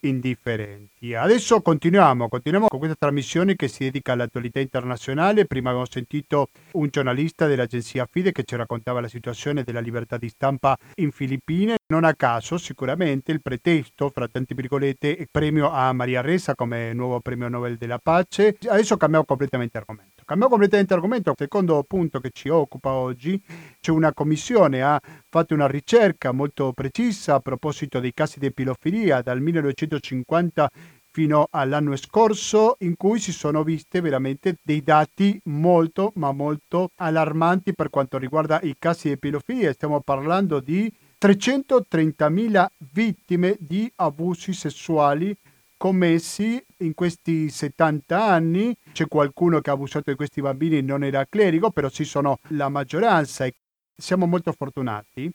indifferenti. 0.01 1.15
Adesso 1.15 1.63
continuiamo, 1.63 2.29
continuiamo 2.29 2.69
con 2.69 2.79
questa 2.79 2.99
trasmissione 2.99 3.57
che 3.57 3.69
si 3.69 3.85
dedica 3.85 4.13
all'attualità 4.13 4.61
internazionale. 4.61 5.47
Prima 5.47 5.71
abbiamo 5.71 5.89
sentito 5.89 6.51
un 6.73 6.89
giornalista 6.91 7.47
dell'agenzia 7.47 8.05
FIDE 8.05 8.33
che 8.33 8.45
ci 8.45 8.55
raccontava 8.55 9.01
la 9.01 9.09
situazione 9.09 9.63
della 9.63 9.81
libertà 9.81 10.19
di 10.19 10.29
stampa 10.29 10.77
in 10.97 11.11
Filippine. 11.11 11.76
Non 11.89 12.03
a 12.03 12.15
caso, 12.15 12.59
sicuramente, 12.59 13.31
il 13.31 13.41
pretesto, 13.41 14.11
fra 14.11 14.27
tanti 14.27 14.55
virgolette, 14.55 15.29
premio 15.31 15.71
a 15.71 15.93
Maria 15.93 16.21
Ressa 16.21 16.57
come 16.57 16.93
nuovo 16.93 17.21
premio 17.21 17.49
Nobel 17.49 17.77
della 17.77 18.01
pace. 18.01 18.57
Adesso 18.67 18.97
cambiamo 18.97 19.25
completamente 19.25 19.79
argomento. 19.79 20.25
Cambiamo 20.25 20.51
completamente 20.51 20.95
argomento. 20.95 21.35
Secondo 21.37 21.85
punto 21.87 22.19
che 22.19 22.31
ci 22.33 22.49
occupa 22.49 22.91
oggi, 22.91 23.41
c'è 23.79 23.93
una 23.93 24.13
commissione, 24.13 24.83
ha 24.83 25.01
fatto 25.29 25.55
una 25.55 25.69
ricerca 25.69 26.33
molto 26.33 26.73
precisa 26.73 27.35
a 27.35 27.41
proposito 27.41 28.01
dei 28.01 28.13
casi 28.13 28.41
di 28.41 28.47
epilofilia 28.47 29.23
dal 29.23 29.41
1950 29.41 30.69
fino 31.13 31.47
all'anno 31.51 31.95
scorso 31.95 32.77
in 32.81 32.97
cui 32.97 33.21
si 33.21 33.31
sono 33.31 33.63
viste 33.63 34.01
veramente 34.01 34.57
dei 34.61 34.83
dati 34.83 35.41
molto 35.45 36.11
ma 36.17 36.33
molto 36.33 36.91
allarmanti 36.97 37.75
per 37.75 37.91
quanto 37.91 38.19
riguarda 38.19 38.61
i 38.63 38.75
casi 38.77 39.07
di 39.07 39.15
epilofilia. 39.15 39.73
Stiamo 39.73 40.01
parlando 40.01 40.59
di 40.59 40.93
330.000 41.21 42.67
vittime 42.93 43.57
di 43.59 43.91
abusi 43.97 44.53
sessuali 44.53 45.37
commessi 45.77 46.63
in 46.79 46.95
questi 46.95 47.49
70 47.49 48.25
anni. 48.25 48.77
C'è 48.93 49.09
qualcuno 49.09 49.61
che 49.61 49.71
ha 49.71 49.75
abusato 49.75 50.11
di 50.11 50.17
questi 50.17 50.41
bambini, 50.41 50.83
non 50.83 51.05
era 51.05 51.27
clerico, 51.27 51.71
però 51.71 51.89
ci 51.89 52.05
sono 52.05 52.39
la 52.49 52.69
maggioranza 52.69 53.45
e 53.45 53.55
siamo 53.97 54.27
molto 54.27 54.53
fortunati 54.53 55.33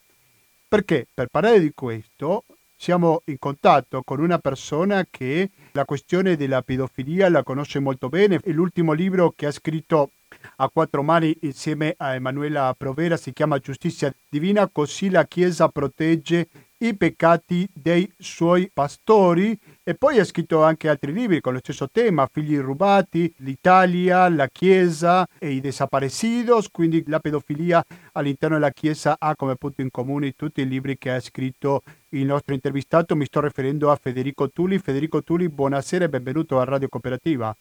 perché 0.71 1.05
per 1.13 1.27
parlare 1.27 1.59
di 1.59 1.73
questo 1.75 2.45
siamo 2.77 3.23
in 3.25 3.37
contatto 3.39 4.03
con 4.03 4.21
una 4.21 4.39
persona 4.39 5.05
che 5.09 5.49
la 5.73 5.83
questione 5.83 6.37
della 6.37 6.61
pedofilia 6.61 7.29
la 7.29 7.43
conosce 7.43 7.79
molto 7.79 8.07
bene. 8.07 8.39
L'ultimo 8.45 8.93
libro 8.93 9.33
che 9.35 9.47
ha 9.47 9.51
scritto 9.51 10.11
a 10.57 10.69
quattro 10.69 11.03
mani 11.03 11.35
insieme 11.41 11.93
a 11.97 12.15
Emanuela 12.15 12.73
Provera 12.77 13.17
si 13.17 13.33
chiama 13.33 13.59
Giustizia 13.59 14.13
Divina, 14.29 14.67
così 14.67 15.09
la 15.09 15.25
Chiesa 15.25 15.67
protegge 15.69 16.47
i 16.81 16.95
peccati 16.95 17.67
dei 17.71 18.11
suoi 18.17 18.69
pastori 18.73 19.57
e 19.83 19.93
poi 19.93 20.19
ha 20.19 20.23
scritto 20.23 20.63
anche 20.63 20.89
altri 20.89 21.13
libri 21.13 21.39
con 21.39 21.53
lo 21.53 21.59
stesso 21.59 21.89
tema, 21.89 22.27
Figli 22.31 22.57
rubati, 22.57 23.31
l'Italia, 23.37 24.27
la 24.29 24.47
Chiesa 24.47 25.27
e 25.37 25.51
i 25.51 25.61
desaparecidos, 25.61 26.69
quindi 26.71 27.03
la 27.07 27.19
pedofilia 27.19 27.83
all'interno 28.13 28.55
della 28.55 28.71
Chiesa 28.71 29.15
ha 29.19 29.35
come 29.35 29.55
punto 29.55 29.81
in 29.81 29.91
comune 29.91 30.33
tutti 30.35 30.61
i 30.61 30.67
libri 30.67 30.97
che 30.97 31.11
ha 31.11 31.19
scritto 31.19 31.83
il 32.09 32.25
nostro 32.25 32.53
intervistato, 32.53 33.15
mi 33.15 33.25
sto 33.25 33.41
riferendo 33.41 33.91
a 33.91 33.95
Federico 33.95 34.49
Tulli. 34.49 34.79
Federico 34.79 35.23
Tulli, 35.23 35.49
buonasera 35.49 36.05
e 36.05 36.09
benvenuto 36.09 36.59
a 36.59 36.63
Radio 36.63 36.89
Cooperativa. 36.89 37.55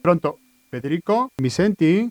Pronto? 0.00 0.38
Federico, 0.74 1.30
mi 1.40 1.50
senti? 1.50 2.08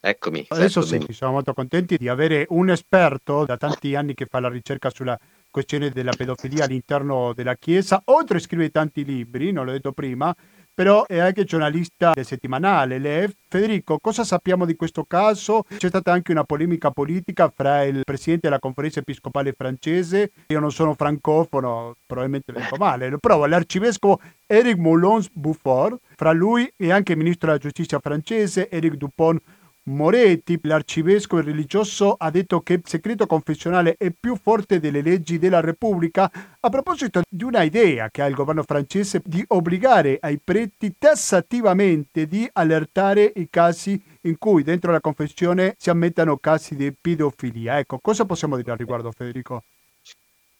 Eccomi. 0.00 0.44
Adesso 0.48 0.82
sì, 0.82 1.04
siamo 1.10 1.32
molto 1.32 1.52
contenti 1.52 1.96
di 1.96 2.08
avere 2.08 2.46
un 2.50 2.70
esperto 2.70 3.44
da 3.44 3.56
tanti 3.56 3.96
anni 3.96 4.14
che 4.14 4.26
fa 4.26 4.38
la 4.38 4.48
ricerca 4.48 4.88
sulla 4.88 5.18
questione 5.50 5.90
della 5.90 6.12
pedofilia 6.16 6.64
all'interno 6.64 7.32
della 7.32 7.56
Chiesa, 7.56 8.00
oltre 8.04 8.36
a 8.36 8.40
scrivere 8.40 8.70
tanti 8.70 9.04
libri, 9.04 9.50
non 9.50 9.64
l'ho 9.64 9.72
detto 9.72 9.90
prima, 9.90 10.32
però 10.78 11.06
è 11.06 11.18
anche 11.18 11.42
giornalista 11.42 12.12
del 12.14 12.24
settimanale 12.24 13.00
LEF. 13.00 13.34
Federico, 13.48 13.98
cosa 13.98 14.22
sappiamo 14.22 14.64
di 14.64 14.76
questo 14.76 15.02
caso? 15.02 15.64
C'è 15.76 15.88
stata 15.88 16.12
anche 16.12 16.30
una 16.30 16.44
polemica 16.44 16.92
politica 16.92 17.52
fra 17.52 17.82
il 17.82 18.02
presidente 18.04 18.46
della 18.46 18.60
conferenza 18.60 19.00
episcopale 19.00 19.54
francese, 19.56 20.30
io 20.46 20.60
non 20.60 20.70
sono 20.70 20.94
francofono, 20.94 21.96
probabilmente 22.06 22.52
lo 22.52 22.60
dico 22.60 22.76
male, 22.76 23.08
lo 23.08 23.18
provo, 23.18 23.46
l'arcivescovo 23.46 24.20
Eric 24.46 24.76
Moulons 24.76 25.30
Boufford, 25.32 25.98
fra 26.14 26.30
lui 26.30 26.72
e 26.76 26.92
anche 26.92 27.10
il 27.10 27.18
ministro 27.18 27.48
della 27.48 27.58
giustizia 27.58 27.98
francese 27.98 28.70
Eric 28.70 28.94
Dupont 28.94 29.42
Moretti, 29.88 30.58
l'arcivescovo 30.62 31.40
religioso, 31.40 32.14
ha 32.18 32.30
detto 32.30 32.60
che 32.60 32.74
il 32.74 32.82
segreto 32.84 33.26
confessionale 33.26 33.94
è 33.96 34.10
più 34.10 34.36
forte 34.36 34.80
delle 34.80 35.00
leggi 35.00 35.38
della 35.38 35.60
Repubblica 35.60 36.30
a 36.60 36.68
proposito 36.68 37.22
di 37.26 37.42
una 37.42 37.62
idea 37.62 38.10
che 38.10 38.20
ha 38.20 38.26
il 38.26 38.34
governo 38.34 38.62
francese 38.64 39.22
di 39.24 39.42
obbligare 39.48 40.18
ai 40.20 40.38
preti 40.42 40.94
tassativamente 40.98 42.26
di 42.26 42.46
allertare 42.52 43.32
i 43.36 43.48
casi 43.48 44.00
in 44.22 44.36
cui 44.36 44.62
dentro 44.62 44.92
la 44.92 45.00
confessione 45.00 45.74
si 45.78 45.88
ammettano 45.88 46.36
casi 46.36 46.76
di 46.76 46.92
pedofilia. 46.92 47.78
Ecco, 47.78 47.98
cosa 47.98 48.26
possiamo 48.26 48.56
dire 48.56 48.72
al 48.72 48.78
riguardo 48.78 49.10
Federico? 49.10 49.62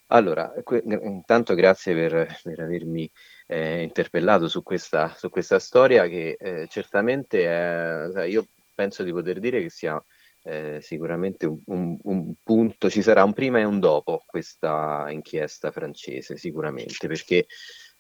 Allora, 0.07 0.55
intanto 0.81 1.55
grazie 1.55 1.95
per, 1.95 2.39
per 2.43 2.61
avermi 2.61 3.11
eh, 3.47 3.83
interpellato 3.83 4.49
su 4.49 4.63
questa, 4.63 5.15
su 5.15 5.29
questa 5.29 5.59
storia 5.59 6.07
che 6.07 6.39
eh, 6.41 6.67
certamente 6.71 7.45
è, 7.45 8.25
io 8.25 8.47
penso 8.79 9.03
di 9.03 9.11
poter 9.11 9.41
dire 9.41 9.61
che 9.61 9.71
sia 9.71 10.01
eh, 10.45 10.79
sicuramente 10.81 11.47
un, 11.47 11.61
un, 11.67 11.99
un, 12.01 12.35
punto, 12.45 12.89
ci 12.89 13.03
sarà 13.03 13.25
un 13.25 13.33
prima 13.33 13.59
e 13.59 13.65
un 13.65 13.81
dopo 13.81 14.23
questa 14.25 15.07
inchiesta 15.11 15.73
francese, 15.73 16.37
sicuramente, 16.37 17.09
perché 17.09 17.47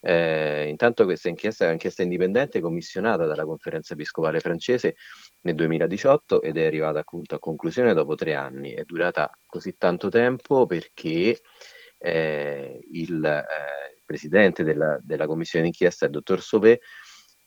eh, 0.00 0.68
intanto 0.68 1.02
questa 1.02 1.28
inchiesta 1.28 1.64
è 1.64 1.66
un'inchiesta 1.66 2.04
indipendente 2.04 2.60
commissionata 2.60 3.26
dalla 3.26 3.44
conferenza 3.44 3.94
episcopale 3.94 4.38
francese 4.38 4.94
nel 5.40 5.56
2018 5.56 6.42
ed 6.42 6.56
è 6.56 6.66
arrivata 6.66 7.00
appunto 7.00 7.34
a 7.34 7.40
conclusione 7.40 7.92
dopo 7.92 8.14
tre 8.14 8.34
anni. 8.34 8.72
È 8.72 8.84
durata 8.84 9.28
così 9.46 9.76
tanto 9.76 10.08
tempo 10.10 10.64
perché 10.66 11.40
eh, 11.98 12.78
il, 12.92 13.24
eh, 13.24 14.02
presidente 14.04 14.62
della, 14.62 14.96
della 15.02 15.26
commissione 15.26 15.64
d'inchiesta, 15.64 16.04
il 16.04 16.12
dottor 16.12 16.40
Sauvé, 16.40 16.80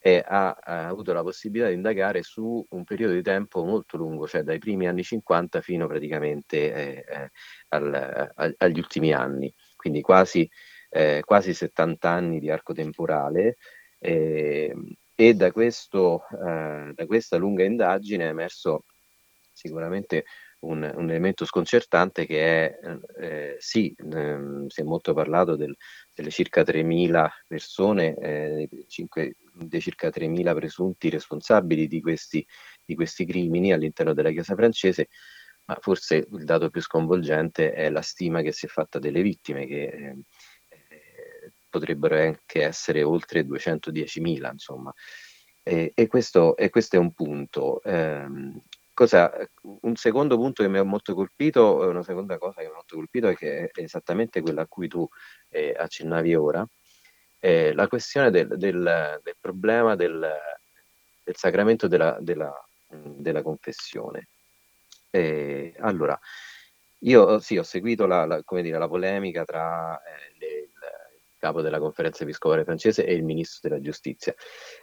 e 0.04 0.24
ha, 0.26 0.58
ha, 0.60 0.88
avuto 0.88 1.14
la 1.14 1.22
possibilità 1.22 1.68
di 1.68 1.76
indagare 1.76 2.24
su 2.24 2.66
un 2.70 2.84
periodo 2.84 3.14
di 3.14 3.22
tempo 3.22 3.64
molto 3.64 3.98
lungo, 3.98 4.28
cioè 4.28 4.42
dai 4.42 4.58
primi 4.58 4.88
anni 4.88 5.04
50 5.04 5.62
fino 5.62 5.86
praticamente 5.86 6.74
eh, 6.74 7.06
eh, 7.08 7.32
al, 7.70 7.94
a, 8.36 8.54
agli 8.58 8.80
ultimi 8.80 9.14
anni, 9.14 9.54
quindi 9.76 10.02
quasi, 10.02 10.50
eh, 10.90 11.22
quasi 11.24 11.54
70 11.54 12.10
anni 12.10 12.40
di 12.40 12.50
arco 12.50 12.74
temporale. 12.74 13.58
Ehm, 14.00 14.92
e 15.14 15.36
da, 15.36 15.52
questo, 15.52 16.24
eh, 16.32 16.94
da 16.96 17.06
questa 17.06 17.38
lunga 17.38 17.64
indagine 17.64 18.26
è 18.26 18.30
emerso 18.30 18.86
sicuramente 19.54 20.26
un, 20.62 20.92
un, 20.96 21.10
elemento 21.10 21.46
sconcertante 21.46 22.26
che 22.26 22.70
è, 22.70 22.80
eh, 23.20 23.56
sì, 23.60 23.96
ehm, 23.98 24.68
si 24.68 24.82
è 24.82 24.84
molto 24.84 25.14
parlato 25.14 25.56
del, 25.56 25.76
delle 26.14 26.30
circa 26.30 26.64
3.000 26.64 27.30
persone, 27.48 28.16
eh, 28.18 28.70
5, 28.88 29.36
dei 29.54 29.82
circa 29.82 30.10
3.000 30.10 30.54
presunti 30.54 31.10
responsabili 31.10 31.88
di 31.88 32.02
questi, 32.02 32.46
di 32.86 32.96
questi 32.96 33.26
crimini 33.26 33.74
all'interno 33.74 34.14
della 34.14 34.32
Chiesa 34.32 34.56
francese, 34.56 35.08
ma 35.66 35.78
forse 35.80 36.28
il 36.30 36.44
dato 36.44 36.70
più 36.70 36.82
sconvolgente 36.82 37.74
è 37.74 37.90
la 37.90 38.02
stima 38.02 38.42
che 38.42 38.52
si 38.52 38.66
è 38.66 38.70
fatta 38.70 39.00
delle 39.00 39.22
vittime, 39.22 39.66
che 39.66 39.84
eh, 39.84 40.16
potrebbero 41.70 42.18
anche 42.20 42.64
essere 42.64 43.04
oltre 43.04 43.46
210.000, 43.46 44.52
insomma. 44.52 44.94
E, 45.64 45.92
e, 45.94 46.08
questo, 46.08 46.58
e, 46.58 46.70
questo, 46.70 46.96
è 46.96 47.00
un 47.00 47.14
punto. 47.14 47.82
Eh, 47.84 48.26
cosa, 48.94 49.32
un 49.62 49.96
secondo 49.96 50.36
punto 50.38 50.64
che 50.64 50.70
mi 50.70 50.78
ha 50.78 50.84
molto 50.84 51.14
colpito, 51.14 51.78
una 51.88 52.04
seconda 52.04 52.38
cosa 52.38 52.62
che 52.62 52.66
mi 52.66 52.72
ha 52.72 52.76
molto 52.76 52.96
colpito 52.96 53.28
è 53.28 53.36
che 53.36 53.70
è 53.72 53.82
esattamente 53.82 54.42
quella 54.42 54.64
a 54.64 54.68
cui 54.68 54.88
tu 54.88 55.08
eh, 55.50 55.74
accennavi 55.78 56.36
ora, 56.36 56.68
eh, 57.40 57.74
la 57.74 57.88
questione 57.88 58.30
del, 58.30 58.48
del, 58.58 59.20
del 59.24 59.36
problema 59.40 59.96
del, 59.96 60.20
del, 61.24 61.36
sacramento 61.36 61.88
della, 61.88 62.18
della, 62.20 62.54
della 62.88 63.42
confessione. 63.42 64.28
Eh, 65.10 65.74
allora, 65.80 66.18
io 67.00 67.40
sì, 67.40 67.58
ho 67.58 67.64
seguito 67.64 68.06
la, 68.06 68.26
la, 68.26 68.44
dire, 68.62 68.78
la 68.78 68.88
polemica 68.88 69.44
tra 69.44 70.00
eh, 70.04 70.38
le, 70.38 70.48
il 70.48 71.38
capo 71.38 71.62
della 71.62 71.80
conferenza 71.80 72.24
episcopale 72.24 72.64
francese 72.64 73.04
e 73.06 73.14
il 73.14 73.24
ministro 73.24 73.70
della 73.70 73.82
giustizia. 73.82 74.36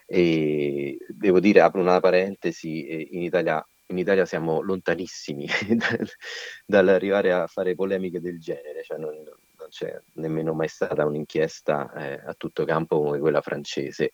E 0.05 0.99
devo 1.09 1.39
dire, 1.39 1.61
apro 1.61 1.81
una 1.81 2.01
parentesi, 2.01 2.87
eh, 2.87 3.09
in 3.13 3.23
Italia 3.23 3.65
in 3.89 3.99
Italia 3.99 4.25
siamo 4.25 4.61
lontanissimi 4.61 5.47
dall'arrivare 6.67 7.33
a 7.33 7.47
fare 7.47 7.75
polemiche 7.75 8.21
del 8.21 8.39
genere, 8.39 8.83
cioè 8.83 8.99
non, 8.99 9.15
non 9.15 9.69
c'è 9.69 10.01
nemmeno 10.15 10.53
mai 10.55 10.69
stata 10.69 11.05
un'inchiesta 11.05 11.93
eh, 11.93 12.23
a 12.27 12.35
tutto 12.35 12.65
campo 12.65 13.01
come 13.01 13.19
quella 13.19 13.41
francese. 13.41 14.13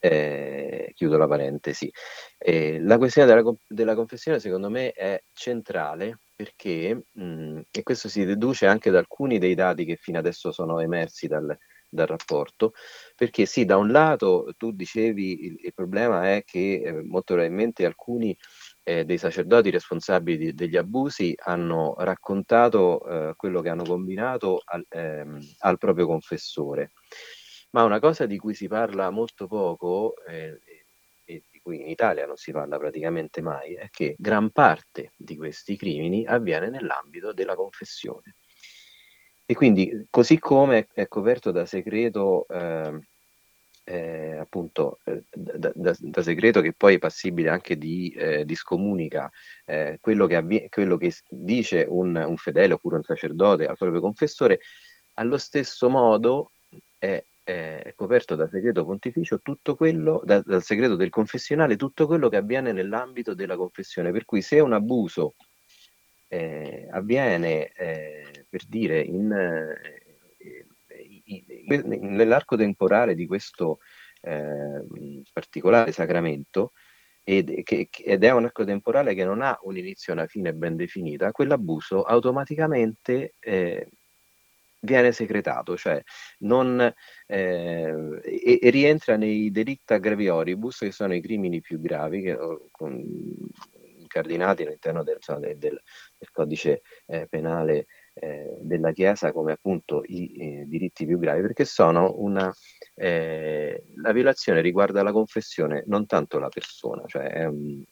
Eh, 0.00 0.92
chiudo 0.94 1.16
la 1.16 1.26
parentesi. 1.26 1.90
Eh, 2.38 2.80
la 2.80 2.98
questione 2.98 3.26
della, 3.26 3.52
della, 3.66 3.96
confessione 3.96 4.38
secondo 4.38 4.70
me 4.70 4.92
è 4.92 5.20
centrale 5.32 6.20
perché, 6.36 7.06
mh, 7.10 7.60
e 7.72 7.82
questo 7.82 8.08
si 8.08 8.24
deduce 8.24 8.66
anche 8.66 8.90
da 8.90 8.98
alcuni 8.98 9.38
dei 9.38 9.54
dati 9.56 9.84
che 9.84 9.96
fino 9.96 10.18
adesso 10.18 10.52
sono 10.52 10.78
emersi 10.78 11.26
dal, 11.26 11.56
dal 11.88 12.06
rapporto, 12.06 12.74
perché 13.16 13.46
sì, 13.46 13.64
da 13.64 13.76
un 13.76 13.90
lato 13.90 14.52
tu 14.56 14.72
dicevi 14.72 15.46
il, 15.46 15.56
il 15.64 15.74
problema 15.74 16.30
è 16.34 16.44
che 16.44 16.82
eh, 16.84 16.92
molto 17.02 17.34
probabilmente 17.34 17.84
alcuni 17.84 18.36
eh, 18.88 19.04
dei 19.04 19.18
sacerdoti 19.18 19.68
responsabili 19.68 20.38
di, 20.38 20.54
degli 20.54 20.78
abusi 20.78 21.34
hanno 21.36 21.94
raccontato 21.98 23.04
eh, 23.06 23.34
quello 23.36 23.60
che 23.60 23.68
hanno 23.68 23.84
combinato 23.84 24.62
al, 24.64 24.86
ehm, 24.88 25.38
al, 25.58 25.76
proprio 25.76 26.06
confessore. 26.06 26.92
Ma 27.72 27.84
una 27.84 27.98
cosa 27.98 28.24
di 28.24 28.38
cui 28.38 28.54
si 28.54 28.66
parla 28.66 29.10
molto 29.10 29.46
poco 29.46 30.14
eh, 30.26 30.58
e 31.22 31.44
di 31.50 31.60
cui 31.60 31.82
in 31.82 31.88
Italia 31.88 32.24
non 32.24 32.36
si 32.36 32.50
parla 32.50 32.78
praticamente 32.78 33.42
mai 33.42 33.74
è 33.74 33.88
che 33.90 34.14
gran 34.16 34.48
parte 34.52 35.12
di 35.14 35.36
questi 35.36 35.76
crimini 35.76 36.24
avviene 36.24 36.70
nell'ambito 36.70 37.34
della 37.34 37.54
confessione. 37.54 38.36
e 39.44 39.54
quindi, 39.54 40.06
così 40.08 40.38
come 40.38 40.88
è 40.94 41.08
coperto 41.08 41.50
da 41.50 41.66
segreto, 41.66 42.46
eh, 43.88 44.36
appunto, 44.36 44.98
eh, 45.04 45.22
da, 45.32 45.72
da, 45.74 45.96
da, 45.98 46.22
segreto 46.22 46.60
che 46.60 46.74
poi 46.74 46.96
è 46.96 46.98
passibile 46.98 47.48
anche 47.48 47.78
di, 47.78 48.10
eh, 48.10 48.44
di 48.44 48.54
scomunica, 48.54 49.30
eh, 49.64 49.96
quello 49.98 50.26
che, 50.26 50.36
avvie- 50.36 50.68
quello, 50.68 50.98
che 50.98 51.14
dice 51.30 51.86
un, 51.88 52.14
un, 52.14 52.36
fedele 52.36 52.74
oppure 52.74 52.96
un 52.96 53.02
sacerdote 53.02 53.66
al 53.66 53.78
proprio 53.78 54.02
confessore, 54.02 54.60
allo 55.14 55.38
stesso 55.38 55.88
modo 55.88 56.52
è, 56.98 57.24
è 57.42 57.92
coperto 57.96 58.34
da 58.34 58.46
segreto 58.46 58.84
pontificio 58.84 59.40
tutto 59.40 59.74
quello, 59.74 60.20
da, 60.22 60.42
dal 60.44 60.62
segreto 60.62 60.94
del 60.94 61.08
confessionale, 61.08 61.76
tutto 61.76 62.06
quello 62.06 62.28
che 62.28 62.36
avviene 62.36 62.72
nell'ambito 62.72 63.32
della 63.32 63.56
confessione. 63.56 64.12
Per 64.12 64.26
cui 64.26 64.42
se 64.42 64.60
un 64.60 64.74
abuso 64.74 65.34
eh, 66.28 66.86
avviene 66.90 67.72
eh, 67.72 68.44
per 68.50 68.66
dire 68.66 69.00
in, 69.00 69.32
nell'arco 72.00 72.56
temporale 72.56 73.14
di 73.14 73.26
questo 73.26 73.78
eh, 74.22 74.84
particolare 75.32 75.92
sacramento 75.92 76.72
ed, 77.22 77.62
che, 77.62 77.88
ed, 78.04 78.24
è 78.24 78.32
un 78.32 78.44
arco 78.44 78.64
temporale 78.64 79.14
che 79.14 79.24
non 79.24 79.42
ha 79.42 79.58
un 79.62 79.76
inizio 79.76 80.12
e 80.12 80.16
una 80.16 80.26
fine 80.26 80.54
ben 80.54 80.76
definita, 80.76 81.30
quell'abuso 81.30 82.02
automaticamente 82.02 83.34
eh, 83.38 83.88
viene 84.80 85.12
segretato, 85.12 85.76
cioè 85.76 86.02
non, 86.38 86.80
eh, 87.26 88.20
e, 88.22 88.58
e, 88.62 88.70
rientra 88.70 89.16
nei 89.16 89.50
delicta 89.50 89.98
gravioribus, 89.98 90.78
che 90.78 90.92
sono 90.92 91.14
i 91.14 91.20
crimini 91.20 91.60
più 91.60 91.80
gravi, 91.80 92.22
che, 92.22 92.38
con, 92.70 93.04
incardinati 94.08 94.62
all'interno 94.62 95.02
del, 95.02 95.16
insomma, 95.16 95.40
del, 95.40 95.58
del, 95.58 95.80
codice 96.32 96.82
eh, 97.06 97.26
penale 97.28 97.86
eh, 98.14 98.56
della 98.60 98.92
Chiesa 98.92 99.32
come 99.32 99.52
appunto 99.52 100.02
i, 100.06 100.64
diritti 100.66 101.06
più 101.06 101.18
gravi, 101.18 101.42
perché 101.42 101.64
sono 101.64 102.14
una... 102.18 102.52
Eh, 102.94 103.84
la 103.96 104.12
violazione 104.12 104.60
riguarda 104.60 105.02
la 105.02 105.12
confessione, 105.12 105.84
non 105.86 106.06
tanto 106.06 106.38
la 106.38 106.48
persona, 106.48 107.04
cioè, 107.06 107.46
um, 107.46 107.84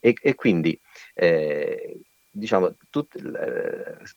e, 0.00 0.14
e, 0.20 0.34
quindi 0.34 0.78
eh, 1.14 2.00
diciamo, 2.30 2.76
tut, 2.90 3.16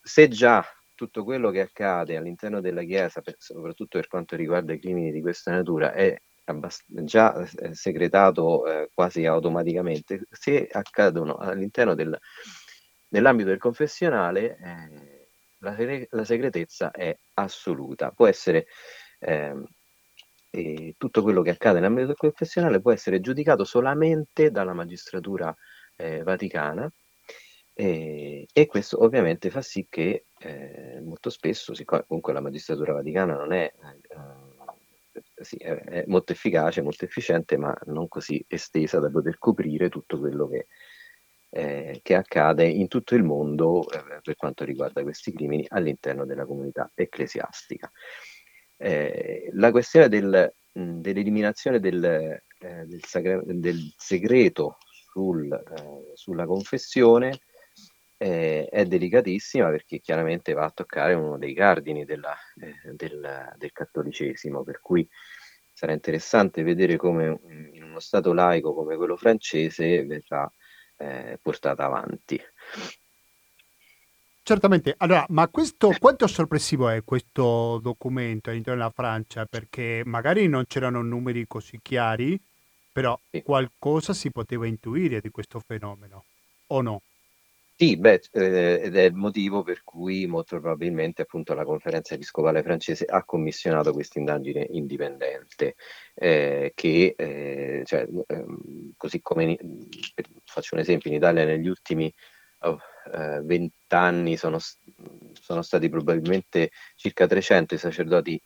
se 0.04 0.28
già 0.28 0.66
tutto 0.94 1.24
quello 1.24 1.50
che 1.50 1.62
accade 1.62 2.18
all'interno 2.18 2.62
della 2.62 2.84
Chiesa, 2.84 3.22
per, 3.22 3.36
soprattutto 3.38 3.98
per 3.98 4.08
quanto 4.08 4.36
riguarda 4.36 4.74
i 4.74 4.80
crimini 4.80 5.12
di 5.12 5.22
questa 5.22 5.52
natura, 5.52 5.94
è 5.94 6.16
già 7.04 7.34
eh, 7.36 7.74
segretato 7.74 8.66
eh, 8.66 8.90
quasi 8.94 9.26
automaticamente, 9.26 10.28
se 10.30 10.68
accadono 10.72 11.36
all'interno 11.36 11.96
del, 11.96 12.18
nell'ambito 13.10 13.50
del 13.50 13.60
confessionale, 13.60 14.58
eh, 14.58 15.28
la, 15.60 15.76
la, 16.10 16.26
segretezza 16.26 16.92
è 16.92 17.16
assoluta. 17.36 18.12
Può 18.12 18.28
essere 18.28 18.68
ehm, 19.20 19.66
tutto 20.98 21.22
quello 21.22 21.42
che 21.42 21.52
accade 21.52 21.80
nell'ambito 21.80 22.08
del 22.08 22.16
confessionale 22.18 22.82
può 22.82 22.92
essere 22.92 23.22
giudicato 23.22 23.64
solamente 23.64 24.52
dalla 24.52 24.74
magistratura 24.74 25.56
eh, 25.96 26.24
vaticana 26.24 26.92
e, 27.74 28.48
e, 28.52 28.66
questo 28.66 29.02
ovviamente 29.04 29.50
fa 29.50 29.62
sì 29.62 29.88
che 29.90 30.26
eh, 30.40 31.00
molto 31.02 31.30
spesso, 31.30 31.74
siccome 31.74 32.04
comunque 32.06 32.34
la 32.34 32.42
magistratura 32.42 32.94
vaticana 32.94 33.36
non 33.36 33.54
è 33.54 33.72
eh, 33.74 34.41
sì, 35.44 35.58
è, 35.58 36.04
molto 36.08 36.32
efficace, 36.32 36.82
molto 36.82 37.06
efficiente, 37.06 37.58
ma 37.58 37.76
non 37.86 38.08
così 38.08 38.44
estesa 38.48 39.00
da 39.00 39.10
poter 39.10 39.38
coprire 39.38 39.90
tutto 39.90 40.20
quello 40.20 40.48
che, 40.48 40.68
eh, 41.50 42.00
che 42.02 42.16
accade 42.16 42.66
in 42.66 42.88
tutto 42.88 43.16
il 43.16 43.24
mondo 43.24 43.90
eh, 43.90 44.22
per 44.22 44.36
quanto 44.36 44.64
riguarda 44.64 45.04
questi 45.04 45.34
crimini 45.34 45.66
all'interno 45.70 46.26
della 46.26 46.46
comunità 46.46 46.92
ecclesiastica. 46.94 47.92
Eh, 48.78 49.50
la 49.54 49.72
questione 49.72 50.10
del, 50.10 50.54
dell'eliminazione 50.72 51.80
del, 51.80 52.04
eh, 52.04 52.86
del, 52.86 53.04
sacre- 53.04 53.44
del 53.46 53.94
segreto 53.96 54.78
sul, 55.12 55.52
eh, 55.52 56.12
sulla 56.14 56.46
confessione 56.46 57.42
eh, 58.22 58.68
è 58.70 58.86
delicatissima 58.86 59.70
perché 59.70 60.00
chiaramente 60.00 60.54
va 60.54 60.66
a 60.66 60.70
toccare 60.72 61.16
uno 61.16 61.40
dei 61.40 61.56
cardini 61.56 62.06
della, 62.06 62.38
eh, 62.60 62.94
del, 62.94 63.56
del, 63.58 63.72
cattolicesimo, 63.72 64.62
per 64.62 64.80
cui 64.80 65.10
sarà 65.74 65.94
interessante 65.94 66.62
vedere 66.62 66.98
come 66.98 67.40
in 67.74 67.82
uno 67.82 68.00
Stato 68.00 68.32
laico 68.32 68.76
come 68.76 68.96
quello 68.96 69.18
francese 69.18 70.06
verrà 70.06 70.52
eh, 70.98 71.40
portata 71.42 71.86
avanti. 71.86 72.40
Certamente, 74.44 74.94
allora, 74.98 75.26
ma 75.30 75.48
questo 75.48 75.92
quanto 76.00 76.28
sorpresivo 76.28 76.90
è 76.90 77.04
questo 77.04 77.80
documento 77.82 78.52
all'interno 78.52 78.82
della 78.82 78.94
Francia? 78.94 79.46
Perché 79.46 80.04
magari 80.06 80.48
non 80.48 80.66
c'erano 80.68 81.02
numeri 81.02 81.48
così 81.48 81.80
chiari, 81.82 82.40
però 82.92 83.20
sì. 83.32 83.42
qualcosa 83.42 84.14
si 84.14 84.30
poteva 84.30 84.68
intuire 84.68 85.22
di 85.22 85.30
questo 85.32 85.60
fenomeno, 85.60 86.26
o 86.68 86.82
no? 86.82 87.02
Sì, 87.82 87.98
beh, 87.98 88.22
eh, 88.34 88.80
ed 88.84 88.96
è 88.96 89.02
il 89.06 89.16
motivo 89.16 89.64
per 89.64 89.84
cui 89.84 90.28
molto 90.28 90.60
probabilmente 90.60 91.24
appunto 91.24 91.56
la 91.56 91.64
conferenza 91.66 92.14
episcopale 92.14 92.62
francese 92.62 93.06
ha 93.06 93.24
commissionato 93.26 93.92
questa 93.92 94.20
indagine 94.20 94.68
indipendente, 94.70 95.74
eh, 96.14 96.74
che 96.76 97.16
eh, 97.18 97.82
cioè, 97.84 98.08
ehm, 98.28 98.92
così 98.96 99.20
come 99.22 99.58
per, 100.14 100.26
faccio 100.46 100.76
un 100.76 100.82
esempio, 100.82 101.10
in 101.10 101.16
Italia 101.16 101.44
negli 101.44 101.68
ultimi 101.68 102.14
oh, 102.60 102.78
eh, 103.16 103.72
sono, 104.38 104.60
sono 105.34 105.62
stati 105.64 105.90
probabilmente 105.90 106.70
circa 106.96 107.26
300 107.26 107.74
i 107.74 107.78
sacerdoti 107.80 108.40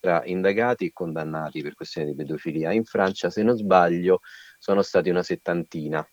tra 0.00 0.24
indagati 0.24 0.86
e 0.86 0.92
condannati 0.94 1.60
per 1.60 1.74
questioni 1.74 2.08
di 2.10 2.14
pedofilia. 2.16 2.72
In 2.72 2.84
Francia, 2.84 3.28
se 3.28 3.42
non 3.42 3.54
sbaglio, 3.56 4.20
sono 4.58 4.80
stati 4.80 5.10
una 5.10 5.22
settantina 5.22 6.06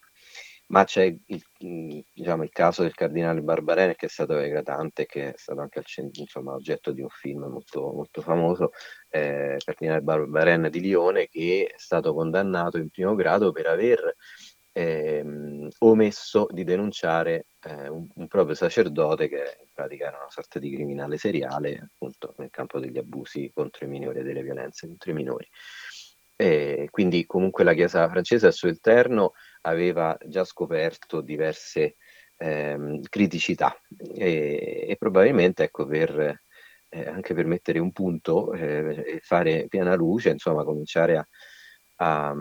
ma 0.67 0.83
c'è 0.83 1.03
il, 1.03 1.43
mm, 1.63 1.99
diciamo, 2.13 2.43
il, 2.43 2.49
caso 2.49 2.81
del 2.81 2.93
cardinale 2.93 3.41
Barbarene 3.41 3.95
che 3.95 4.07
è 4.07 4.09
stato 4.09 4.37
eclatante, 4.37 5.05
che 5.05 5.33
è 5.33 5.37
stato 5.37 5.61
anche 5.61 5.81
centro, 5.83 6.21
insomma, 6.21 6.53
oggetto 6.53 6.91
di 6.91 7.01
un 7.01 7.09
film 7.09 7.45
molto, 7.45 7.91
molto 7.91 8.21
famoso, 8.21 8.71
eh, 9.09 9.57
cardinale 9.63 10.01
Barbarene 10.01 10.69
di 10.69 10.79
Lione, 10.81 11.27
che 11.27 11.71
è 11.73 11.77
stato 11.77 12.13
condannato 12.13 12.77
in 12.77 12.89
primo 12.89 13.15
grado 13.15 13.51
per 13.51 13.67
aver 13.67 14.15
ehm, 14.77 15.69
omesso 15.79 16.47
di 16.51 16.65
denunciare 16.65 17.45
eh, 17.61 17.87
un, 17.87 18.07
un, 18.13 18.27
proprio 18.27 18.55
sacerdote 18.55 19.29
che 19.29 19.57
in 19.61 19.69
pratica 19.73 20.07
era 20.07 20.17
una 20.17 20.29
sorta 20.29 20.59
di 20.59 20.73
criminale 20.73 21.17
seriale 21.17 21.91
appunto 21.93 22.35
nel 22.39 22.49
campo 22.49 22.79
degli 22.79 22.97
abusi 22.97 23.51
contro 23.53 23.85
i 23.85 23.89
minori 23.89 24.19
e 24.19 24.23
delle 24.23 24.43
violenze 24.43 24.87
contro 24.87 25.11
i 25.11 25.13
minori. 25.13 25.47
E 26.37 26.89
quindi 26.91 27.25
comunque 27.25 27.63
la 27.63 27.73
Chiesa 27.73 28.09
francese 28.09 28.47
al 28.47 28.53
suo 28.53 28.67
interno 28.67 29.31
aveva 29.65 30.17
già 30.25 30.43
scoperto 30.43 31.21
diverse 31.21 31.95
ehm, 32.37 33.01
criticità. 33.09 33.75
E, 34.13 34.85
e, 34.87 34.95
probabilmente 34.97 35.63
ecco, 35.63 35.85
per, 35.85 36.39
eh, 36.89 37.07
anche 37.07 37.33
per 37.33 37.45
mettere 37.45 37.79
un 37.79 37.91
punto 37.91 38.53
eh, 38.53 39.03
e 39.15 39.19
fare 39.21 39.67
piena 39.67 39.95
luce, 39.95 40.29
insomma 40.29 40.63
cominciare 40.63 41.17
a, 41.17 41.27
a 41.97 42.35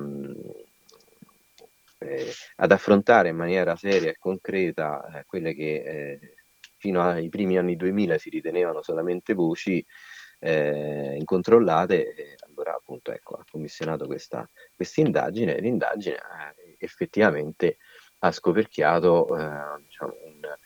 eh, 2.04 2.32
ad 2.56 2.72
affrontare 2.72 3.30
in 3.30 3.36
maniera 3.36 3.76
seria 3.76 4.10
e 4.10 4.18
concreta 4.18 5.20
eh, 5.20 5.24
quelle 5.24 5.54
che 5.54 5.82
eh, 5.84 6.34
fino 6.76 7.02
ai 7.02 7.28
primi 7.28 7.56
anni 7.56 7.76
2000 7.76 8.18
si 8.18 8.28
ritenevano 8.28 8.82
solamente 8.82 9.32
voci, 9.32 9.84
eh, 10.38 11.16
incontrollate, 11.16 12.36
allora 12.46 12.74
appunto 12.74 13.10
ecco, 13.10 13.36
ha 13.36 13.44
commissionato 13.50 14.06
questa 14.06 14.46
indagine 14.96 15.58
l'indagine 15.60 16.16
effettivamente 16.85 17.78
ha 18.20 18.32
scoperchiato 18.32 19.37
eh, 19.37 19.82
diciamo, 19.87 20.14
un, 20.24 20.57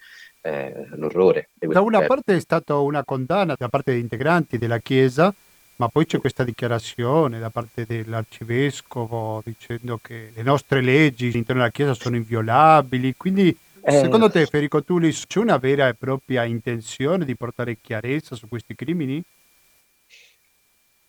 eh, 0.42 0.86
l'orrore. 0.96 1.50
Da 1.54 1.80
una 1.80 2.04
parte 2.06 2.36
è 2.36 2.40
stata 2.40 2.76
una 2.76 3.04
condanna 3.04 3.54
da 3.56 3.68
parte 3.68 3.92
degli 3.92 4.02
integranti 4.02 4.58
della 4.58 4.78
Chiesa, 4.78 5.34
ma 5.76 5.88
poi 5.88 6.06
c'è 6.06 6.18
questa 6.18 6.44
dichiarazione 6.44 7.38
da 7.38 7.50
parte 7.50 7.84
dell'arcivescovo 7.86 9.42
dicendo 9.44 9.98
che 10.02 10.32
le 10.34 10.42
nostre 10.42 10.80
leggi 10.80 11.26
all'interno 11.26 11.62
della 11.62 11.72
Chiesa 11.72 11.94
sono 11.94 12.16
inviolabili, 12.16 13.14
quindi 13.16 13.56
eh, 13.80 13.92
secondo 13.92 14.30
te 14.30 14.44
Federico 14.44 14.82
Tullis 14.82 15.24
c'è 15.26 15.38
una 15.38 15.56
vera 15.56 15.88
e 15.88 15.94
propria 15.94 16.44
intenzione 16.44 17.24
di 17.24 17.36
portare 17.36 17.78
chiarezza 17.80 18.34
su 18.34 18.48
questi 18.48 18.74
crimini? 18.74 19.22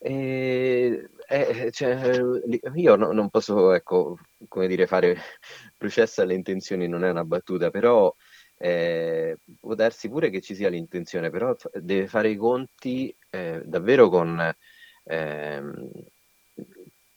Eh, 0.01 1.09
eh, 1.27 1.71
cioè, 1.71 2.21
io 2.75 2.95
no, 2.95 3.11
non 3.11 3.29
posso, 3.29 3.73
ecco, 3.73 4.17
come 4.47 4.67
dire, 4.67 4.87
fare 4.87 5.17
processo 5.77 6.21
alle 6.21 6.33
intenzioni, 6.35 6.87
non 6.87 7.03
è 7.03 7.09
una 7.09 7.25
battuta, 7.25 7.69
però 7.69 8.13
eh, 8.57 9.37
può 9.59 9.73
darsi 9.75 10.07
pure 10.09 10.29
che 10.29 10.41
ci 10.41 10.55
sia 10.55 10.69
l'intenzione, 10.69 11.29
però 11.29 11.53
deve 11.73 12.07
fare 12.07 12.29
i 12.29 12.37
conti 12.37 13.13
eh, 13.29 13.61
davvero 13.65 14.07
con, 14.09 14.39
ehm, 15.03 15.89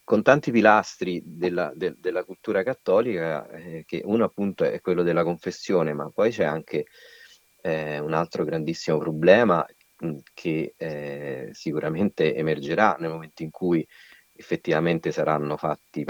con 0.04 0.22
tanti 0.22 0.50
pilastri 0.50 1.22
della, 1.24 1.72
de, 1.74 1.94
della 1.98 2.24
cultura 2.24 2.62
cattolica, 2.62 3.48
eh, 3.50 3.84
che 3.86 4.02
uno 4.04 4.24
appunto 4.24 4.64
è 4.64 4.80
quello 4.80 5.02
della 5.02 5.22
confessione, 5.24 5.92
ma 5.94 6.10
poi 6.10 6.30
c'è 6.30 6.44
anche 6.44 6.86
eh, 7.62 7.98
un 7.98 8.12
altro 8.12 8.44
grandissimo 8.44 8.98
problema 8.98 9.64
che 10.34 10.74
eh, 10.76 11.48
sicuramente 11.53 12.34
emergerà 12.34 12.96
nel 12.98 13.11
momento 13.11 13.42
in 13.42 13.50
cui 13.50 13.86
effettivamente 14.34 15.12
saranno 15.12 15.57
fatti, 15.57 16.05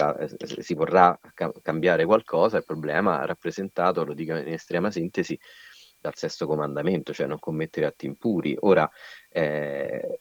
si 0.61 0.75
vorrà 0.75 1.19
cambiare 1.61 2.05
qualcosa, 2.05 2.57
il 2.59 2.65
problema 2.65 3.25
rappresentato, 3.25 4.05
lo 4.05 4.15
dico 4.15 4.35
in 4.37 4.49
estrema 4.53 4.91
sintesi, 4.91 5.39
dal 6.01 6.17
sesto 6.17 6.47
comandamento, 6.47 7.13
cioè 7.13 7.27
non 7.27 7.39
commettere 7.39 7.87
atti 7.87 8.07
impuri. 8.07 8.57
Ora, 8.61 8.91
eh, 9.31 10.21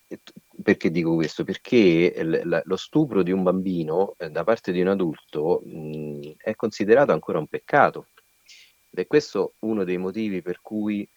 perché 0.62 0.92
dico 0.92 1.16
questo? 1.16 1.44
Perché 1.44 2.14
l- 2.24 2.62
lo 2.64 2.76
stupro 2.76 3.24
di 3.24 3.32
un 3.32 3.42
bambino 3.44 4.14
eh, 4.18 4.30
da 4.30 4.44
parte 4.44 4.72
di 4.72 4.82
un 4.82 4.90
adulto 4.90 5.62
mh, 5.66 6.34
è 6.38 6.56
considerato 6.56 7.12
ancora 7.14 7.40
un 7.40 7.48
peccato. 7.48 8.10
Ed 8.90 9.00
è 9.00 9.08
questo 9.08 9.56
uno 9.60 9.84
dei 9.84 9.98
motivi 9.98 10.42
per 10.42 10.62
cui 10.62 11.08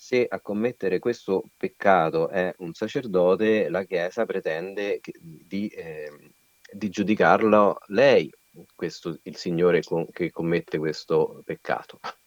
se 0.00 0.26
a 0.26 0.40
commettere 0.40 0.98
questo 0.98 1.50
peccato 1.58 2.30
è 2.30 2.54
un 2.60 2.72
sacerdote, 2.72 3.68
la 3.68 3.84
Chiesa 3.84 4.24
pretende 4.24 4.98
che, 4.98 5.12
di, 5.20 5.68
eh, 5.68 6.32
di, 6.72 6.88
giudicarlo 6.88 7.76
lei, 7.88 8.32
questo, 8.74 9.18
il 9.24 9.36
Signore 9.36 9.82
con, 9.82 10.06
che 10.10 10.30
commette 10.30 10.78
questo 10.78 11.42
peccato. 11.44 12.00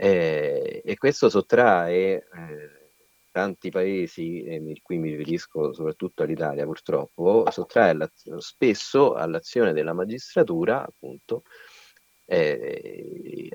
Eh, 0.00 0.80
e 0.82 0.96
questo 0.96 1.28
sottrae 1.28 2.14
eh, 2.14 2.90
tanti 3.30 3.68
paesi, 3.68 4.42
e 4.44 4.80
qui 4.82 4.96
mi 4.96 5.10
riferisco 5.10 5.74
soprattutto 5.74 6.22
all'Italia 6.22 6.64
purtroppo, 6.64 7.44
sottrae 7.50 8.10
spesso 8.38 9.12
all'azione 9.12 9.74
della 9.74 9.92
magistratura 9.92 10.86
appunto 10.86 11.42
eh, 12.30 13.48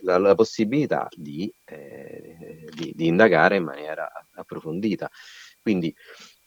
la, 0.00 0.18
la, 0.18 0.34
possibilità 0.34 1.08
di, 1.14 1.52
eh, 1.64 2.68
di, 2.74 2.92
di, 2.94 3.06
indagare 3.06 3.56
in 3.56 3.64
maniera 3.64 4.10
approfondita. 4.34 5.10
Quindi 5.60 5.94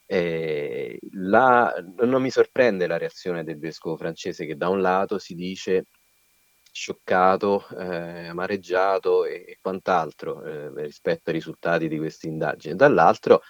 eh, 0.06 1.00
la, 1.12 1.74
non 1.98 2.22
mi 2.22 2.30
sorprende 2.30 2.88
la 2.88 2.98
reazione 2.98 3.44
del 3.44 3.60
vescovo 3.60 3.98
francese 3.98 4.46
che 4.46 4.56
da 4.56 4.70
un 4.70 4.82
lato 4.82 5.18
si 5.18 5.36
dice 5.36 5.86
scioccato, 6.72 7.68
eh, 7.78 8.28
amareggiato 8.28 9.26
e, 9.26 9.44
e 9.48 9.58
quant'altro 9.62 10.44
eh, 10.44 10.72
rispetto 10.84 11.30
ai 11.30 11.36
risultati 11.36 11.88
di 11.88 11.98
questa 11.98 12.28
indagine. 12.28 12.76
Dall'altro, 12.76 13.42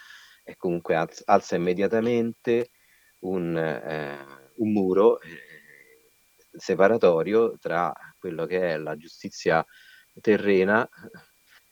è 0.43 0.55
comunque 0.55 0.95
alza, 0.95 1.24
alza 1.26 1.55
immediatamente 1.55 2.72
un, 3.20 3.55
eh, 3.57 4.26
un 4.55 4.72
muro 4.72 5.20
eh, 5.22 5.30
separatorio 6.51 7.57
tra 7.57 7.93
quello 8.22 8.45
che 8.45 8.74
è 8.74 8.78
la 8.78 8.95
giustizia 8.95 9.65
terrena 10.22 10.88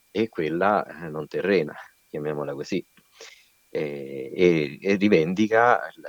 e 0.10 0.28
quella 0.30 0.84
eh, 0.84 1.08
non 1.08 1.28
terrena, 1.28 1.76
chiamiamola 2.10 2.54
così, 2.54 2.84
e, 3.70 4.32
e, 4.36 4.80
e 4.82 4.96
rivendica 4.96 5.80
il, 5.96 6.04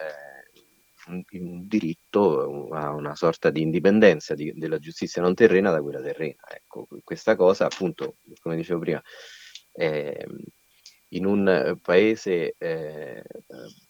un, 1.08 1.22
un 1.32 1.66
diritto 1.68 2.68
a 2.70 2.94
una 2.94 3.14
sorta 3.14 3.50
di 3.50 3.60
indipendenza 3.60 4.34
di, 4.34 4.52
della 4.54 4.78
giustizia 4.78 5.20
non 5.20 5.34
terrena 5.34 5.70
da 5.70 5.82
quella 5.82 6.00
terrena. 6.00 6.40
Ecco, 6.48 6.88
questa 7.04 7.36
cosa, 7.36 7.66
appunto, 7.66 8.16
come 8.40 8.56
dicevo 8.56 8.80
prima, 8.80 9.02
eh, 9.74 10.26
in 11.12 11.26
un 11.26 11.78
paese 11.82 12.54
eh, 12.56 13.22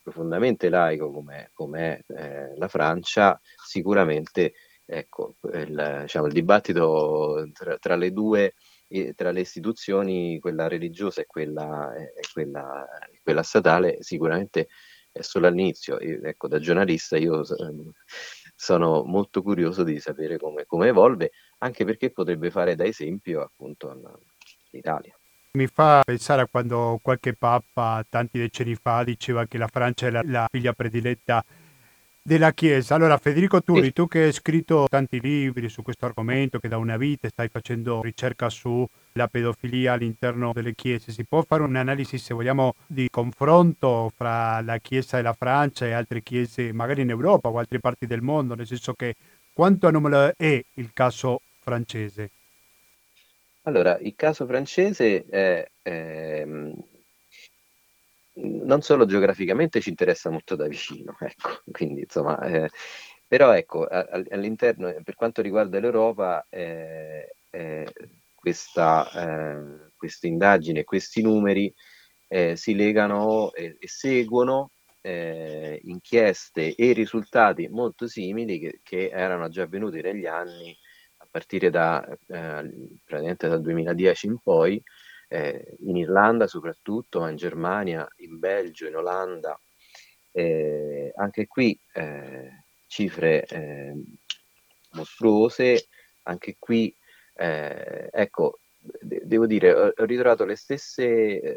profondamente 0.03 0.69
laico 0.69 1.13
come, 1.13 1.51
come 1.53 2.03
è 2.09 2.13
eh, 2.13 2.57
la 2.57 2.67
Francia, 2.67 3.41
sicuramente 3.65 4.55
ecco, 4.91 5.37
il, 5.53 5.99
diciamo, 6.03 6.27
il 6.27 6.33
dibattito 6.33 7.49
tra, 7.53 7.79
tra, 7.79 7.97
le 7.97 8.13
due, 8.13 8.55
tra 9.15 9.31
le 9.31 9.41
istituzioni, 9.41 10.39
quella 10.41 10.67
religiosa 10.67 11.21
e 11.21 11.27
quella, 11.27 11.95
e 11.95 12.13
quella, 12.33 12.87
quella 13.23 13.43
statale, 13.43 13.99
sicuramente 14.01 14.69
è 15.13 15.23
solo 15.23 15.47
all'inizio. 15.47 15.99
ecco, 15.99 16.49
da 16.49 16.59
giornalista 16.59 17.17
io 17.17 17.43
ehm, 17.43 17.91
sono 18.55 19.05
molto 19.05 19.43
curioso 19.43 19.85
di 19.85 19.99
sapere 20.01 20.39
come, 20.39 20.65
come 20.67 20.89
evolve, 20.89 21.31
anche 21.59 21.85
perché 21.85 22.11
potrebbe 22.11 22.51
fare 22.51 22.75
da 22.75 22.85
esempio 22.85 23.43
appunto 23.43 23.91
all'Italia. 23.91 25.15
Mi 25.53 25.67
fa 25.67 26.03
pensare 26.05 26.43
a 26.43 26.47
quando 26.47 27.01
qualche 27.03 27.35
papa 27.35 28.05
tanti 28.09 28.39
decenni 28.39 28.77
fa 28.77 29.03
diceva 29.03 29.47
che 29.47 29.59
la 29.59 29.67
Francia 29.67 30.09
la, 30.09 30.23
la 30.25 30.47
figlia 30.49 30.73
prediletta 30.73 31.45
della 32.23 32.53
Chiesa. 32.53 32.95
Allora 32.95 33.17
Federico 33.19 33.63
Turi, 33.63 33.87
sì. 33.87 33.93
tu 33.93 34.07
che 34.07 34.25
hai 34.25 34.33
scritto 34.33 34.87
tanti 34.89 35.21
libri 35.21 35.69
su 35.69 35.83
questo 35.83 36.07
argomento, 36.07 36.59
che 36.59 36.69
da 36.69 36.77
una 36.77 36.97
vita 36.97 37.29
stai 37.29 37.49
facendo 37.49 38.03
ricerca 38.03 38.49
sulla 38.49 39.29
pedofilia 39.31 39.95
all'interno 39.95 40.53
delle 40.53 40.75
chiese, 40.75 41.13
si 41.13 41.25
può 41.25 41.43
fare 41.43 41.63
un'analisi, 41.63 42.19
se 42.19 42.35
vogliamo, 42.35 42.75
di 42.87 43.09
confronto 43.11 44.13
fra 44.15 44.61
la 44.61 44.79
Chiesa 44.79 45.19
e 45.19 45.23
la 45.23 45.33
Francia 45.33 45.87
e 45.87 45.93
altre 45.93 46.23
chiese, 46.23 46.73
magari 46.73 47.03
in 47.03 47.11
Europa 47.11 47.49
o 47.49 47.59
altre 47.59 47.81
parti 47.81 48.07
del 48.07 48.23
mondo, 48.23 48.55
nel 48.55 48.67
senso 48.67 48.95
che 48.95 49.15
quanto 49.53 49.87
anomalo 49.87 50.33
è 50.37 50.63
il 50.75 50.91
caso 50.93 51.41
francese? 51.61 52.31
Allora, 53.63 53.99
il 53.99 54.15
caso 54.17 54.47
francese 54.47 55.27
è, 55.29 55.69
è 55.83 56.41
ehm, 56.43 56.75
non 58.35 58.83
solo 58.83 59.07
geograficamente 59.07 59.81
ci 59.81 59.91
interessa 59.91 60.31
molto 60.31 60.57
da 60.57 60.67
vicino, 60.67 61.17
ecco, 61.21 61.63
quindi 61.71 62.03
insomma, 62.03 62.41
eh, 62.41 62.71
però 63.27 63.53
ecco, 63.53 63.87
all'interno, 63.87 64.93
per 65.05 65.15
quanto 65.15 65.41
riguarda 65.43 65.79
l'Europa, 65.79 66.47
eh, 66.49 67.37
eh, 67.51 67.93
questa, 68.35 69.09
eh, 69.13 70.29
indagine, 70.29 70.85
questi 70.85 71.23
numeri 71.23 71.73
eh, 72.27 72.57
si 72.57 72.75
legano 72.75 73.53
e, 73.53 73.77
e 73.79 73.89
seguono 73.89 74.73
eh, 75.01 75.81
inchieste 75.85 76.75
e 76.75 76.93
risultati 76.93 77.69
molto 77.69 78.07
simili 78.09 78.59
che, 78.59 78.81
che, 78.83 79.11
erano 79.11 79.49
già 79.49 79.63
avvenuti 79.63 80.01
negli 80.01 80.27
anni 80.27 80.77
a 81.19 81.29
partire 81.31 81.71
da, 81.71 82.05
praticamente 82.27 83.47
dal 83.49 83.61
2010 83.61 84.27
in 84.27 84.39
poi, 84.39 84.83
eh, 85.31 85.77
in 85.85 85.97
Irlanda 85.97 86.49
soprattutto, 86.49 87.21
ma 87.21 87.31
in 87.31 87.37
Germania, 87.37 88.07
in 88.17 88.39
Belgio, 88.39 88.89
in 88.89 88.97
Olanda. 88.97 89.59
Eh, 90.33 91.13
anche 91.17 91.47
qui 91.47 91.79
eh, 91.93 92.65
cifre 92.87 93.45
eh, 93.47 93.95
mostruose, 94.93 95.87
anche 96.25 96.57
qui, 96.59 96.95
eh, 97.35 98.09
ecco, 98.11 98.59
de- 99.01 99.23
devo 99.25 99.47
dire, 99.47 99.73
ho, 99.73 99.93
ritrovato 99.99 100.45
le 100.45 100.57
stesse, 100.57 101.41
eh, 101.41 101.57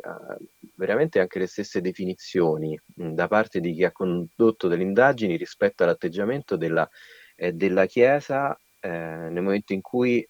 veramente 0.75 1.19
anche 1.19 1.39
le 1.39 1.47
stesse 1.47 1.81
definizioni 1.81 2.79
mh, 2.95 3.13
da 3.13 3.27
parte 3.27 3.59
di 3.59 3.73
chi 3.73 3.83
ha 3.85 3.91
condotto 3.91 4.67
delle 4.67 4.83
indagini 4.83 5.35
rispetto 5.35 5.83
all'atteggiamento 5.83 6.57
della, 6.57 6.87
della 7.35 7.85
Chiesa 7.87 8.55
nel 8.85 9.41
momento 9.41 9.71
in 9.71 9.81
cui 9.81 10.27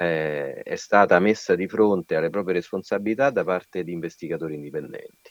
eh, 0.00 0.62
è 0.62 0.76
stata 0.76 1.18
messa 1.18 1.54
di 1.54 1.68
fronte 1.68 2.16
alle 2.16 2.30
proprie 2.30 2.54
responsabilità 2.54 3.28
da 3.28 3.44
parte 3.44 3.84
di 3.84 3.92
investigatori 3.92 4.54
indipendenti. 4.54 5.30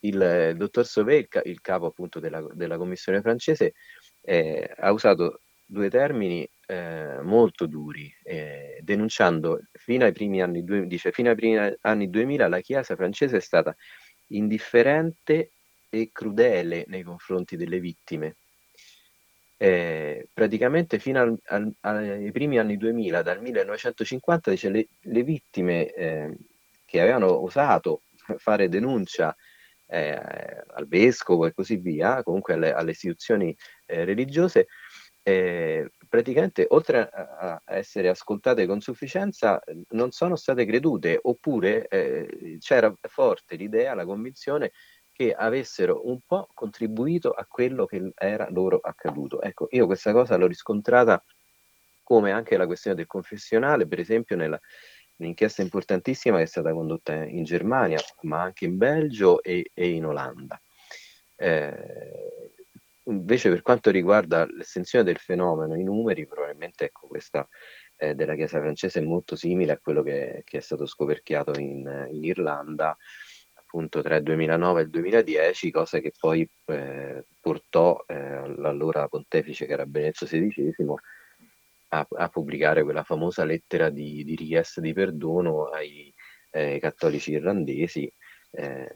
Il, 0.00 0.50
il 0.50 0.56
dottor 0.56 0.86
Sauvé, 0.86 1.16
il, 1.16 1.28
il, 1.44 1.60
capo 1.60 1.86
appunto 1.86 2.20
della, 2.20 2.46
della 2.52 2.76
commissione 2.76 3.20
francese, 3.20 3.72
eh, 4.20 4.72
ha 4.76 4.92
usato 4.92 5.40
due 5.64 5.90
termini 5.90 6.48
eh, 6.66 7.22
molto 7.22 7.66
duri, 7.66 8.08
eh, 8.22 8.78
denunciando 8.82 9.62
fino 9.72 10.04
ai 10.04 10.12
primi 10.12 10.40
anni, 10.40 10.62
dice, 10.86 11.10
fino 11.10 11.30
ai 11.30 11.34
primi 11.34 11.74
anni 11.80 12.08
2000 12.08 12.46
la 12.46 12.60
Chiesa 12.60 12.94
francese 12.94 13.38
è 13.38 13.40
stata 13.40 13.74
indifferente 14.28 15.50
e 15.88 16.10
crudele 16.12 16.84
nei 16.86 17.02
confronti 17.02 17.56
delle 17.56 17.80
vittime 17.80 18.36
eh, 19.56 20.28
praticamente 20.32 20.98
fino 20.98 21.20
al, 21.20 21.38
al, 21.44 21.74
ai 21.80 22.32
primi 22.32 22.58
anni 22.58 22.76
2000, 22.76 23.22
dal 23.22 23.40
1950, 23.40 24.50
dice, 24.50 24.68
le, 24.70 24.88
le 25.00 25.22
vittime 25.22 25.92
eh, 25.92 26.36
che 26.84 27.00
avevano 27.00 27.42
osato 27.42 28.02
fare 28.38 28.68
denuncia 28.68 29.34
eh, 29.86 30.14
al 30.14 30.86
vescovo 30.88 31.46
e 31.46 31.52
così 31.52 31.76
via, 31.76 32.22
comunque 32.22 32.54
alle, 32.54 32.72
alle 32.72 32.90
istituzioni 32.92 33.56
eh, 33.86 34.04
religiose, 34.04 34.66
eh, 35.26 35.90
praticamente 36.06 36.66
oltre 36.68 37.08
a, 37.10 37.60
a, 37.64 37.76
essere 37.76 38.08
ascoltate 38.08 38.66
con 38.66 38.80
sufficienza 38.80 39.60
non 39.90 40.10
sono 40.10 40.36
state 40.36 40.66
credute. 40.66 41.18
Oppure 41.22 41.86
eh, 41.88 42.58
c'era 42.60 42.94
forte 43.08 43.56
l'idea, 43.56 43.94
la 43.94 44.04
convinzione 44.04 44.72
che 45.14 45.32
avessero 45.32 46.08
un 46.08 46.18
po' 46.26 46.48
contribuito 46.52 47.30
a 47.30 47.46
quello 47.46 47.86
che 47.86 48.10
era 48.16 48.48
loro 48.50 48.80
accaduto. 48.82 49.40
Ecco, 49.40 49.68
io 49.70 49.86
questa 49.86 50.10
cosa 50.10 50.36
l'ho 50.36 50.48
riscontrata 50.48 51.22
come 52.02 52.32
anche 52.32 52.56
la 52.56 52.66
questione 52.66 52.96
del 52.96 53.06
confessionale, 53.06 53.86
per 53.86 54.00
esempio 54.00 54.34
nella, 54.34 54.60
un'inchiesta 55.18 55.62
importantissima 55.62 56.38
che 56.38 56.42
è 56.42 56.46
stata 56.46 56.72
condotta 56.72 57.14
in 57.14 57.44
Germania, 57.44 57.98
ma 58.22 58.42
anche 58.42 58.64
in 58.64 58.76
Belgio 58.76 59.40
e, 59.40 59.70
e 59.72 59.90
in 59.90 60.04
Olanda. 60.04 60.60
Eh, 61.36 62.52
invece 63.04 63.50
per 63.50 63.62
quanto 63.62 63.90
riguarda 63.90 64.46
l'estensione 64.46 65.04
del 65.04 65.18
fenomeno, 65.18 65.76
i 65.76 65.84
numeri, 65.84 66.26
probabilmente 66.26 66.86
ecco, 66.86 67.06
questa 67.06 67.48
eh, 67.96 68.16
della 68.16 68.34
Chiesa 68.34 68.58
francese 68.58 68.98
è 68.98 69.04
molto 69.04 69.36
simile 69.36 69.72
a 69.72 69.78
quello 69.78 70.02
che, 70.02 70.42
che 70.44 70.58
è 70.58 70.60
stato 70.60 70.86
scoperchiato 70.86 71.56
in, 71.58 72.08
in 72.10 72.24
Irlanda 72.24 72.96
appunto 73.74 74.02
tra 74.02 74.16
il 74.16 74.22
2009 74.22 74.80
e 74.80 74.84
il 74.84 74.90
2010, 74.90 75.70
cosa 75.72 75.98
che 75.98 76.12
poi 76.16 76.48
eh, 76.66 77.24
portò 77.40 78.04
eh, 78.06 78.54
l'allora 78.56 79.08
pontefice 79.08 79.66
che 79.66 79.72
era 79.72 79.84
Benedetto 79.84 80.26
XVI 80.26 80.94
a, 81.88 82.06
a, 82.08 82.28
pubblicare 82.28 82.84
quella 82.84 83.02
famosa 83.02 83.44
lettera 83.44 83.90
di, 83.90 84.22
di 84.22 84.36
richiesta 84.36 84.80
di 84.80 84.92
perdono 84.92 85.64
ai 85.66 86.14
eh, 86.50 86.78
cattolici 86.80 87.32
irlandesi 87.32 88.10
eh, 88.52 88.88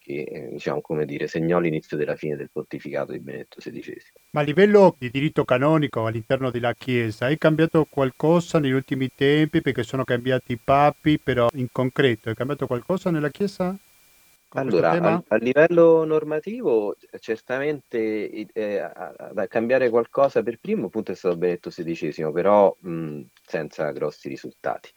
che 0.00 0.48
diciamo, 0.50 0.80
come 0.80 1.06
dire, 1.06 1.28
segnò 1.28 1.60
l'inizio 1.60 1.96
della 1.96 2.16
fine 2.16 2.34
del 2.34 2.50
pontificato 2.50 3.12
di 3.12 3.20
Benedetto 3.20 3.60
XVI. 3.60 4.02
Ma 4.30 4.40
a 4.40 4.44
livello 4.44 4.96
di 4.98 5.10
diritto 5.10 5.44
canonico 5.44 6.06
all'interno 6.06 6.50
della 6.50 6.74
Chiesa 6.74 7.28
è 7.28 7.38
cambiato 7.38 7.86
qualcosa 7.88 8.58
negli 8.58 8.72
ultimi 8.72 9.10
tempi 9.14 9.62
perché 9.62 9.84
sono 9.84 10.02
cambiati 10.02 10.52
i 10.52 10.58
papi, 10.62 11.20
però 11.20 11.46
in 11.52 11.68
concreto 11.70 12.30
è 12.30 12.34
cambiato 12.34 12.66
qualcosa 12.66 13.12
nella 13.12 13.30
Chiesa? 13.30 13.78
Allora, 14.50 14.92
a, 14.92 15.22
a, 15.28 15.36
livello 15.36 16.04
normativo, 16.04 16.96
certamente 17.20 18.30
eh, 18.30 18.90
da 19.32 19.46
cambiare 19.46 19.90
qualcosa 19.90 20.42
per 20.42 20.58
primo 20.58 20.86
appunto 20.86 21.12
è 21.12 21.14
stato 21.14 21.36
Benedetto 21.36 21.68
XVI, 21.68 22.32
però 22.32 22.74
mh, 22.80 23.22
senza 23.42 23.90
grossi 23.92 24.28
risultati. 24.28 24.90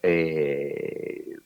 E, 0.00 1.36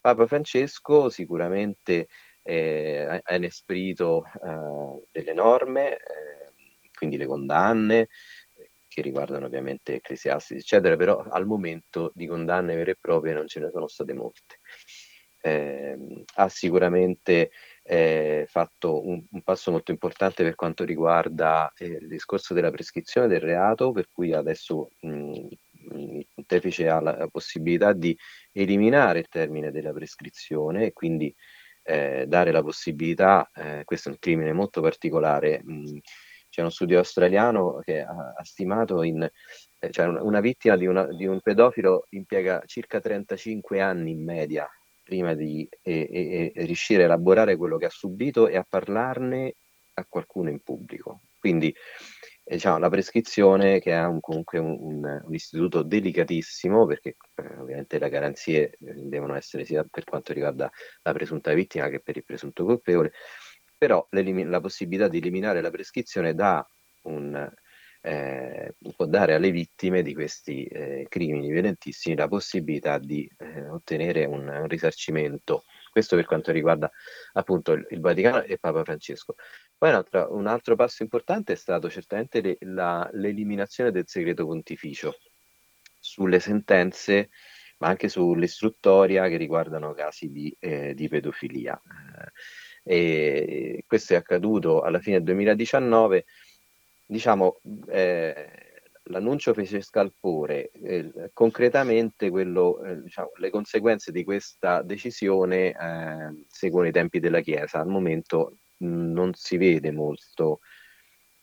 Papa 0.00 0.26
Francesco 0.26 1.08
sicuramente 1.08 2.08
eh, 2.42 3.20
ha 3.22 3.34
inesprito 3.34 4.24
eh, 4.24 5.08
delle 5.10 5.32
norme, 5.32 5.96
eh, 5.96 6.52
quindi 6.94 7.16
le 7.16 7.26
condanne 7.26 8.08
che 8.86 9.02
riguardano 9.02 9.46
ovviamente 9.46 9.94
ecclesiastici, 9.94 10.60
eccetera, 10.60 10.94
però 10.94 11.18
al 11.18 11.46
momento 11.46 12.12
di 12.14 12.28
condanne 12.28 12.76
vere 12.76 12.92
e 12.92 12.98
proprie 13.00 13.32
non 13.32 13.48
ce 13.48 13.58
ne 13.58 13.70
sono 13.70 13.88
state 13.88 14.12
molte. 14.12 14.60
Eh, 15.46 16.24
ha 16.36 16.48
sicuramente 16.48 17.50
eh, 17.82 18.46
fatto 18.48 19.06
un, 19.06 19.22
un, 19.30 19.42
passo 19.42 19.70
molto 19.70 19.90
importante 19.90 20.42
per 20.42 20.54
quanto 20.54 20.84
riguarda 20.84 21.70
eh, 21.76 21.98
il 22.00 22.08
discorso 22.08 22.54
della 22.54 22.70
prescrizione 22.70 23.26
del 23.26 23.40
reato, 23.40 23.92
per 23.92 24.08
cui 24.10 24.32
adesso 24.32 24.92
mh, 25.00 25.46
il 25.92 26.26
pontefice 26.32 26.88
ha 26.88 26.98
la 27.00 27.28
possibilità 27.30 27.92
di 27.92 28.16
eliminare 28.52 29.18
il 29.18 29.28
termine 29.28 29.70
della 29.70 29.92
prescrizione 29.92 30.86
e 30.86 30.92
quindi 30.94 31.34
eh, 31.82 32.24
dare 32.26 32.50
la 32.50 32.62
possibilità, 32.62 33.50
eh, 33.54 33.82
questo 33.84 34.08
è 34.08 34.12
un 34.12 34.18
crimine 34.18 34.54
molto 34.54 34.80
particolare, 34.80 35.60
mh, 35.62 35.98
c'è 36.48 36.60
uno 36.62 36.70
studio 36.70 36.98
australiano 36.98 37.80
che 37.84 38.00
ha, 38.00 38.32
ha 38.34 38.44
stimato 38.44 39.02
in, 39.02 39.22
eh, 39.78 39.90
cioè 39.90 40.06
una, 40.06 40.22
una 40.22 40.40
vittima 40.40 40.76
di, 40.78 40.86
una, 40.86 41.06
di, 41.14 41.26
un 41.26 41.40
pedofilo 41.40 42.06
impiega 42.10 42.62
circa 42.64 42.98
35 43.00 43.80
anni 43.82 44.12
in 44.12 44.24
media 44.24 44.66
prima 45.04 45.34
di 45.34 45.68
e, 45.82 46.08
e, 46.10 46.52
e 46.54 46.64
riuscire 46.64 47.02
a 47.02 47.04
elaborare 47.04 47.56
quello 47.56 47.76
che 47.76 47.86
ha 47.86 47.90
subito 47.90 48.48
e 48.48 48.56
a 48.56 48.66
parlarne 48.68 49.54
a 49.94 50.06
qualcuno 50.08 50.50
in 50.50 50.60
pubblico. 50.60 51.20
Quindi 51.38 51.72
diciamo, 52.42 52.78
la 52.78 52.88
prescrizione 52.88 53.80
che 53.80 53.92
è 53.92 54.04
un, 54.04 54.20
comunque 54.20 54.58
un, 54.58 54.76
un, 54.80 55.22
un, 55.24 55.34
istituto 55.34 55.82
delicatissimo 55.82 56.86
perché 56.86 57.16
eh, 57.34 57.58
ovviamente 57.58 57.98
le 57.98 58.08
garanzie 58.08 58.70
eh, 58.70 58.94
devono 59.04 59.34
essere 59.34 59.64
sia 59.64 59.84
per 59.88 60.04
quanto 60.04 60.32
riguarda 60.32 60.70
la 61.02 61.12
presunta 61.12 61.52
vittima 61.52 61.88
che 61.88 62.00
per 62.00 62.16
il 62.16 62.24
presunto 62.24 62.64
colpevole, 62.64 63.12
però 63.76 64.06
la 64.10 64.60
possibilità 64.60 65.08
di 65.08 65.18
eliminare 65.18 65.60
la 65.60 65.70
prescrizione 65.70 66.34
dà 66.34 66.66
un, 67.02 67.52
eh, 68.06 68.74
può 68.94 69.06
dare 69.06 69.34
alle 69.34 69.50
vittime 69.50 70.02
di 70.02 70.12
questi 70.12 70.64
eh, 70.64 71.06
crimini 71.08 71.50
violentissimi 71.50 72.14
la 72.14 72.28
possibilità 72.28 72.98
di 72.98 73.28
eh, 73.38 73.66
ottenere 73.68 74.26
un, 74.26 74.46
un 74.46 74.68
risarcimento 74.68 75.64
questo 75.94 76.16
per 76.16 76.24
quanto 76.24 76.50
riguarda 76.50 76.90
appunto 77.34 77.70
il, 77.72 77.86
il 77.90 78.00
Vaticano 78.00 78.42
e 78.42 78.58
Papa 78.58 78.82
Francesco. 78.82 79.36
Poi 79.78 79.90
un 79.90 79.94
altro, 79.94 80.34
un 80.34 80.46
altro 80.48 80.74
passo 80.74 81.04
importante 81.04 81.52
è 81.52 81.56
stato 81.56 81.88
certamente 81.88 82.40
le, 82.40 82.56
la, 82.62 83.08
l'eliminazione 83.12 83.92
del 83.92 84.02
segreto 84.08 84.44
pontificio 84.44 85.16
sulle 86.00 86.40
sentenze, 86.40 87.30
ma 87.78 87.86
anche 87.86 88.08
sull'istruttoria 88.08 89.28
che 89.28 89.36
riguardano 89.36 89.94
casi 89.94 90.32
di, 90.32 90.54
eh, 90.58 90.94
di 90.94 91.06
pedofilia. 91.06 91.80
Eh, 92.82 93.76
e 93.76 93.84
questo 93.86 94.14
è 94.14 94.16
accaduto 94.16 94.82
alla 94.82 94.98
fine 94.98 95.16
del 95.16 95.26
2019. 95.26 96.24
Diciamo, 97.06 97.60
eh, 97.88 98.50
l'annuncio 99.04 99.52
fece 99.52 99.80
scalpore, 99.82 100.70
eh, 100.70 101.30
concretamente 101.32 102.30
quello, 102.30 102.82
eh, 102.82 103.02
diciamo, 103.02 103.32
le 103.36 103.50
conseguenze 103.50 104.12
di 104.12 104.24
questa 104.24 104.82
decisione 104.82 105.70
eh, 105.72 106.44
seguono 106.48 106.88
i 106.88 106.92
tempi 106.92 107.20
della 107.20 107.40
Chiesa, 107.40 107.80
al 107.80 107.88
momento 107.88 108.58
non 108.78 109.32
si 109.34 109.56
vede 109.56 109.90
molto, 109.90 110.60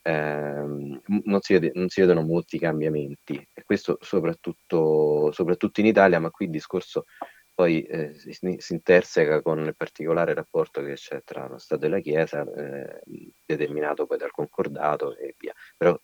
ehm, 0.01 1.01
non 1.25 1.41
si, 1.41 1.53
vede, 1.53 1.71
non, 1.75 1.89
si 1.89 2.01
vedono 2.01 2.23
molti 2.23 2.57
cambiamenti. 2.57 3.35
E 3.53 3.63
questo 3.63 3.97
soprattutto, 4.01 5.31
soprattutto 5.31 5.79
in 5.79 5.85
Italia, 5.87 6.19
ma 6.19 6.31
qui 6.31 6.45
il 6.45 6.51
discorso 6.51 7.05
poi 7.53 7.83
eh, 7.83 8.13
si, 8.13 8.33
si, 8.33 8.73
interseca 8.73 9.41
con 9.41 9.59
il 9.59 9.75
particolare 9.75 10.33
rapporto 10.33 10.81
che 10.83 10.93
c'è 10.93 11.23
tra 11.23 11.47
lo 11.47 11.57
Stato 11.57 11.85
e 11.85 11.89
la 11.89 11.99
Chiesa, 11.99 12.41
eh, 12.41 13.01
determinato 13.45 14.05
poi 14.05 14.17
dal 14.17 14.31
concordato 14.31 15.15
e 15.17 15.35
via. 15.37 15.53
Però 15.77 15.99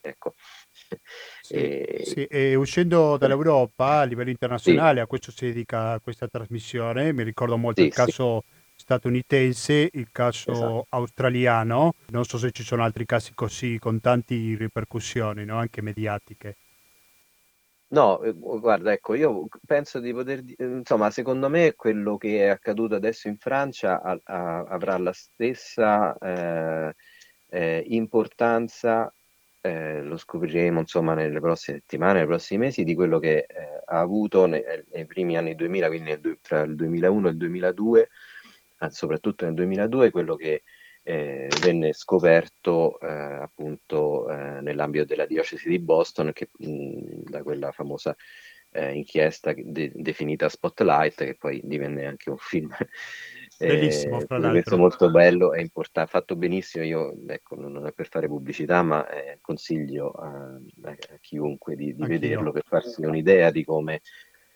ecco, 0.00 0.34
sì, 1.42 1.54
e... 1.54 2.02
Sì, 2.04 2.24
e 2.24 2.54
uscendo 2.54 3.16
dall'Europa 3.16 4.00
a 4.00 4.04
livello 4.04 4.30
internazionale, 4.30 4.96
sì. 4.96 5.00
a 5.00 5.06
questo 5.06 5.30
si 5.32 5.46
dedica 5.46 5.98
questa 6.00 6.28
trasmissione, 6.28 7.12
mi 7.12 7.22
ricordo 7.22 7.56
molto 7.56 7.82
il 7.82 7.92
caso 7.92 8.44
statunitense, 8.74 9.90
il 9.92 10.08
caso 10.10 10.52
esatto. 10.52 10.86
australiano, 10.90 11.94
non 12.08 12.24
so 12.24 12.38
se 12.38 12.50
ci 12.50 12.62
sono 12.62 12.82
altri 12.82 13.04
casi 13.04 13.32
così 13.34 13.78
con 13.78 14.00
tante 14.00 14.34
ripercussioni, 14.34 15.44
no? 15.44 15.58
anche 15.58 15.82
mediatiche. 15.82 16.56
No, 17.92 18.22
eh, 18.22 18.32
guarda, 18.34 18.92
ecco, 18.92 19.14
io 19.14 19.48
penso 19.66 19.98
di 19.98 20.12
poter, 20.12 20.44
insomma, 20.58 21.10
secondo 21.10 21.48
me 21.48 21.74
quello 21.74 22.16
che 22.16 22.44
è 22.44 22.46
accaduto 22.46 22.94
adesso 22.94 23.26
in 23.26 23.36
Francia 23.36 24.00
a, 24.00 24.16
a, 24.22 24.62
avrà 24.62 24.96
la 24.96 25.12
stessa 25.12 26.16
eh, 26.18 26.94
eh, 27.48 27.84
importanza 27.88 29.12
eh, 29.60 30.02
lo 30.02 30.16
scopriremo 30.16 30.80
insomma 30.80 31.14
nelle 31.14 31.40
prossime 31.40 31.78
settimane, 31.78 32.18
nei 32.20 32.26
prossimi 32.26 32.60
mesi, 32.64 32.84
di 32.84 32.94
quello 32.94 33.18
che 33.18 33.38
eh, 33.38 33.46
ha 33.84 33.98
avuto 33.98 34.46
nei, 34.46 34.62
nei, 34.92 35.06
primi 35.06 35.36
anni 35.36 35.54
2000, 35.54 35.88
quindi 35.88 36.10
nel, 36.10 36.38
tra 36.40 36.62
il 36.62 36.74
2001 36.76 37.28
e 37.28 37.30
il 37.30 37.36
2002, 37.36 38.08
anzi 38.78 38.96
soprattutto 38.96 39.44
nel 39.44 39.54
2002, 39.54 40.10
quello 40.10 40.36
che 40.36 40.62
eh, 41.10 41.48
venne 41.60 41.92
scoperto 41.92 43.00
eh, 43.00 43.08
appunto 43.08 44.30
eh, 44.30 44.60
nell'ambito 44.60 45.04
della 45.04 45.26
diocesi 45.26 45.68
di 45.68 45.80
Boston, 45.80 46.30
che, 46.32 46.50
mh, 46.56 47.22
da 47.24 47.42
quella 47.42 47.72
famosa 47.72 48.14
eh, 48.70 48.94
inchiesta 48.94 49.52
de- 49.56 49.90
definita 49.92 50.48
Spotlight, 50.48 51.24
che 51.24 51.34
poi 51.34 51.60
divenne 51.64 52.06
anche 52.06 52.30
un 52.30 52.36
film 52.38 52.70
Bellissimo, 53.58 54.20
fra 54.20 54.38
l'altro. 54.38 54.76
molto 54.78 55.10
bello, 55.10 55.52
è 55.52 55.60
importante, 55.60 56.10
fatto 56.10 56.36
benissimo. 56.36 56.84
Io, 56.84 57.14
ecco, 57.26 57.56
non 57.56 57.86
è 57.86 57.92
per 57.92 58.08
fare 58.08 58.28
pubblicità, 58.28 58.82
ma 58.82 59.06
eh, 59.08 59.38
consiglio 59.40 60.12
a, 60.12 60.58
a, 60.82 60.96
chiunque 61.20 61.74
di, 61.74 61.94
di 61.94 62.06
vederlo 62.06 62.52
per 62.52 62.62
farsi 62.64 63.04
un'idea 63.04 63.50
di 63.50 63.64
come 63.64 64.00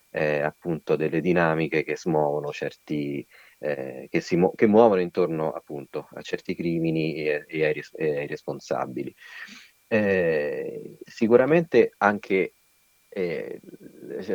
eh, 0.09 0.41
appunto 0.41 0.97
delle 0.97 1.21
dinamiche 1.21 1.83
che 1.83 1.97
smuovono 1.97 2.51
certi, 2.51 3.27
eh, 3.65 4.09
che, 4.11 4.21
si 4.21 4.37
mu- 4.37 4.55
che 4.55 4.67
muovono 4.67 5.01
intorno 5.01 5.53
appunto 5.53 6.09
a 6.12 6.21
certi 6.21 6.55
crimini 6.55 7.15
e, 7.15 7.45
e, 7.49 7.65
ai, 7.65 7.83
e 7.97 8.19
ai, 8.19 8.27
responsabili. 8.27 9.15
Eh, 9.89 10.99
sicuramente 11.03 11.95
anche 11.99 12.55
eh, 13.09 13.61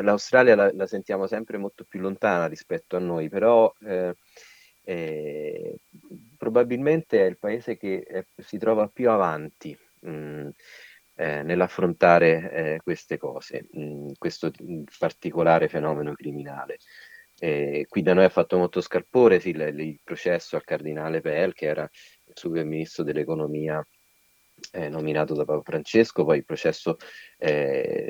l'Australia 0.01 0.55
la, 0.55 0.71
la, 0.73 0.87
sentiamo 0.87 1.27
sempre 1.27 1.57
molto 1.57 1.85
più 1.85 1.99
lontana 1.99 2.47
rispetto 2.47 2.95
a 2.95 2.99
noi, 2.99 3.29
però 3.29 3.71
eh, 3.85 4.15
eh, 4.83 5.79
probabilmente 6.37 7.21
è 7.21 7.25
il 7.29 7.37
paese 7.37 7.77
che 7.77 8.01
è, 8.01 8.25
si 8.37 8.57
trova 8.57 8.87
più 8.87 9.11
avanti 9.11 9.77
mh, 10.01 10.09
mm, 10.09 10.47
eh, 11.15 11.43
nell'affrontare 11.43 12.51
eh, 12.51 12.79
queste 12.81 13.17
cose, 13.17 13.67
mh, 13.71 13.81
mm, 13.81 14.07
questo 14.17 14.51
particolare 14.97 15.67
fenomeno 15.67 16.13
criminale. 16.13 16.77
Eh, 17.39 17.85
qui 17.87 18.01
da 18.01 18.13
noi 18.13 18.25
ha 18.25 18.29
fatto 18.29 18.57
molto 18.57 18.81
scalpore 18.81 19.39
sì, 19.39 19.49
il, 19.49 19.61
il 19.79 19.99
processo 20.03 20.55
al 20.55 20.63
cardinale 20.63 21.21
Pell, 21.21 21.53
che 21.53 21.65
era 21.65 21.89
il 22.43 22.65
ministro 22.65 23.03
dell'economia 23.03 23.85
eh, 24.71 24.89
nominato 24.89 25.33
da 25.33 25.45
Papa 25.45 25.61
Francesco, 25.63 26.25
poi 26.25 26.39
il 26.39 26.45
processo 26.45 26.97
eh, 27.37 28.07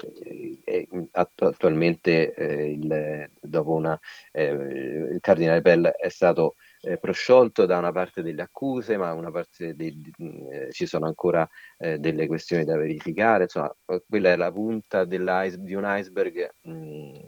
è, 0.63 0.87
attualmente 1.11 2.33
eh, 2.33 2.71
il, 2.71 3.29
dopo 3.39 3.73
una, 3.73 3.97
eh, 4.31 4.49
il 4.49 5.17
cardinale 5.21 5.61
Pell 5.61 5.85
è 5.87 6.09
stato 6.09 6.55
eh, 6.81 6.97
prosciolto 6.97 7.65
da 7.65 7.77
una 7.77 7.91
parte 7.91 8.21
delle 8.21 8.41
accuse, 8.41 8.97
ma 8.97 9.13
una 9.13 9.31
parte 9.31 9.75
dei, 9.75 10.11
eh, 10.51 10.71
ci 10.71 10.85
sono 10.85 11.05
ancora 11.05 11.47
delle 11.77 12.27
questioni 12.27 12.65
da 12.65 12.77
verificare, 12.77 13.43
insomma 13.43 13.73
quella 14.07 14.31
è 14.31 14.35
la 14.35 14.51
punta 14.51 15.05
di 15.05 15.15
un 15.15 15.83
iceberg 15.85 16.49
mh, 16.63 17.19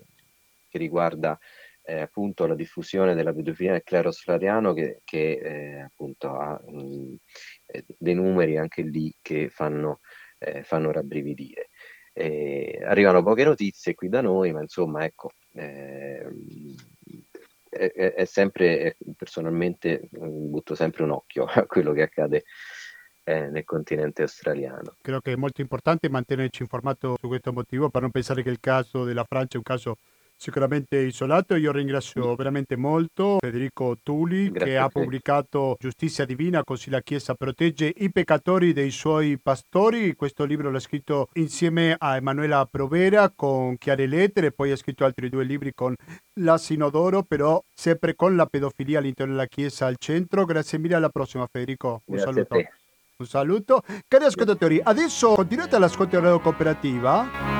che 0.67 0.77
riguarda 0.77 1.37
eh, 1.83 2.01
appunto 2.01 2.45
la 2.45 2.55
diffusione 2.55 3.15
della 3.15 3.33
pedofilia 3.33 3.73
nel 3.73 3.83
clero 3.83 4.11
slariano 4.11 4.73
che, 4.73 5.01
che 5.03 5.31
eh, 5.31 5.79
appunto 5.81 6.35
ha 6.37 6.61
mh, 6.65 7.15
dei 7.97 8.13
numeri 8.13 8.57
anche 8.57 8.81
lì 8.81 9.13
che 9.21 9.49
fanno, 9.49 9.99
eh, 10.37 10.63
fanno 10.63 10.91
rabbrividire. 10.91 11.69
arrivano 12.85 13.23
poche 13.23 13.43
notizie 13.43 13.95
qui 13.95 14.09
da 14.09 14.21
noi, 14.21 14.51
ma 14.51 14.61
insomma, 14.61 15.05
ecco, 15.05 15.31
è, 15.53 16.25
è, 17.69 18.25
sempre, 18.25 18.97
personalmente 19.15 20.09
butto 20.11 20.75
sempre 20.75 21.03
un 21.03 21.11
occhio 21.11 21.45
a 21.45 21.65
quello 21.65 21.93
che 21.93 22.01
accade 22.01 22.43
eh, 23.23 23.49
nel 23.49 23.63
continente 23.63 24.23
australiano. 24.23 24.97
Credo 25.01 25.21
che 25.21 25.31
è 25.31 25.35
molto 25.35 25.61
importante 25.61 26.09
mantenerci 26.09 26.61
informato 26.61 27.15
su 27.19 27.27
questo 27.27 27.53
motivo 27.53 27.89
per 27.89 28.01
non 28.01 28.11
pensare 28.11 28.43
che 28.43 28.49
il 28.49 28.59
caso 28.59 29.03
della 29.03 29.23
Francia 29.23 29.55
è 29.55 29.57
un 29.57 29.63
caso 29.63 29.97
sicuramente 30.41 30.97
isolato. 30.97 31.55
Io 31.55 31.71
ringrazio 31.71 32.33
veramente 32.35 32.75
molto 32.75 33.37
Federico 33.39 33.97
Tuli 34.01 34.49
Grazie 34.49 34.71
che 34.71 34.77
ha 34.77 34.89
pubblicato 34.89 35.75
Giustizia 35.77 36.25
Divina, 36.25 36.63
così 36.63 36.89
la 36.89 37.01
Chiesa 37.01 37.35
protegge 37.35 37.93
i 37.95 38.11
peccatori 38.11 38.73
dei 38.73 38.89
suoi 38.89 39.37
pastori. 39.39 40.15
Questo 40.15 40.43
libro 40.45 40.71
l'ha 40.71 40.79
scritto 40.79 41.27
insieme 41.33 41.95
a 41.95 42.15
Emanuela 42.15 42.67
Provera 42.69 43.29
con 43.29 43.77
Chiare 43.77 44.07
Lettere, 44.07 44.51
poi 44.51 44.71
ha 44.71 44.75
scritto 44.75 45.05
altri 45.05 45.29
due 45.29 45.43
libri 45.43 45.73
con 45.75 45.93
la 46.39 46.57
Sinodoro, 46.57 47.21
però 47.21 47.63
sempre 47.71 48.15
con 48.15 48.35
la 48.35 48.47
pedofilia 48.47 48.97
all'interno 48.97 49.33
della 49.33 49.45
Chiesa 49.45 49.85
al 49.85 49.97
centro. 49.99 50.45
Grazie 50.45 50.79
mille, 50.79 50.95
alla 50.95 51.09
prossima 51.09 51.47
Federico. 51.51 52.01
Un 52.05 52.15
Grazie 52.15 52.33
saluto. 52.33 52.55
Un 53.17 53.27
saluto. 53.27 53.83
Cari 54.07 54.23
ascoltatori, 54.23 54.81
adesso 54.83 55.35
continuate 55.35 55.75
all'ascolto 55.75 56.19
radio 56.19 56.39
cooperativa. 56.39 57.50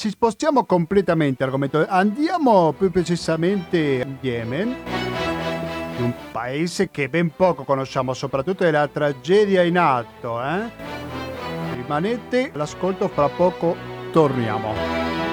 Ci 0.00 0.08
spostiamo 0.08 0.64
completamente 0.64 1.44
argomento. 1.44 1.84
Andiamo 1.86 2.72
più 2.72 2.90
precisamente 2.90 4.02
in 4.02 4.16
Yemen, 4.22 4.74
un 5.98 6.14
paese 6.32 6.88
che 6.88 7.10
ben 7.10 7.34
poco 7.36 7.64
conosciamo, 7.64 8.14
soprattutto 8.14 8.64
della 8.64 8.88
tragedia 8.88 9.60
in 9.62 9.76
atto. 9.76 10.42
Eh? 10.42 10.70
Rimanete 11.74 12.50
all'ascolto, 12.54 13.08
fra 13.08 13.28
poco 13.28 13.76
torniamo. 14.10 15.29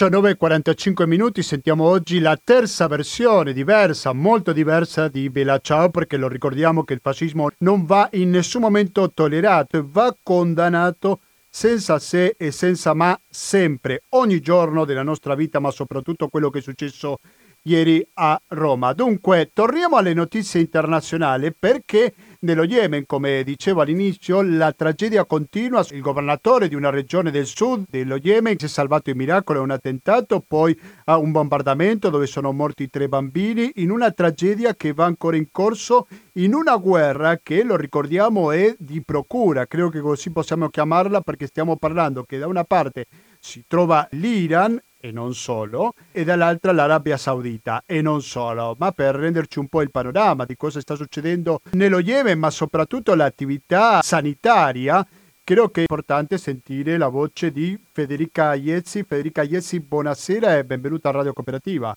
19.45 0.00 1.06
minuti 1.06 1.42
sentiamo 1.42 1.84
oggi 1.84 2.20
la 2.20 2.40
terza 2.42 2.86
versione 2.86 3.52
diversa, 3.52 4.14
molto 4.14 4.54
diversa 4.54 5.08
di 5.08 5.28
Bella 5.28 5.58
Ciao 5.58 5.90
perché 5.90 6.16
lo 6.16 6.26
ricordiamo 6.26 6.84
che 6.84 6.94
il 6.94 7.00
fascismo 7.02 7.50
non 7.58 7.84
va 7.84 8.08
in 8.12 8.30
nessun 8.30 8.62
momento 8.62 9.12
tollerato 9.12 9.76
e 9.76 9.84
va 9.84 10.16
condannato 10.22 11.20
senza 11.50 11.98
se 11.98 12.34
e 12.38 12.50
senza 12.50 12.94
ma 12.94 13.20
sempre, 13.28 14.04
ogni 14.10 14.40
giorno 14.40 14.86
della 14.86 15.02
nostra 15.02 15.34
vita 15.34 15.58
ma 15.58 15.70
soprattutto 15.70 16.28
quello 16.28 16.48
che 16.48 16.60
è 16.60 16.62
successo 16.62 17.18
ieri 17.64 18.02
a 18.14 18.40
Roma. 18.48 18.94
Dunque 18.94 19.50
torniamo 19.52 19.96
alle 19.96 20.14
notizie 20.14 20.60
internazionali 20.60 21.52
perché 21.52 22.14
nello 22.40 22.64
Yemen, 22.64 23.04
come 23.06 23.42
dicevo 23.42 23.82
all'inizio, 23.82 24.40
la 24.42 24.72
tragedia 24.72 25.24
continua. 25.24 25.84
Il 25.90 26.00
governatore 26.00 26.68
di 26.68 26.74
una 26.74 26.90
regione 26.90 27.30
del 27.30 27.46
sud 27.46 27.84
dello 27.88 28.16
Yemen 28.16 28.58
si 28.58 28.64
è 28.64 28.68
salvato 28.68 29.10
in 29.10 29.16
miracolo 29.16 29.58
da 29.58 29.64
un 29.64 29.70
attentato, 29.70 30.42
poi 30.46 30.78
a 31.04 31.18
un 31.18 31.32
bombardamento 31.32 32.08
dove 32.08 32.26
sono 32.26 32.52
morti 32.52 32.88
tre 32.88 33.08
bambini, 33.08 33.72
in 33.76 33.90
una 33.90 34.10
tragedia 34.10 34.74
che 34.74 34.92
va 34.92 35.04
ancora 35.04 35.36
in 35.36 35.48
corso, 35.50 36.06
in 36.34 36.54
una 36.54 36.76
guerra 36.76 37.38
che, 37.42 37.62
lo 37.62 37.76
ricordiamo, 37.76 38.52
è 38.52 38.74
di 38.78 39.02
procura. 39.02 39.66
Credo 39.66 39.90
che 39.90 40.00
così 40.00 40.30
possiamo 40.30 40.68
chiamarla 40.68 41.20
perché 41.20 41.46
stiamo 41.46 41.76
parlando 41.76 42.22
che 42.22 42.38
da 42.38 42.46
una 42.46 42.64
parte 42.64 43.06
si 43.38 43.64
trova 43.66 44.06
l'Iran 44.12 44.80
e 45.00 45.10
non 45.10 45.34
solo, 45.34 45.94
e 46.12 46.24
dall'altra 46.24 46.72
l'Arabia 46.72 47.16
Saudita 47.16 47.82
e 47.86 48.02
non 48.02 48.22
solo, 48.22 48.76
ma 48.78 48.92
per 48.92 49.14
renderci 49.14 49.58
un 49.58 49.68
po' 49.68 49.82
il 49.82 49.90
panorama 49.90 50.44
di 50.44 50.56
cosa 50.56 50.80
sta 50.80 50.94
succedendo 50.94 51.60
nello 51.72 51.98
Yemen, 51.98 52.38
ma 52.38 52.50
soprattutto 52.50 53.14
l'attività 53.14 54.02
sanitaria. 54.02 55.06
Credo 55.42 55.70
che 55.70 55.80
è 55.80 55.86
importante 55.88 56.38
sentire 56.38 56.96
la 56.96 57.08
voce 57.08 57.50
di 57.50 57.76
Federica 57.90 58.54
Iezzi. 58.54 59.02
Federica 59.02 59.42
Iezzi, 59.42 59.80
buonasera 59.80 60.58
e 60.58 60.64
benvenuta 60.64 61.08
a 61.08 61.12
Radio 61.12 61.32
Cooperativa. 61.32 61.96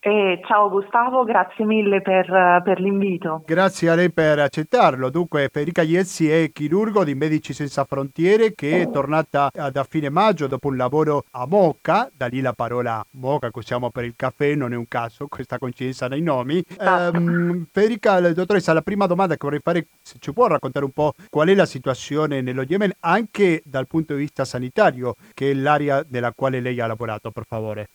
Eh, 0.00 0.40
ciao 0.46 0.70
Gustavo, 0.70 1.24
grazie 1.24 1.64
mille 1.64 2.00
per, 2.00 2.26
per, 2.62 2.78
l'invito. 2.78 3.42
Grazie 3.44 3.90
a 3.90 3.96
lei 3.96 4.12
per 4.12 4.38
accettarlo. 4.38 5.10
Dunque, 5.10 5.48
Federica 5.50 5.82
Iezzi 5.82 6.30
è 6.30 6.52
chirurgo 6.52 7.02
di 7.02 7.16
Medici 7.16 7.52
Senza 7.52 7.84
Frontiere 7.84 8.54
che 8.54 8.82
è 8.82 8.90
tornata 8.90 9.50
da 9.72 9.82
fine 9.82 10.08
maggio 10.08 10.46
dopo 10.46 10.68
un 10.68 10.76
lavoro 10.76 11.24
a 11.32 11.46
Moca, 11.48 12.08
da 12.16 12.26
lì 12.26 12.40
la 12.40 12.52
parola 12.52 13.04
Moca 13.12 13.50
che 13.50 13.58
usiamo 13.58 13.90
per 13.90 14.04
il 14.04 14.14
caffè, 14.14 14.54
non 14.54 14.72
è 14.72 14.76
un 14.76 14.86
caso 14.86 15.26
questa 15.26 15.58
coincidenza 15.58 16.06
nei 16.06 16.22
nomi. 16.22 16.62
Ah. 16.76 17.10
Um, 17.12 17.66
Federica, 17.72 18.20
dottoressa, 18.32 18.72
la 18.72 18.82
prima 18.82 19.06
domanda 19.06 19.34
che 19.34 19.40
vorrei 19.42 19.60
fare, 19.60 19.88
se 20.00 20.18
ci 20.20 20.32
può 20.32 20.46
raccontare 20.46 20.84
un 20.84 20.92
po' 20.92 21.14
qual 21.28 21.48
è 21.48 21.54
la 21.56 21.66
situazione 21.66 22.40
nello 22.40 22.62
Yemen 22.62 22.92
anche 23.00 23.62
dal 23.64 23.88
punto 23.88 24.14
di 24.14 24.20
vista 24.20 24.44
sanitario, 24.44 25.16
che 25.34 25.50
è 25.50 25.54
l'area 25.54 26.04
nella 26.08 26.32
quale 26.32 26.60
lei 26.60 26.78
ha 26.78 26.86
lavorato, 26.86 27.32
per 27.32 27.46
favore. 27.48 27.88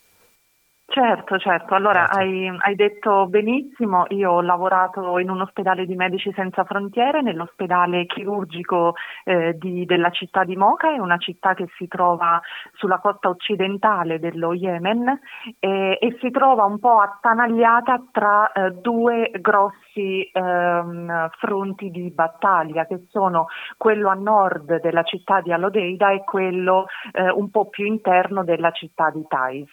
Certo, 0.93 1.39
certo. 1.39 1.73
Allora 1.73 2.07
hai, 2.07 2.47
hai, 2.47 2.75
detto 2.75 3.25
benissimo, 3.25 4.05
io 4.09 4.33
ho 4.33 4.41
lavorato 4.41 5.17
in 5.17 5.31
un 5.31 5.41
ospedale 5.41 5.87
di 5.87 5.95
Medici 5.95 6.31
Senza 6.35 6.65
Frontiere, 6.65 7.23
nell'ospedale 7.23 8.05
chirurgico 8.05 8.93
eh, 9.23 9.57
di, 9.57 9.85
della 9.85 10.11
città 10.11 10.43
di 10.43 10.55
Mocha, 10.55 10.93
è 10.93 10.99
una 10.99 11.17
città 11.17 11.55
che 11.55 11.65
si 11.77 11.87
trova 11.87 12.39
sulla 12.73 12.99
costa 12.99 13.29
occidentale 13.29 14.19
dello 14.19 14.53
Yemen 14.53 15.19
e, 15.57 15.97
e 15.99 16.17
si 16.21 16.29
trova 16.29 16.65
un 16.65 16.77
po' 16.77 16.99
attanagliata 16.99 18.09
tra 18.11 18.51
eh, 18.51 18.69
due 18.73 19.31
grossi 19.41 20.29
ehm, 20.31 21.29
fronti 21.39 21.89
di 21.89 22.11
battaglia, 22.11 22.85
che 22.85 23.07
sono 23.09 23.47
quello 23.77 24.09
a 24.09 24.13
nord 24.13 24.79
della 24.79 25.01
città 25.01 25.41
di 25.41 25.51
Alodeida 25.51 26.11
e 26.11 26.23
quello 26.23 26.85
eh, 27.13 27.31
un 27.31 27.49
po' 27.49 27.67
più 27.69 27.87
interno 27.87 28.43
della 28.43 28.69
città 28.69 29.09
di 29.09 29.25
Taiz. 29.27 29.71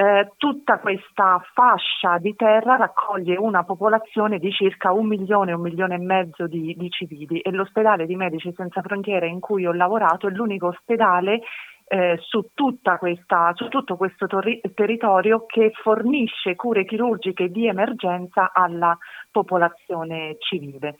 Eh, 0.00 0.30
tutta 0.36 0.78
questa 0.78 1.44
fascia 1.54 2.18
di 2.18 2.32
terra 2.36 2.76
raccoglie 2.76 3.36
una 3.36 3.64
popolazione 3.64 4.38
di 4.38 4.52
circa 4.52 4.92
un 4.92 5.08
milione, 5.08 5.50
un 5.50 5.60
milione 5.60 5.96
e 5.96 5.98
mezzo 5.98 6.46
di, 6.46 6.72
di 6.78 6.88
civili 6.88 7.40
e 7.40 7.50
l'ospedale 7.50 8.06
di 8.06 8.14
Medici 8.14 8.52
Senza 8.54 8.80
Frontiere 8.80 9.26
in 9.26 9.40
cui 9.40 9.66
ho 9.66 9.72
lavorato 9.72 10.28
è 10.28 10.30
l'unico 10.30 10.68
ospedale 10.68 11.40
eh, 11.88 12.16
su, 12.20 12.50
questa, 12.96 13.50
su, 13.54 13.66
tutto 13.66 13.96
questo 13.96 14.28
tori- 14.28 14.60
territorio 14.72 15.46
che 15.46 15.72
fornisce 15.82 16.54
cure 16.54 16.84
chirurgiche 16.84 17.48
di 17.48 17.66
emergenza 17.66 18.52
alla 18.52 18.96
popolazione 19.32 20.36
civile. 20.38 20.94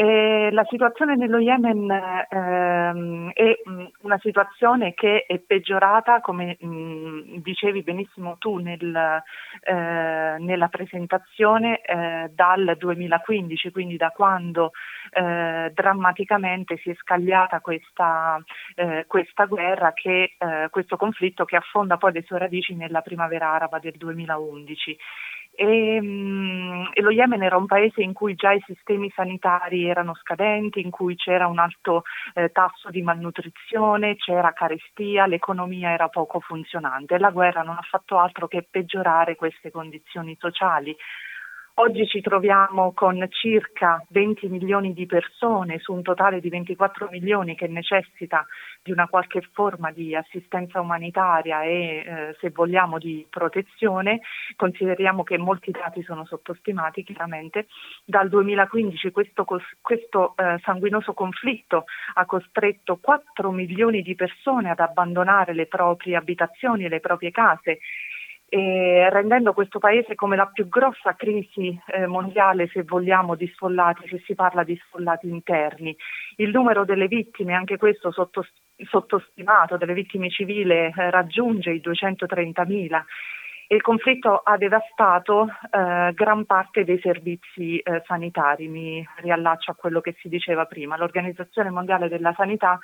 Eh, 0.00 0.50
la 0.52 0.64
situazione 0.70 1.16
nello 1.16 1.38
Yemen 1.40 1.90
ehm, 1.90 3.30
è 3.32 3.60
mh, 3.64 3.84
una 4.02 4.18
situazione 4.20 4.94
che 4.94 5.24
è 5.26 5.40
peggiorata, 5.40 6.20
come 6.20 6.56
mh, 6.60 7.38
dicevi 7.42 7.82
benissimo 7.82 8.36
tu 8.38 8.58
nel, 8.58 8.94
eh, 9.60 10.36
nella 10.38 10.68
presentazione, 10.68 11.80
eh, 11.82 12.30
dal 12.32 12.76
2015, 12.78 13.72
quindi 13.72 13.96
da 13.96 14.10
quando 14.10 14.70
eh, 15.10 15.72
drammaticamente 15.74 16.76
si 16.76 16.90
è 16.90 16.94
scagliata 16.94 17.58
questa, 17.60 18.40
eh, 18.76 19.04
questa 19.08 19.46
guerra, 19.46 19.92
che, 19.94 20.36
eh, 20.38 20.68
questo 20.70 20.96
conflitto 20.96 21.44
che 21.44 21.56
affonda 21.56 21.96
poi 21.96 22.12
le 22.12 22.22
sue 22.22 22.38
radici 22.38 22.76
nella 22.76 23.00
primavera 23.00 23.50
araba 23.50 23.80
del 23.80 23.94
2011. 23.96 24.96
E, 25.60 26.00
mh, 26.00 26.90
e, 26.92 27.00
lo 27.02 27.10
Yemen 27.10 27.42
era 27.42 27.56
un 27.56 27.66
paese 27.66 28.00
in 28.00 28.12
cui 28.12 28.36
già 28.36 28.52
i 28.52 28.62
sistemi 28.64 29.10
sanitari 29.10 29.88
erano 29.88 30.14
scadenti, 30.14 30.80
in 30.80 30.90
cui 30.90 31.16
c'era 31.16 31.48
un 31.48 31.58
alto 31.58 32.04
eh, 32.34 32.50
tasso 32.52 32.90
di 32.90 33.02
malnutrizione, 33.02 34.14
c'era 34.14 34.52
carestia, 34.52 35.26
l'economia 35.26 35.90
era 35.90 36.06
poco 36.08 36.38
funzionante 36.38 37.16
e 37.16 37.18
la 37.18 37.30
guerra 37.32 37.62
non 37.62 37.76
ha 37.76 37.82
fatto 37.82 38.18
altro 38.18 38.46
che 38.46 38.68
peggiorare 38.70 39.34
queste 39.34 39.72
condizioni 39.72 40.36
sociali. 40.38 40.96
Oggi 41.80 42.08
ci 42.08 42.20
troviamo 42.20 42.92
con 42.92 43.24
circa 43.30 44.04
20 44.08 44.48
milioni 44.48 44.92
di 44.92 45.06
persone 45.06 45.78
su 45.78 45.92
un 45.92 46.02
totale 46.02 46.40
di 46.40 46.48
24 46.48 47.06
milioni 47.08 47.54
che 47.54 47.68
necessita 47.68 48.44
di 48.82 48.90
una 48.90 49.06
qualche 49.06 49.42
forma 49.52 49.92
di 49.92 50.12
assistenza 50.16 50.80
umanitaria 50.80 51.62
e 51.62 51.70
eh, 51.70 52.36
se 52.40 52.50
vogliamo 52.50 52.98
di 52.98 53.24
protezione. 53.30 54.22
Consideriamo 54.56 55.22
che 55.22 55.38
molti 55.38 55.70
dati 55.70 56.02
sono 56.02 56.24
sottostimati 56.24 57.04
chiaramente. 57.04 57.68
Dal 58.04 58.28
2015 58.28 59.12
questo, 59.12 59.46
questo 59.80 60.34
eh, 60.36 60.58
sanguinoso 60.64 61.14
conflitto 61.14 61.84
ha 62.14 62.26
costretto 62.26 62.98
4 63.00 63.52
milioni 63.52 64.02
di 64.02 64.16
persone 64.16 64.70
ad 64.70 64.80
abbandonare 64.80 65.54
le 65.54 65.66
proprie 65.66 66.16
abitazioni 66.16 66.86
e 66.86 66.88
le 66.88 66.98
proprie 66.98 67.30
case 67.30 67.78
eh, 68.50 69.08
rendendo 69.10 69.52
questo 69.52 69.78
paese 69.78 70.14
come 70.14 70.36
la 70.36 70.46
più 70.46 70.68
grossa 70.68 71.14
crisi 71.14 71.78
eh, 71.86 72.06
mondiale, 72.06 72.68
se 72.68 72.82
vogliamo, 72.82 73.34
di 73.34 73.46
sfollati, 73.54 74.08
se 74.08 74.22
si 74.24 74.34
parla 74.34 74.64
di 74.64 74.78
sfollati 74.86 75.28
interni. 75.28 75.94
Il 76.36 76.50
numero 76.50 76.84
delle 76.84 77.08
vittime, 77.08 77.54
anche 77.54 77.76
questo 77.76 78.10
sottos- 78.10 78.52
sottostimato, 78.88 79.76
delle 79.76 79.92
vittime 79.92 80.30
civili 80.30 80.72
eh, 80.72 80.92
raggiunge 81.10 81.72
i 81.72 81.82
230.000. 81.84 83.02
Il 83.70 83.82
conflitto 83.82 84.38
ha 84.38 84.56
devastato 84.56 85.46
eh, 85.70 86.12
gran 86.14 86.46
parte 86.46 86.84
dei 86.84 86.98
servizi 87.00 87.78
eh, 87.78 88.02
sanitari, 88.06 88.66
mi 88.66 89.06
riallaccio 89.16 89.72
a 89.72 89.74
quello 89.74 90.00
che 90.00 90.16
si 90.20 90.30
diceva 90.30 90.64
prima. 90.64 90.96
L'Organizzazione 90.96 91.68
Mondiale 91.68 92.08
della 92.08 92.32
Sanità 92.34 92.78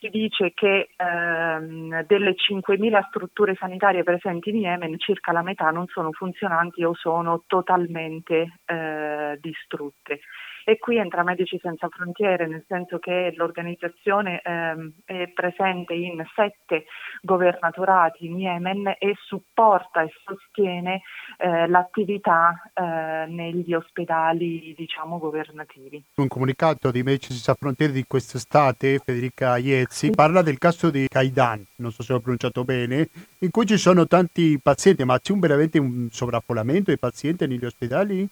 ci 0.00 0.08
dice 0.08 0.52
che 0.54 0.88
ehm, 0.96 2.04
delle 2.06 2.34
5.000 2.34 3.06
strutture 3.08 3.54
sanitarie 3.54 4.02
presenti 4.02 4.48
in 4.48 4.56
Yemen 4.56 4.98
circa 4.98 5.30
la 5.30 5.42
metà 5.42 5.70
non 5.70 5.86
sono 5.88 6.10
funzionanti 6.12 6.82
o 6.82 6.94
sono 6.94 7.44
totalmente 7.46 8.60
eh, 8.64 9.38
distrutte. 9.40 10.20
E 10.64 10.78
qui 10.78 10.98
entra 10.98 11.22
Medici 11.22 11.58
Senza 11.60 11.88
Frontiere, 11.88 12.46
nel 12.46 12.64
senso 12.68 12.98
che 12.98 13.32
l'organizzazione 13.36 14.40
ehm, 14.42 14.92
è 15.04 15.28
presente 15.28 15.94
in 15.94 16.22
sette 16.34 16.84
governatorati 17.22 18.26
in 18.26 18.38
Yemen 18.38 18.94
e 18.98 19.14
supporta 19.24 20.02
e 20.02 20.10
sostiene 20.24 21.02
eh, 21.38 21.66
l'attività 21.66 22.70
eh, 22.72 23.26
negli 23.28 23.72
ospedali 23.74 24.74
diciamo, 24.76 25.18
governativi. 25.18 26.02
Un 26.16 26.28
comunicato 26.28 26.90
di 26.90 27.02
Medici 27.02 27.32
Senza 27.32 27.54
Frontiere 27.54 27.92
di 27.92 28.04
quest'estate, 28.06 28.98
Federica 28.98 29.56
Iezzi, 29.56 30.10
parla 30.10 30.42
del 30.42 30.58
caso 30.58 30.90
di 30.90 31.06
Kaidan, 31.08 31.64
non 31.76 31.90
so 31.90 32.02
se 32.02 32.12
l'ho 32.12 32.20
pronunciato 32.20 32.64
bene, 32.64 33.08
in 33.38 33.50
cui 33.50 33.66
ci 33.66 33.76
sono 33.76 34.06
tanti 34.06 34.58
pazienti, 34.62 35.04
ma 35.04 35.18
c'è 35.18 35.32
un, 35.32 35.40
veramente 35.40 35.78
un 35.78 36.08
sovraffollamento 36.10 36.90
di 36.90 36.98
pazienti 36.98 37.46
negli 37.46 37.64
ospedali? 37.64 38.28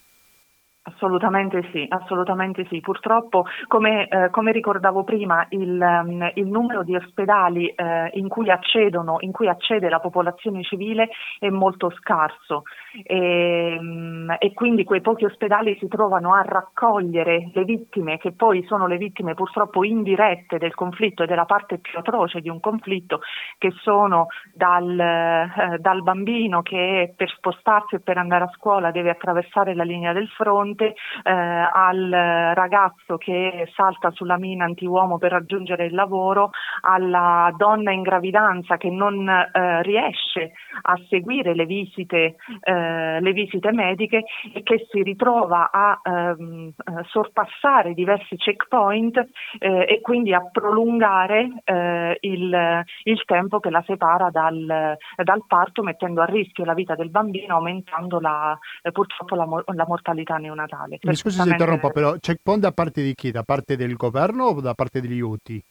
Assolutamente 0.88 1.68
sì, 1.70 1.86
assolutamente 1.88 2.66
sì. 2.68 2.80
Purtroppo, 2.80 3.44
come, 3.66 4.08
eh, 4.08 4.30
come 4.30 4.52
ricordavo 4.52 5.04
prima, 5.04 5.46
il, 5.50 5.78
um, 5.78 6.30
il, 6.34 6.46
numero 6.46 6.82
di 6.82 6.96
ospedali 6.96 7.68
eh, 7.68 8.10
in, 8.14 8.28
cui 8.28 8.50
accedono, 8.50 9.16
in 9.20 9.30
cui 9.30 9.48
accede 9.48 9.90
la 9.90 10.00
popolazione 10.00 10.62
civile 10.62 11.10
è 11.38 11.50
molto 11.50 11.90
scarso 11.90 12.62
e, 13.02 13.76
um, 13.78 14.34
e, 14.38 14.54
quindi 14.54 14.84
quei 14.84 15.02
pochi 15.02 15.26
ospedali 15.26 15.76
si 15.78 15.88
trovano 15.88 16.32
a 16.32 16.42
raccogliere 16.42 17.50
le 17.52 17.64
vittime, 17.64 18.16
che 18.16 18.32
poi 18.32 18.64
sono 18.64 18.86
le 18.86 18.96
vittime 18.96 19.34
purtroppo 19.34 19.84
indirette 19.84 20.56
del 20.56 20.74
conflitto 20.74 21.22
e 21.22 21.26
della 21.26 21.44
parte 21.44 21.78
più 21.78 21.98
atroce 21.98 22.40
di 22.40 22.48
un 22.48 22.60
conflitto, 22.60 23.20
che 23.58 23.72
sono 23.82 24.28
dal, 24.54 24.98
eh, 24.98 25.78
dal 25.78 26.02
bambino 26.02 26.62
che 26.62 27.12
per 27.14 27.28
spostarsi 27.30 27.96
e 27.96 28.00
per 28.00 28.16
andare 28.16 28.44
a 28.44 28.52
scuola 28.54 28.90
deve 28.90 29.10
attraversare 29.10 29.74
la 29.74 29.84
linea 29.84 30.14
del 30.14 30.28
fronte 30.28 30.77
fronte 30.78 30.94
eh, 31.24 31.32
al 31.32 32.08
ragazzo 32.54 33.16
che 33.16 33.68
salta 33.74 34.10
sulla 34.12 34.38
mina 34.38 34.64
antiuomo 34.64 35.18
per 35.18 35.32
raggiungere 35.32 35.86
il 35.86 35.94
lavoro, 35.94 36.50
alla 36.82 37.52
donna 37.56 37.90
in 37.90 38.02
gravidanza 38.02 38.76
che 38.76 38.88
non 38.88 39.28
eh, 39.28 39.82
riesce 39.82 40.52
a 40.82 40.96
seguire 41.08 41.54
le 41.54 41.66
visite, 41.66 42.36
eh, 42.62 43.20
le 43.20 43.32
visite, 43.32 43.72
mediche 43.72 44.24
e 44.54 44.62
che 44.62 44.86
si 44.90 45.02
ritrova 45.02 45.70
a 45.72 46.00
ehm, 46.02 46.72
sorpassare 47.08 47.94
diversi 47.94 48.36
checkpoint 48.36 49.16
eh, 49.58 49.86
e 49.88 50.00
quindi 50.00 50.32
a 50.32 50.48
prolungare 50.50 51.60
eh, 51.64 52.16
il, 52.20 52.84
il, 53.02 53.24
tempo 53.24 53.58
che 53.58 53.70
la 53.70 53.82
separa 53.86 54.30
dal, 54.30 54.96
dal, 55.16 55.44
parto 55.46 55.82
mettendo 55.82 56.22
a 56.22 56.24
rischio 56.24 56.64
la 56.64 56.74
vita 56.74 56.94
del 56.94 57.10
bambino 57.10 57.56
aumentando 57.56 58.20
la, 58.20 58.56
eh, 58.82 58.92
purtroppo 58.92 59.34
la, 59.34 59.46
la 59.74 59.84
mortalità 59.86 60.36
neonatale 60.36 60.67
natale. 60.68 60.98
Mi 61.02 61.16
scusi 61.16 61.40
se 61.40 61.48
interrompo, 61.48 61.90
però 61.90 62.16
checkpoint 62.18 62.62
da 62.62 62.72
parte 62.72 63.02
di 63.02 63.14
chi? 63.14 63.30
Da 63.30 63.42
parte 63.42 63.76
del 63.76 63.94
governo 63.94 64.44
o 64.44 64.60
da 64.60 64.74
parte 64.74 65.00
degli 65.00 65.20
UTI? 65.20 65.62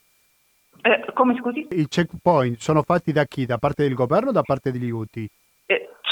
Eh, 0.82 1.12
come 1.14 1.36
scusi? 1.38 1.66
I 1.70 1.88
checkpoint 1.88 2.58
sono 2.58 2.82
fatti 2.82 3.12
da 3.12 3.24
chi? 3.24 3.46
Da 3.46 3.58
parte 3.58 3.82
del 3.82 3.94
governo 3.94 4.30
o 4.30 4.32
da 4.32 4.42
parte 4.42 4.70
degli 4.70 4.90
UTI? 4.90 5.28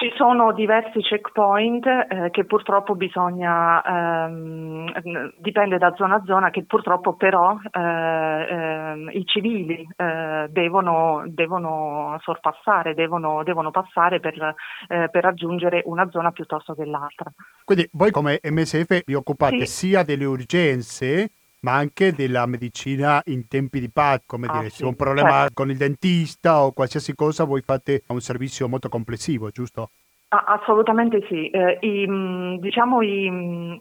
Eh, 0.07 0.11
ci 0.11 0.17
sono 0.17 0.53
diversi 0.53 1.01
checkpoint 1.01 1.87
eh, 1.87 2.31
che 2.31 2.45
purtroppo 2.45 2.95
bisogna, 2.95 3.83
ehm, 3.83 5.33
dipende 5.39 5.79
da 5.79 5.93
zona 5.97 6.17
a 6.17 6.23
zona, 6.25 6.51
che 6.51 6.65
purtroppo 6.65 7.15
però 7.15 7.59
eh, 7.71 7.81
ehm, 7.81 9.11
i 9.13 9.25
civili 9.27 9.87
eh, 9.97 10.47
devono, 10.51 11.25
devono, 11.27 12.19
sorpassare, 12.23 12.95
devono, 12.95 13.43
devono 13.43 13.71
passare 13.71 14.21
per, 14.21 14.55
eh, 14.89 15.09
per, 15.11 15.25
raggiungere 15.25 15.83
una 15.87 16.09
zona 16.11 16.31
piuttosto 16.31 16.75
che 16.75 16.85
l'altra. 16.85 17.31
Quindi 17.65 17.89
voi 17.93 18.11
come 18.11 18.41
MSF 18.43 19.03
vi 19.05 19.15
occupate 19.15 19.67
sì. 19.67 19.89
sia 19.89 20.03
delle 20.05 20.25
urgenze 20.25 21.31
ma 21.67 21.75
anche 21.75 22.13
della 22.13 22.47
medicina 22.47 23.21
in 23.25 23.49
tempi 23.49 23.81
di 23.81 23.91
paz, 23.91 24.21
come 24.25 24.47
ah, 24.47 24.59
dire, 24.59 24.71
sì. 24.71 24.77
se 24.77 24.85
un 24.85 24.95
problema 24.95 25.41
certo. 25.41 25.55
con 25.55 25.71
il 25.71 25.77
dentista 25.77 26.63
o 26.63 26.71
qualsiasi 26.71 27.13
cosa, 27.17 27.43
voi 27.43 27.61
fate 27.61 28.05
un 28.07 28.21
servizio 28.21 28.69
molto 28.69 28.89
complessivo, 28.89 29.51
giusto? 29.51 29.91
Assolutamente 30.29 31.25
sì, 31.29 31.49
eh, 31.51 31.79
I, 31.81 32.05
mm, 32.09 32.57
diciamo 32.57 33.01
i, 33.01 33.31
mm, 33.31 33.75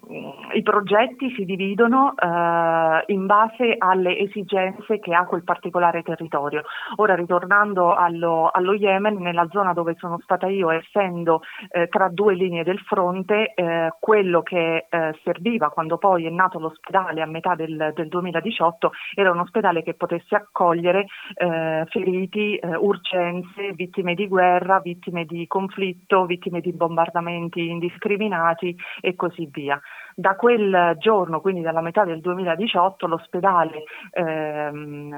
i, 0.53 0.61
progetti 0.61 1.33
si 1.35 1.43
dividono 1.43 2.13
eh, 2.15 3.03
in 3.07 3.25
base 3.25 3.75
alle 3.77 4.17
esigenze 4.19 4.99
che 4.99 5.13
ha 5.15 5.25
quel 5.25 5.43
particolare 5.43 6.03
territorio. 6.03 6.61
Ora 6.97 7.15
ritornando 7.15 7.95
allo, 7.95 8.49
allo 8.53 8.73
Yemen, 8.73 9.15
nella 9.15 9.47
zona 9.49 9.73
dove 9.73 9.95
sono 9.97 10.19
stata 10.21 10.45
io, 10.45 10.69
essendo 10.69 11.41
eh, 11.71 11.87
tra 11.87 12.09
due 12.09 12.35
linee 12.35 12.63
del 12.63 12.79
fronte, 12.79 13.53
eh, 13.55 13.93
quello 13.99 14.43
che 14.43 14.85
eh, 14.87 15.19
serviva 15.23 15.69
quando 15.69 15.97
poi 15.97 16.27
è 16.27 16.29
nato 16.29 16.59
l'ospedale 16.59 17.23
a 17.23 17.25
metà 17.25 17.55
del, 17.55 17.91
del 17.95 18.07
2018 18.07 18.91
era 19.15 19.31
un 19.31 19.39
ospedale 19.39 19.81
che 19.81 19.95
potesse 19.95 20.35
accogliere 20.35 21.07
eh, 21.33 21.85
feriti, 21.89 22.59
urgenze, 22.79 23.71
vittime 23.73 24.13
di 24.13 24.27
guerra, 24.27 24.79
vittime 24.79 25.25
di 25.25 25.47
conflitto, 25.47 26.25
vittime 26.25 26.34
di 26.61 26.73
bombardamenti 26.73 27.69
indiscriminati 27.69 28.75
e 29.01 29.15
così 29.15 29.47
via. 29.51 29.79
Da 30.17 30.37
quel 30.37 30.95
giorno, 30.97 31.41
quindi 31.41 31.59
dalla 31.59 31.81
metà 31.81 32.05
del 32.05 32.21
2018, 32.21 33.05
l'ospedale, 33.05 33.83
ehm, 34.11 35.13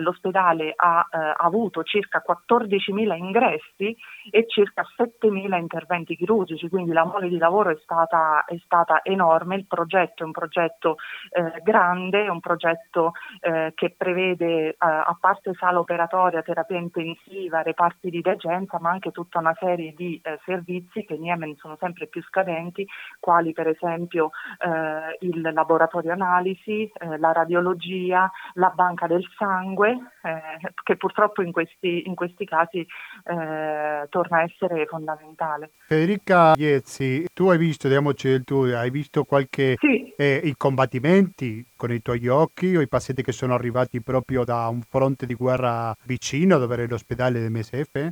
l'ospedale 0.00 0.74
ha 0.76 1.08
eh, 1.10 1.34
avuto 1.38 1.82
circa 1.84 2.22
14.000 2.22 3.16
ingressi 3.16 3.96
e 4.30 4.44
circa 4.46 4.84
7.000 4.94 5.58
interventi 5.58 6.16
chirurgici, 6.16 6.68
quindi 6.68 6.92
la 6.92 7.06
mole 7.06 7.30
di 7.30 7.38
lavoro 7.38 7.70
è 7.70 7.78
stata, 7.80 8.44
è 8.44 8.58
stata 8.62 9.00
enorme, 9.04 9.56
il 9.56 9.66
progetto 9.66 10.22
è 10.22 10.26
un 10.26 10.32
progetto 10.32 10.96
eh, 11.30 11.62
grande, 11.62 12.26
è 12.26 12.28
un 12.28 12.40
progetto 12.40 13.12
eh, 13.40 13.72
che 13.74 13.94
prevede 13.96 14.68
eh, 14.68 14.76
a 14.78 15.16
parte 15.18 15.54
sala 15.54 15.78
operatoria, 15.78 16.42
terapia 16.42 16.76
intensiva, 16.76 17.62
reparti 17.62 18.10
di 18.10 18.20
degenza, 18.20 18.78
ma 18.78 18.90
anche 18.90 19.12
tutta 19.12 19.38
una 19.38 19.56
serie 19.58 19.94
di 19.96 20.20
eh, 20.22 20.38
servizi 20.44 21.06
che 21.06 21.14
in 21.14 21.24
Yemen 21.24 21.56
sono 21.56 21.78
sempre 21.80 22.06
più 22.06 22.22
scadenti, 22.24 22.86
quali 23.18 23.54
per 23.54 23.68
esempio 23.68 24.28
eh, 24.58 25.26
il 25.26 25.40
laboratorio 25.52 26.12
analisi, 26.12 26.90
eh, 26.92 27.18
la 27.18 27.32
radiologia, 27.32 28.30
la 28.54 28.70
banca 28.70 29.06
del 29.06 29.24
sangue, 29.36 29.90
eh, 30.22 30.72
che 30.82 30.96
purtroppo 30.96 31.42
in 31.42 31.52
questi, 31.52 32.06
in 32.06 32.14
questi 32.14 32.44
casi 32.44 32.80
eh, 32.80 34.06
torna 34.08 34.38
a 34.38 34.42
essere 34.42 34.86
fondamentale. 34.86 35.70
Federica 35.86 36.54
Iezzi, 36.56 37.26
tu 37.32 37.48
hai 37.48 37.58
visto, 37.58 37.88
diamoci 37.88 38.28
il 38.28 38.44
tuo, 38.44 38.64
hai 38.76 38.90
visto 38.90 39.24
qualche 39.24 39.76
sì. 39.78 40.12
Eh, 40.16 40.40
i 40.44 40.54
combattimenti 40.56 41.64
con 41.76 41.92
i 41.92 42.02
tuoi 42.02 42.28
occhi 42.28 42.76
o 42.76 42.80
i 42.80 42.88
pazienti 42.88 43.22
che 43.22 43.32
sono 43.32 43.54
arrivati 43.54 44.00
proprio 44.00 44.44
da 44.44 44.68
un 44.68 44.82
fronte 44.82 45.26
di 45.26 45.34
guerra 45.34 45.94
vicino 46.04 46.58
dove 46.58 46.74
era 46.74 46.86
l'ospedale 46.86 47.40
del 47.40 47.50
MSF? 47.50 48.10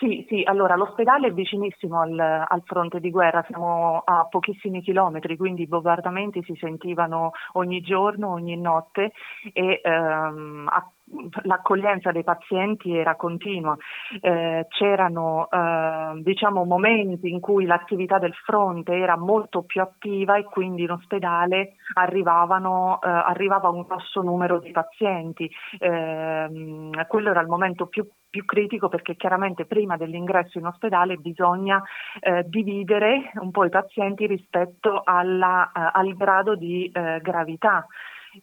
Sì, 0.00 0.24
sì, 0.28 0.42
allora 0.46 0.76
l'ospedale 0.76 1.26
è 1.26 1.32
vicinissimo 1.32 2.00
al, 2.00 2.18
al, 2.18 2.62
fronte 2.64 3.00
di 3.00 3.10
guerra, 3.10 3.44
siamo 3.46 4.00
a 4.02 4.26
pochissimi 4.30 4.80
chilometri, 4.80 5.36
quindi 5.36 5.62
i 5.62 5.66
bombardamenti 5.66 6.42
si 6.42 6.54
sentivano 6.58 7.32
ogni 7.52 7.82
giorno, 7.82 8.30
ogni 8.32 8.56
notte 8.56 9.12
e 9.52 9.80
ehm, 9.84 10.66
a 10.72 10.90
l'accoglienza 11.42 12.12
dei 12.12 12.24
pazienti 12.24 12.96
era 12.96 13.16
continua, 13.16 13.76
eh, 14.20 14.66
c'erano 14.68 15.48
eh, 15.50 16.20
diciamo, 16.22 16.64
momenti 16.64 17.30
in 17.30 17.40
cui 17.40 17.66
l'attività 17.66 18.18
del 18.18 18.34
fronte 18.34 18.94
era 18.94 19.16
molto 19.16 19.62
più 19.62 19.80
attiva 19.80 20.36
e 20.36 20.44
quindi 20.44 20.82
in 20.82 20.92
ospedale 20.92 21.58
eh, 21.60 21.72
arrivava 21.94 23.68
un 23.68 23.82
grosso 23.82 24.22
numero 24.22 24.58
di 24.60 24.70
pazienti. 24.70 25.50
Ehm, 25.78 27.06
quello 27.06 27.30
era 27.30 27.40
il 27.40 27.48
momento 27.48 27.86
più 27.86 28.06
più 28.30 28.44
critico 28.44 28.88
perché 28.88 29.16
chiaramente 29.16 29.66
prima 29.66 29.96
dell'ingresso 29.96 30.58
in 30.58 30.66
ospedale 30.66 31.16
bisogna 31.16 31.82
eh, 32.20 32.44
dividere 32.46 33.32
un 33.40 33.50
po' 33.50 33.64
i 33.64 33.70
pazienti 33.70 34.26
rispetto 34.26 35.02
alla, 35.04 35.66
eh, 35.66 35.90
al 35.92 36.14
grado 36.14 36.54
di 36.54 36.88
eh, 36.94 37.18
gravità. 37.20 37.84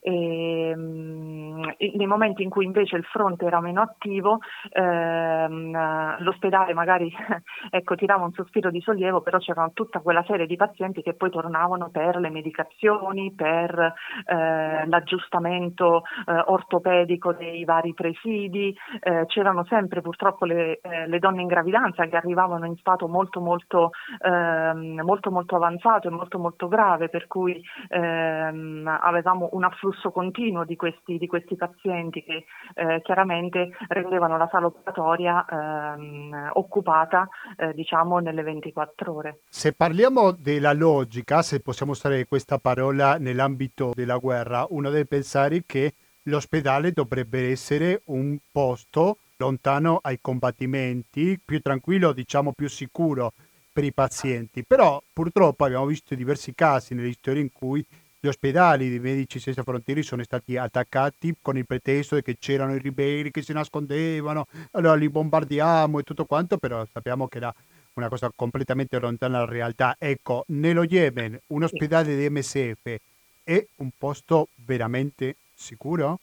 E, 0.00 0.70
ehm, 0.70 1.74
nei 1.94 2.06
momenti 2.06 2.42
in 2.42 2.50
cui 2.50 2.64
invece 2.64 2.96
il 2.96 3.04
fronte 3.04 3.46
era 3.46 3.60
meno 3.60 3.80
attivo, 3.82 4.38
ehm, 4.70 6.22
l'ospedale 6.22 6.74
magari 6.74 7.12
ecco, 7.70 7.94
tirava 7.94 8.24
un 8.24 8.32
sospiro 8.32 8.70
di 8.70 8.80
sollievo, 8.80 9.20
però 9.20 9.38
c'era 9.38 9.70
tutta 9.72 10.00
quella 10.00 10.24
serie 10.26 10.46
di 10.46 10.56
pazienti 10.56 11.02
che 11.02 11.14
poi 11.14 11.30
tornavano 11.30 11.90
per 11.90 12.16
le 12.16 12.30
medicazioni, 12.30 13.32
per 13.34 13.94
eh, 14.26 14.86
l'aggiustamento 14.86 16.02
eh, 16.26 16.42
ortopedico 16.46 17.32
dei 17.32 17.64
vari 17.64 17.94
presidi, 17.94 18.76
eh, 19.00 19.24
c'erano 19.26 19.64
sempre 19.64 20.00
purtroppo 20.00 20.44
le, 20.44 20.80
eh, 20.80 21.06
le, 21.06 21.18
donne 21.18 21.42
in 21.42 21.48
gravidanza 21.48 22.06
che 22.06 22.16
arrivavano 22.16 22.66
in 22.66 22.76
stato 22.76 23.08
molto 23.08 23.40
molto, 23.40 23.90
ehm, 24.20 25.00
molto, 25.02 25.30
molto 25.30 25.56
avanzato 25.56 26.08
e 26.08 26.10
molto 26.10 26.38
molto 26.38 26.68
grave, 26.68 27.08
per 27.08 27.26
cui 27.26 27.60
ehm, 27.88 28.98
avevamo 29.00 29.48
una 29.52 29.70
afflusso 29.78 30.10
continuo 30.10 30.64
di 30.64 30.74
questi, 30.74 31.16
di 31.18 31.26
questi 31.26 31.54
pazienti 31.54 32.22
che 32.24 32.44
eh, 32.74 33.00
chiaramente 33.02 33.70
rendevano 33.88 34.36
la 34.36 34.48
sala 34.50 34.66
operatoria 34.66 35.46
ehm, 35.48 36.50
occupata 36.54 37.28
eh, 37.56 37.72
diciamo 37.72 38.18
nelle 38.18 38.42
24 38.42 39.14
ore. 39.14 39.38
Se 39.48 39.72
parliamo 39.72 40.32
della 40.32 40.72
logica, 40.72 41.42
se 41.42 41.60
possiamo 41.60 41.92
usare 41.92 42.26
questa 42.26 42.58
parola 42.58 43.16
nell'ambito 43.18 43.92
della 43.94 44.18
guerra, 44.18 44.66
uno 44.70 44.90
deve 44.90 45.06
pensare 45.06 45.62
che 45.64 45.94
l'ospedale 46.24 46.92
dovrebbe 46.92 47.50
essere 47.50 48.02
un 48.06 48.36
posto 48.50 49.18
lontano 49.36 50.00
ai 50.02 50.18
combattimenti, 50.20 51.40
più 51.42 51.60
tranquillo, 51.60 52.12
diciamo 52.12 52.52
più 52.52 52.68
sicuro 52.68 53.32
per 53.72 53.84
i 53.84 53.92
pazienti. 53.92 54.64
Però 54.64 55.00
purtroppo 55.12 55.64
abbiamo 55.64 55.86
visto 55.86 56.16
diversi 56.16 56.54
casi 56.54 56.94
nelle 56.94 57.12
storie 57.12 57.42
in 57.42 57.52
cui 57.52 57.86
ospedali 58.28 58.88
di 58.88 59.00
Medici 59.00 59.38
Senza 59.38 59.62
Frontiere 59.62 60.02
sono 60.02 60.22
stati 60.22 60.56
attaccati 60.56 61.34
con 61.40 61.56
il 61.56 61.66
pretesto 61.66 62.20
che 62.20 62.36
c'erano 62.38 62.74
i 62.74 62.78
ribelli 62.78 63.30
che 63.30 63.42
si 63.42 63.52
nascondevano, 63.52 64.46
allora 64.72 64.94
li 64.94 65.08
bombardiamo 65.08 65.98
e 65.98 66.02
tutto 66.02 66.24
quanto, 66.24 66.58
però 66.58 66.84
sappiamo 66.90 67.26
che 67.26 67.38
era 67.38 67.54
una 67.94 68.08
cosa 68.08 68.30
completamente 68.34 68.98
lontana 68.98 69.38
dalla 69.38 69.50
realtà. 69.50 69.96
Ecco, 69.98 70.44
nello 70.48 70.84
Yemen 70.84 71.38
un 71.48 71.62
ospedale 71.64 72.16
di 72.16 72.30
MSF 72.30 72.96
è 73.42 73.66
un 73.76 73.90
posto 73.96 74.48
veramente 74.64 75.36
sicuro? 75.54 76.20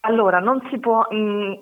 Allora, 0.00 0.38
non 0.38 0.66
si 0.70 0.78
può, 0.78 1.06
mh, 1.10 1.16
mm, 1.16 1.52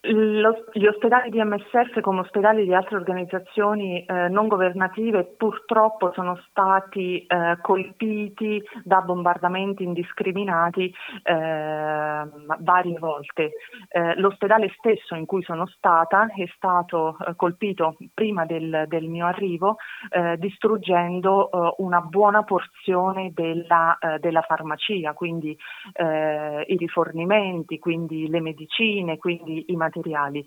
gli 0.00 0.86
ospedali 0.86 1.28
di 1.28 1.42
MSF 1.42 2.00
come 2.02 2.20
ospedali 2.20 2.64
di 2.64 2.72
altre 2.72 2.94
organizzazioni 2.94 4.04
eh, 4.04 4.28
non 4.28 4.46
governative 4.46 5.24
purtroppo 5.36 6.12
sono 6.12 6.40
stati 6.48 7.26
eh, 7.26 7.58
colpiti 7.60 8.62
da 8.84 9.00
bombardamenti 9.00 9.82
indiscriminati 9.82 10.94
eh, 11.24 12.22
varie 12.60 12.98
volte. 13.00 13.50
Eh, 13.88 14.14
l'ospedale 14.20 14.72
stesso 14.78 15.16
in 15.16 15.26
cui 15.26 15.42
sono 15.42 15.66
stata 15.66 16.28
è 16.32 16.46
stato 16.54 17.16
eh, 17.18 17.34
colpito 17.34 17.96
prima 18.14 18.46
del, 18.46 18.84
del 18.86 19.08
mio 19.08 19.26
arrivo 19.26 19.78
eh, 20.10 20.36
distruggendo 20.38 21.74
una 21.78 22.00
buona 22.00 22.44
porzione 22.44 23.32
della, 23.34 23.98
della 24.20 24.42
farmacia, 24.42 25.12
quindi 25.12 25.56
i 25.98 26.76
rifornimenti, 26.76 27.78
quindi 27.78 28.28
le 28.28 28.40
medicine, 28.40 29.16
quindi 29.16 29.64
i 29.68 29.76
materiali 29.76 29.87
materiali. 29.88 30.44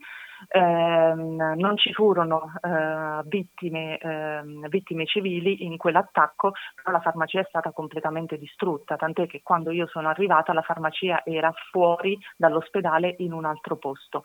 Eh, 0.47 1.13
non 1.13 1.77
ci 1.77 1.93
furono 1.93 2.53
eh, 2.61 3.21
vittime, 3.25 3.97
eh, 3.97 4.41
vittime, 4.69 5.05
civili 5.05 5.65
in 5.65 5.77
quell'attacco, 5.77 6.53
però 6.75 6.91
la 6.91 7.01
farmacia 7.01 7.41
è 7.41 7.45
stata 7.47 7.71
completamente 7.71 8.37
distrutta, 8.37 8.95
tant'è 8.95 9.27
che 9.27 9.41
quando 9.43 9.71
io 9.71 9.87
sono 9.87 10.09
arrivata 10.09 10.53
la 10.53 10.63
farmacia 10.63 11.21
era 11.25 11.53
fuori 11.71 12.17
dall'ospedale 12.35 13.15
in 13.19 13.33
un 13.33 13.45
altro 13.45 13.75
posto. 13.77 14.23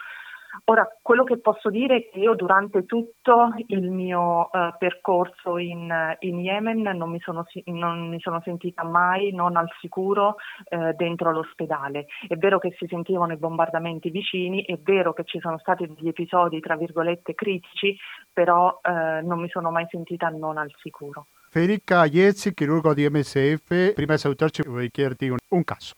Ora, 0.65 0.87
quello 1.03 1.25
che 1.25 1.39
posso 1.39 1.71
dire 1.71 1.97
è 1.97 2.09
che 2.11 2.19
io 2.19 2.35
durante 2.35 2.85
tutto 2.85 3.55
il 3.69 3.91
mio 3.91 4.49
uh, 4.53 4.77
percorso 4.79 5.59
in, 5.59 6.17
in 6.21 6.41
Yemen 6.41 6.83
non 6.97 7.11
mi, 7.11 7.21
sono, 7.21 7.47
non 7.67 8.09
mi, 8.09 8.21
sono, 8.21 8.41
sentita 8.43 8.85
mai 8.85 9.33
non 9.33 9.57
al 9.57 9.71
sicuro 9.81 10.37
uh, 10.71 10.93
dentro 10.97 11.31
l'ospedale. 11.31 12.07
È 12.27 12.37
vero 12.37 12.59
che 12.59 12.75
si 12.79 12.87
sentivano 12.87 13.33
i 13.33 13.37
bombardamenti 13.37 14.11
vicini, 14.11 14.65
è 14.65 14.79
vero 14.83 15.13
che 15.13 15.25
ci 15.25 15.39
sono 15.41 15.59
stati 15.59 15.87
degli 15.87 16.09
episodi, 16.09 16.61
tra 16.61 16.77
virgolette, 16.77 17.35
critici, 17.35 17.97
però 18.33 18.81
uh, 18.83 19.27
non 19.27 19.41
mi 19.41 19.49
sono 19.49 19.71
mai 19.71 19.87
sentita 19.91 20.29
non 20.29 20.59
al 20.59 20.73
sicuro. 20.81 21.27
Federica 21.49 22.05
Iezzi, 22.05 22.53
chirurgo 22.53 22.93
di 22.93 23.09
MSF, 23.09 23.95
prima 23.95 24.15
di 24.15 24.19
salutarci 24.19 24.63
vorrei 24.67 24.91
chiederti 24.91 25.29
un, 25.29 25.39
un 25.49 25.65
caso. 25.65 25.95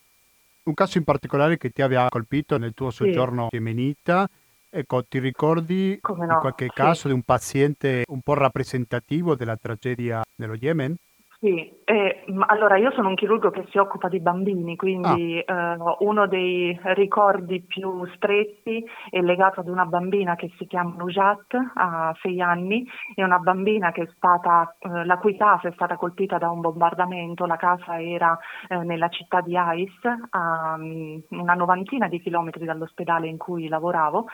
Un 0.65 0.75
caso 0.75 0.99
in 0.99 1.05
particolare 1.05 1.57
che 1.57 1.71
ti 1.71 1.83
aveva 1.83 2.07
colpito 2.09 2.59
nel 2.59 2.75
tuo 2.75 2.91
soggiorno 2.91 3.49
sì. 3.49 3.57
yemenita 3.57 4.29
Ecco, 4.71 5.05
ti 5.05 5.19
ricordi 5.19 5.99
no? 6.03 6.27
di 6.27 6.35
qualche 6.41 6.67
sì. 6.67 6.71
caso 6.75 7.09
di 7.09 7.15
un 7.15 7.23
paziente 7.23 8.05
un 8.09 8.21
po' 8.21 8.35
rappresentativo 8.35 9.35
della 9.35 9.57
tragedia 9.57 10.23
nello 10.37 10.55
Yemen? 10.55 10.95
Sì, 11.41 11.73
eh, 11.85 12.25
allora 12.47 12.79
io 12.79 12.91
sono 12.91 13.11
un 13.11 13.15
chirurgo 13.15 13.51
che 13.51 13.65
si 13.71 13.79
occupa 13.79 14.09
di 14.09 14.19
bambini, 14.19 14.75
quindi 14.75 15.41
ah. 15.47 15.75
eh, 15.75 15.77
uno 16.01 16.27
dei 16.27 16.77
ricordi 16.95 17.63
più 17.63 18.05
stretti 18.17 18.85
è 19.09 19.21
legato 19.21 19.61
ad 19.61 19.69
una 19.69 19.87
bambina 19.87 20.35
che 20.35 20.51
si 20.59 20.67
chiama 20.67 20.97
Nujat, 20.99 21.57
ha 21.75 22.13
sei 22.23 22.41
anni, 22.41 22.85
è 23.15 23.23
una 23.23 23.39
bambina 23.39 23.93
che 23.93 24.03
è 24.03 24.09
stata, 24.17 24.77
eh, 24.81 25.05
la 25.05 25.19
cui 25.19 25.37
casa 25.37 25.69
è 25.69 25.73
stata 25.75 25.95
colpita 25.95 26.39
da 26.39 26.51
un 26.51 26.61
bombardamento, 26.61 27.47
la 27.47 27.55
casa 27.55 28.03
era 28.03 28.37
eh, 28.67 28.79
nella 28.79 29.09
città 29.09 29.41
di 29.41 29.57
Ais, 29.57 29.95
a 30.31 30.75
um, 30.77 31.23
una 31.29 31.55
novantina 31.55 32.09
di 32.09 32.21
chilometri 32.21 32.65
dall'ospedale 32.65 33.29
in 33.29 33.37
cui 33.37 33.69
lavoravo. 33.69 34.27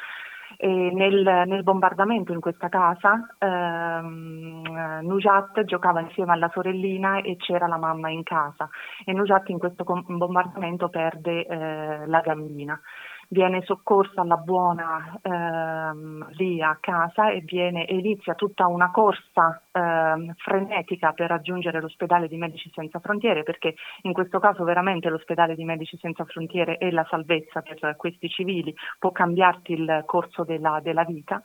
Nel, 0.59 1.45
nel, 1.47 1.63
bombardamento 1.63 2.33
in 2.33 2.41
questa 2.41 2.69
casa 2.69 3.35
ehm, 3.39 5.01
Nujat 5.03 5.65
giocava 5.65 6.01
insieme 6.01 6.33
alla 6.33 6.51
sorellina 6.53 7.21
e 7.21 7.37
c'era 7.37 7.67
la 7.67 7.77
mamma 7.77 8.11
in 8.11 8.23
casa. 8.23 8.69
E 9.05 9.13
Nujat 9.13 9.49
in 9.49 9.59
questo 9.59 9.85
bombardamento 9.85 10.89
perde 10.89 11.47
eh, 11.47 12.07
la 12.07 12.21
gambina 12.21 12.81
viene 13.29 13.63
soccorsa 13.63 14.21
alla 14.23 14.37
buona 14.37 15.19
ehm, 15.23 16.29
lì 16.33 16.61
a 16.63 16.77
casa 16.81 17.31
e 17.31 17.41
viene, 17.41 17.87
inizia 17.89 18.35
tutta 18.35 18.67
una 18.67 18.91
corsa 18.91 19.63
ehm, 19.73 20.35
frenetica 20.37 21.13
per 21.13 21.29
raggiungere 21.29 21.81
l'ospedale 21.81 22.29
di 22.29 22.37
Medici 22.37 22.71
Senza 22.75 22.99
Frontiere 23.01 23.43
perché 23.43 23.75
in 24.03 24.13
questo 24.13 24.39
caso 24.39 24.65
veramente 24.65 25.09
l'ospedale 25.09 25.55
di 25.55 25.65
Medici 25.65 25.97
Senza 25.99 26.25
Frontiere 26.25 26.79
è 26.79 26.91
la 26.91 27.07
salvezza 27.09 27.63
per 27.63 27.97
questi 27.97 28.29
civili, 28.29 28.75
può 28.99 29.11
cambiarti 29.11 29.73
il 29.73 30.03
corso 30.07 30.45
della, 30.45 30.81
della 30.83 31.05
vita. 31.05 31.41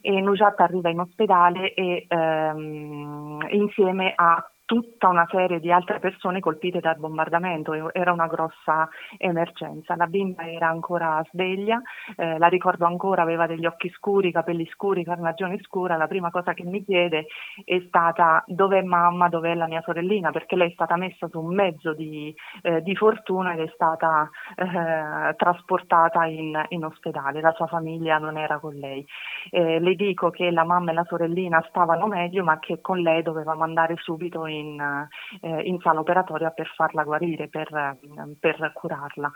E 0.00 0.20
Nujat 0.20 0.58
arriva 0.58 0.88
in 0.88 0.98
ospedale 0.98 1.72
e 1.72 2.06
ehm, 2.08 3.46
insieme 3.50 4.12
a 4.16 4.44
tutta 4.64 5.08
una 5.08 5.26
serie 5.30 5.60
di 5.60 5.70
altre 5.70 5.98
persone 5.98 6.40
colpite 6.40 6.80
dal 6.80 6.96
bombardamento, 6.98 7.92
era 7.92 8.12
una 8.12 8.26
grossa 8.26 8.88
emergenza. 9.18 9.96
La 9.96 10.06
bimba 10.06 10.48
era 10.48 10.68
ancora 10.68 11.22
sveglia, 11.30 11.80
eh, 12.16 12.38
la 12.38 12.46
ricordo 12.48 12.86
ancora, 12.86 13.22
aveva 13.22 13.46
degli 13.46 13.66
occhi 13.66 13.90
scuri, 13.90 14.32
capelli 14.32 14.66
scuri, 14.66 15.04
carnagione 15.04 15.58
scura, 15.60 15.96
la 15.96 16.06
prima 16.06 16.30
cosa 16.30 16.54
che 16.54 16.64
mi 16.64 16.82
chiede 16.84 17.26
è 17.64 17.82
stata 17.86 18.42
dov'è 18.46 18.82
mamma, 18.82 19.28
dov'è 19.28 19.54
la 19.54 19.66
mia 19.66 19.82
sorellina, 19.82 20.30
perché 20.30 20.56
lei 20.56 20.70
è 20.70 20.72
stata 20.72 20.96
messa 20.96 21.28
su 21.28 21.40
un 21.40 21.54
mezzo 21.54 21.92
di, 21.92 22.34
eh, 22.62 22.82
di 22.82 22.96
fortuna 22.96 23.52
ed 23.52 23.60
è 23.60 23.70
stata 23.74 24.28
eh, 24.56 25.34
trasportata 25.36 26.24
in, 26.24 26.60
in, 26.68 26.84
ospedale, 26.84 27.40
la 27.40 27.52
sua 27.52 27.66
famiglia 27.66 28.18
non 28.18 28.38
era 28.38 28.58
con 28.58 28.74
lei. 28.74 29.04
Eh, 29.50 29.78
le 29.78 29.94
dico 29.94 30.30
che 30.30 30.50
la 30.50 30.64
mamma 30.64 30.90
e 30.90 30.94
la 30.94 31.04
sorellina 31.04 31.64
stavano 31.68 32.06
meglio, 32.06 32.44
ma 32.44 32.58
che 32.58 32.80
con 32.80 32.98
lei 32.98 33.22
dovevamo 33.22 33.62
andare 33.62 33.96
subito 33.96 34.46
in 34.46 34.53
in, 34.58 35.08
eh, 35.40 35.60
in 35.62 35.78
sala 35.80 36.00
operatoria 36.00 36.50
per 36.50 36.70
farla 36.74 37.02
guarire, 37.04 37.48
per, 37.48 37.98
per 38.38 38.72
curarla. 38.72 39.32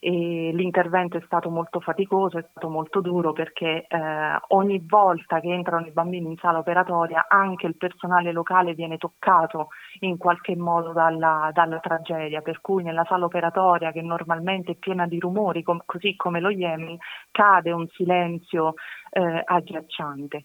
e 0.00 0.50
l'intervento 0.52 1.16
è 1.16 1.22
stato 1.24 1.50
molto 1.50 1.80
faticoso, 1.80 2.38
è 2.38 2.46
stato 2.50 2.68
molto 2.68 3.00
duro 3.00 3.32
perché 3.32 3.86
eh, 3.86 4.38
ogni 4.48 4.82
volta 4.84 5.40
che 5.40 5.52
entrano 5.52 5.86
i 5.86 5.92
bambini 5.92 6.30
in 6.30 6.36
sala 6.38 6.58
operatoria 6.58 7.26
anche 7.28 7.66
il 7.66 7.76
personale 7.76 8.32
locale 8.32 8.74
viene 8.74 8.96
toccato 8.96 9.68
in 10.00 10.16
qualche 10.16 10.56
modo 10.56 10.92
dalla, 10.92 11.50
dalla 11.52 11.78
tragedia, 11.78 12.40
per 12.40 12.60
cui 12.60 12.82
nella 12.82 13.04
sala 13.04 13.26
operatoria 13.26 13.92
che 13.92 14.02
normalmente 14.02 14.72
è 14.72 14.76
piena 14.76 15.06
di 15.06 15.18
rumori, 15.18 15.62
com- 15.62 15.82
così 15.84 16.16
come 16.16 16.40
lo 16.40 16.50
Yemen, 16.50 16.96
cade 17.30 17.70
un 17.70 17.86
silenzio 17.88 18.74
eh, 19.10 19.42
agghiacciante 19.44 20.44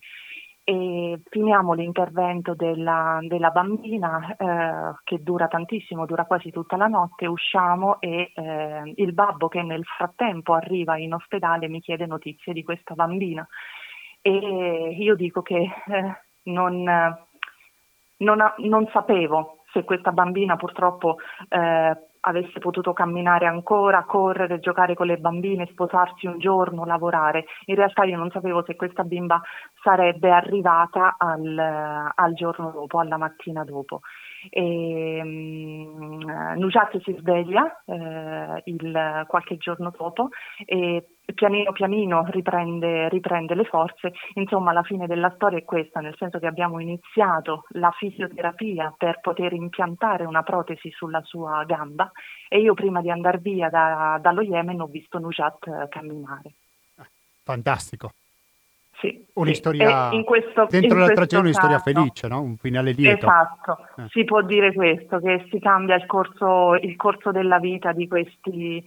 e 0.70 1.20
finiamo 1.32 1.74
l'intervento 1.74 2.54
della, 2.54 3.18
della 3.24 3.50
bambina 3.50 4.36
eh, 4.38 5.00
che 5.04 5.24
dura 5.24 5.48
tantissimo, 5.48 6.06
dura 6.06 6.26
quasi 6.26 6.52
tutta 6.52 6.78
la 6.78 6.86
notte, 6.86 7.26
usciamo 7.26 8.00
e 8.00 8.32
eh, 8.36 8.94
il 8.98 9.14
babbo 9.14 9.48
che 9.48 9.64
nel 9.64 9.84
frattempo 9.84 10.54
arriva 10.54 10.96
in 10.96 11.16
ospedale 11.16 11.68
mi 11.68 11.82
chiede 11.82 12.06
notizie 12.06 12.54
di 12.54 12.64
questa 12.64 12.94
bambina. 12.94 13.48
E 14.22 14.96
io 14.96 15.16
dico 15.16 15.42
che 15.42 15.56
eh, 15.56 16.22
non, 16.44 16.84
non, 18.18 18.54
non, 18.58 18.90
sapevo 18.94 19.64
se 19.72 19.84
questa 19.84 20.12
bambina 20.12 20.56
purtroppo 20.56 21.18
eh, 21.48 21.98
avesse 22.22 22.60
potuto 22.60 22.94
camminare 22.94 23.46
ancora, 23.46 24.04
correre, 24.04 24.60
giocare 24.60 24.96
con 24.96 25.08
le 25.08 25.18
bambine, 25.18 25.68
sposarsi 25.72 26.28
un 26.28 26.40
giorno, 26.40 26.86
lavorare. 26.86 27.46
In 27.66 27.76
realtà 27.76 28.04
io 28.04 28.18
non 28.18 28.30
sapevo 28.32 28.64
se 28.64 28.76
questa 28.76 29.04
bimba 29.04 29.42
sarebbe 29.82 30.32
arrivata 30.32 31.16
al, 31.18 31.58
al 32.14 32.34
giorno 32.34 32.72
dopo, 32.72 33.00
alla 33.00 33.18
mattina 33.18 33.64
dopo. 33.64 34.02
E, 34.50 35.20
um, 35.22 36.20
Nujat 36.58 37.02
si 37.02 37.16
sveglia 37.20 37.84
eh, 37.86 38.62
il, 38.66 39.26
qualche 39.28 39.58
giorno 39.58 39.92
dopo 39.96 40.30
e 40.66 41.06
pianino 41.34 41.72
pianino 41.72 42.26
riprende, 42.30 43.10
riprende, 43.10 43.56
le 43.56 43.66
forze. 43.66 44.14
Insomma, 44.34 44.72
la 44.72 44.84
fine 44.84 45.08
della 45.08 45.32
storia 45.36 45.58
è 45.58 45.64
questa, 45.64 46.00
nel 46.00 46.16
senso 46.18 46.40
che 46.40 46.48
abbiamo 46.48 46.80
iniziato 46.80 47.66
la 47.70 47.92
fisioterapia 47.92 48.94
per 48.98 49.20
poter 49.22 49.54
impiantare 49.54 50.26
una 50.26 50.44
protesi 50.44 50.90
sulla 50.92 51.22
sua 51.24 51.64
gamba 51.66 52.12
e 52.48 52.60
io 52.60 52.74
prima 52.74 53.02
di 53.02 53.12
andare 53.12 53.38
via 53.40 53.70
da, 53.70 54.18
dallo 54.22 54.42
Yemen 54.42 54.82
ho 54.82 54.88
visto 54.88 55.20
Nujat 55.20 55.88
camminare. 55.90 56.54
Fantastico. 57.44 58.12
Sì, 59.00 59.26
un'istoria 59.34 60.10
sì. 60.12 60.24
Questo, 60.24 60.68
dentro 60.70 60.98
la 60.98 61.08
tragedia 61.08 61.40
una 61.40 61.54
storia 61.54 61.80
felice, 61.80 62.28
no? 62.28 62.42
un 62.42 62.58
finale 62.58 62.92
lieto. 62.92 63.26
Esatto, 63.26 63.78
eh. 63.96 64.08
si 64.10 64.26
può 64.26 64.42
dire 64.42 64.74
questo, 64.74 65.20
che 65.20 65.46
si 65.50 65.60
cambia 65.60 65.96
il 65.96 66.06
corso, 66.06 66.76
il 66.76 66.98
corso 66.98 67.32
della 67.32 67.60
vita 67.60 67.94
di 67.94 68.10
questi, 68.10 68.84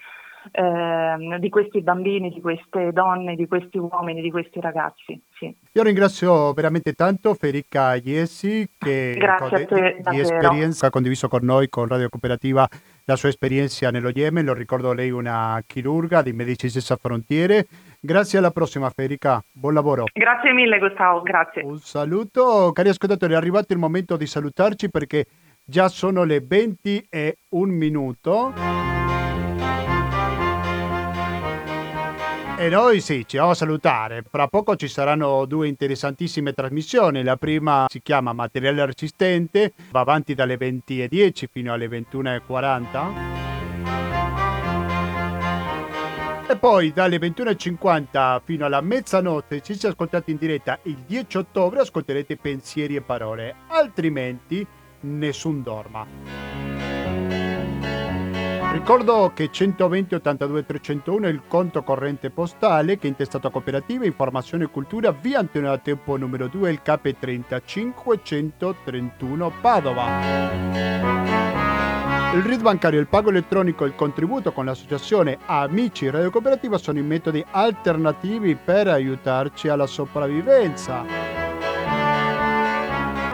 eh, 0.50 1.38
di 1.38 1.48
questi 1.48 1.80
bambini, 1.80 2.28
di 2.28 2.42
queste 2.42 2.92
donne, 2.92 3.36
di 3.36 3.46
questi 3.46 3.78
uomini, 3.78 4.20
di 4.20 4.30
questi 4.30 4.60
ragazzi. 4.60 5.18
Sì. 5.32 5.56
Io 5.72 5.82
ringrazio 5.82 6.52
veramente 6.52 6.92
tanto 6.92 7.32
Federica 7.32 7.94
Iesi 7.94 8.68
che 8.78 9.14
Grazie 9.16 9.64
te, 9.64 10.02
di 10.10 10.20
esperienza 10.20 10.88
ha 10.88 10.90
condiviso 10.90 11.26
con 11.28 11.42
noi, 11.42 11.70
con 11.70 11.88
Radio 11.88 12.10
Cooperativa, 12.10 12.68
la 13.06 13.16
sua 13.16 13.30
esperienza 13.30 13.90
nello 13.90 14.10
Yemen. 14.10 14.44
Lo 14.44 14.52
ricordo 14.52 14.92
lei 14.92 15.10
una 15.10 15.62
chirurga 15.66 16.20
di 16.20 16.34
Medici 16.34 16.68
Senza 16.68 16.96
Frontiere 16.96 17.66
Grazie 18.04 18.38
alla 18.38 18.50
prossima 18.50 18.90
Federica, 18.90 19.40
buon 19.52 19.74
lavoro. 19.74 20.06
Grazie 20.12 20.52
mille 20.52 20.80
Gustavo, 20.80 21.22
grazie. 21.22 21.62
Un 21.62 21.78
saluto, 21.78 22.72
cari 22.72 22.88
ascoltatori, 22.88 23.34
è 23.34 23.36
arrivato 23.36 23.72
il 23.72 23.78
momento 23.78 24.16
di 24.16 24.26
salutarci 24.26 24.90
perché 24.90 25.24
già 25.62 25.86
sono 25.86 26.24
le 26.24 26.40
20 26.40 27.06
e 27.08 27.36
un 27.50 27.68
minuto. 27.68 28.54
E 32.58 32.68
noi 32.68 32.98
sì, 32.98 33.24
ci 33.24 33.36
vamo 33.36 33.50
a 33.50 33.54
salutare. 33.54 34.24
Fra 34.28 34.48
poco 34.48 34.74
ci 34.74 34.88
saranno 34.88 35.44
due 35.44 35.68
interessantissime 35.68 36.52
trasmissioni. 36.54 37.22
La 37.22 37.36
prima 37.36 37.84
si 37.88 38.02
chiama 38.02 38.32
Materiale 38.32 38.84
resistente, 38.84 39.74
va 39.92 40.00
avanti 40.00 40.34
dalle 40.34 40.56
20.10 40.56 41.44
fino 41.52 41.72
alle 41.72 41.86
21.40. 41.86 43.51
E 46.52 46.58
poi 46.58 46.92
dalle 46.92 47.16
21.50 47.16 48.42
fino 48.44 48.66
alla 48.66 48.82
mezzanotte, 48.82 49.62
se 49.64 49.74
ci 49.74 49.86
ascoltate 49.86 50.32
in 50.32 50.36
diretta 50.36 50.78
il 50.82 50.98
10 51.06 51.38
ottobre, 51.38 51.80
ascolterete 51.80 52.36
pensieri 52.36 52.94
e 52.94 53.00
parole, 53.00 53.54
altrimenti 53.68 54.66
nessun 55.00 55.62
dorma. 55.62 56.06
Ricordo 58.70 59.32
che 59.34 59.50
120 59.50 60.14
82 60.16 60.66
301 60.66 61.26
è 61.26 61.30
il 61.30 61.40
conto 61.48 61.82
corrente 61.82 62.28
postale 62.28 62.98
che 62.98 63.06
è 63.06 63.10
intestato 63.10 63.46
a 63.46 63.50
cooperativa, 63.50 64.04
informazione 64.04 64.64
e 64.64 64.68
cultura 64.68 65.10
via 65.10 65.38
Antonio 65.38 65.80
Tempo 65.80 66.18
numero 66.18 66.48
2, 66.48 66.70
il 66.70 66.82
KP30 66.84 67.62
531 67.64 69.52
Padova. 69.62 71.70
Il 72.34 72.42
RID 72.44 72.62
bancario, 72.62 72.98
il 72.98 73.08
pago 73.08 73.28
elettronico 73.28 73.84
e 73.84 73.88
il 73.88 73.94
contributo 73.94 74.52
con 74.52 74.64
l'associazione 74.64 75.36
Amici 75.44 76.08
Radio 76.08 76.30
Cooperativa 76.30 76.78
sono 76.78 76.98
i 76.98 77.02
metodi 77.02 77.44
alternativi 77.50 78.56
per 78.56 78.88
aiutarci 78.88 79.68
alla 79.68 79.86
sopravvivenza. 79.86 81.04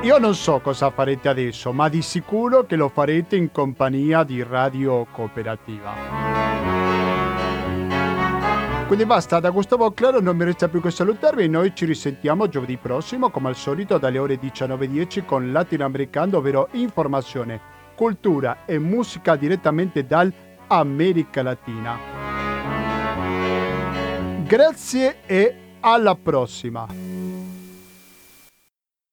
Io 0.02 0.18
non 0.18 0.34
so 0.34 0.58
cosa 0.58 0.90
farete 0.90 1.28
adesso, 1.28 1.72
ma 1.72 1.88
di 1.88 2.02
sicuro 2.02 2.66
che 2.66 2.74
lo 2.74 2.88
farete 2.88 3.36
in 3.36 3.52
compagnia 3.52 4.24
di 4.24 4.42
Radio 4.42 5.06
Cooperativa. 5.12 5.94
Quindi 8.88 9.06
basta, 9.06 9.38
da 9.38 9.50
Gustavo 9.50 9.92
Claro 9.92 10.18
non 10.18 10.36
mi 10.36 10.44
resta 10.44 10.66
più 10.66 10.80
che 10.80 10.90
salutarvi 10.90 11.44
e 11.44 11.48
noi 11.48 11.72
ci 11.72 11.84
risentiamo 11.84 12.48
giovedì 12.48 12.76
prossimo 12.76 13.30
come 13.30 13.46
al 13.46 13.54
solito 13.54 13.96
dalle 13.96 14.18
ore 14.18 14.40
19.10 14.40 15.24
con 15.24 15.52
Latinoamericano, 15.52 16.38
ovvero 16.38 16.66
informazione 16.72 17.76
cultura 17.98 18.58
e 18.64 18.78
musica 18.78 19.34
direttamente 19.34 20.06
dall'America 20.06 21.42
Latina. 21.42 21.98
Grazie 24.44 25.16
e 25.26 25.54
alla 25.80 26.14
prossima! 26.14 27.07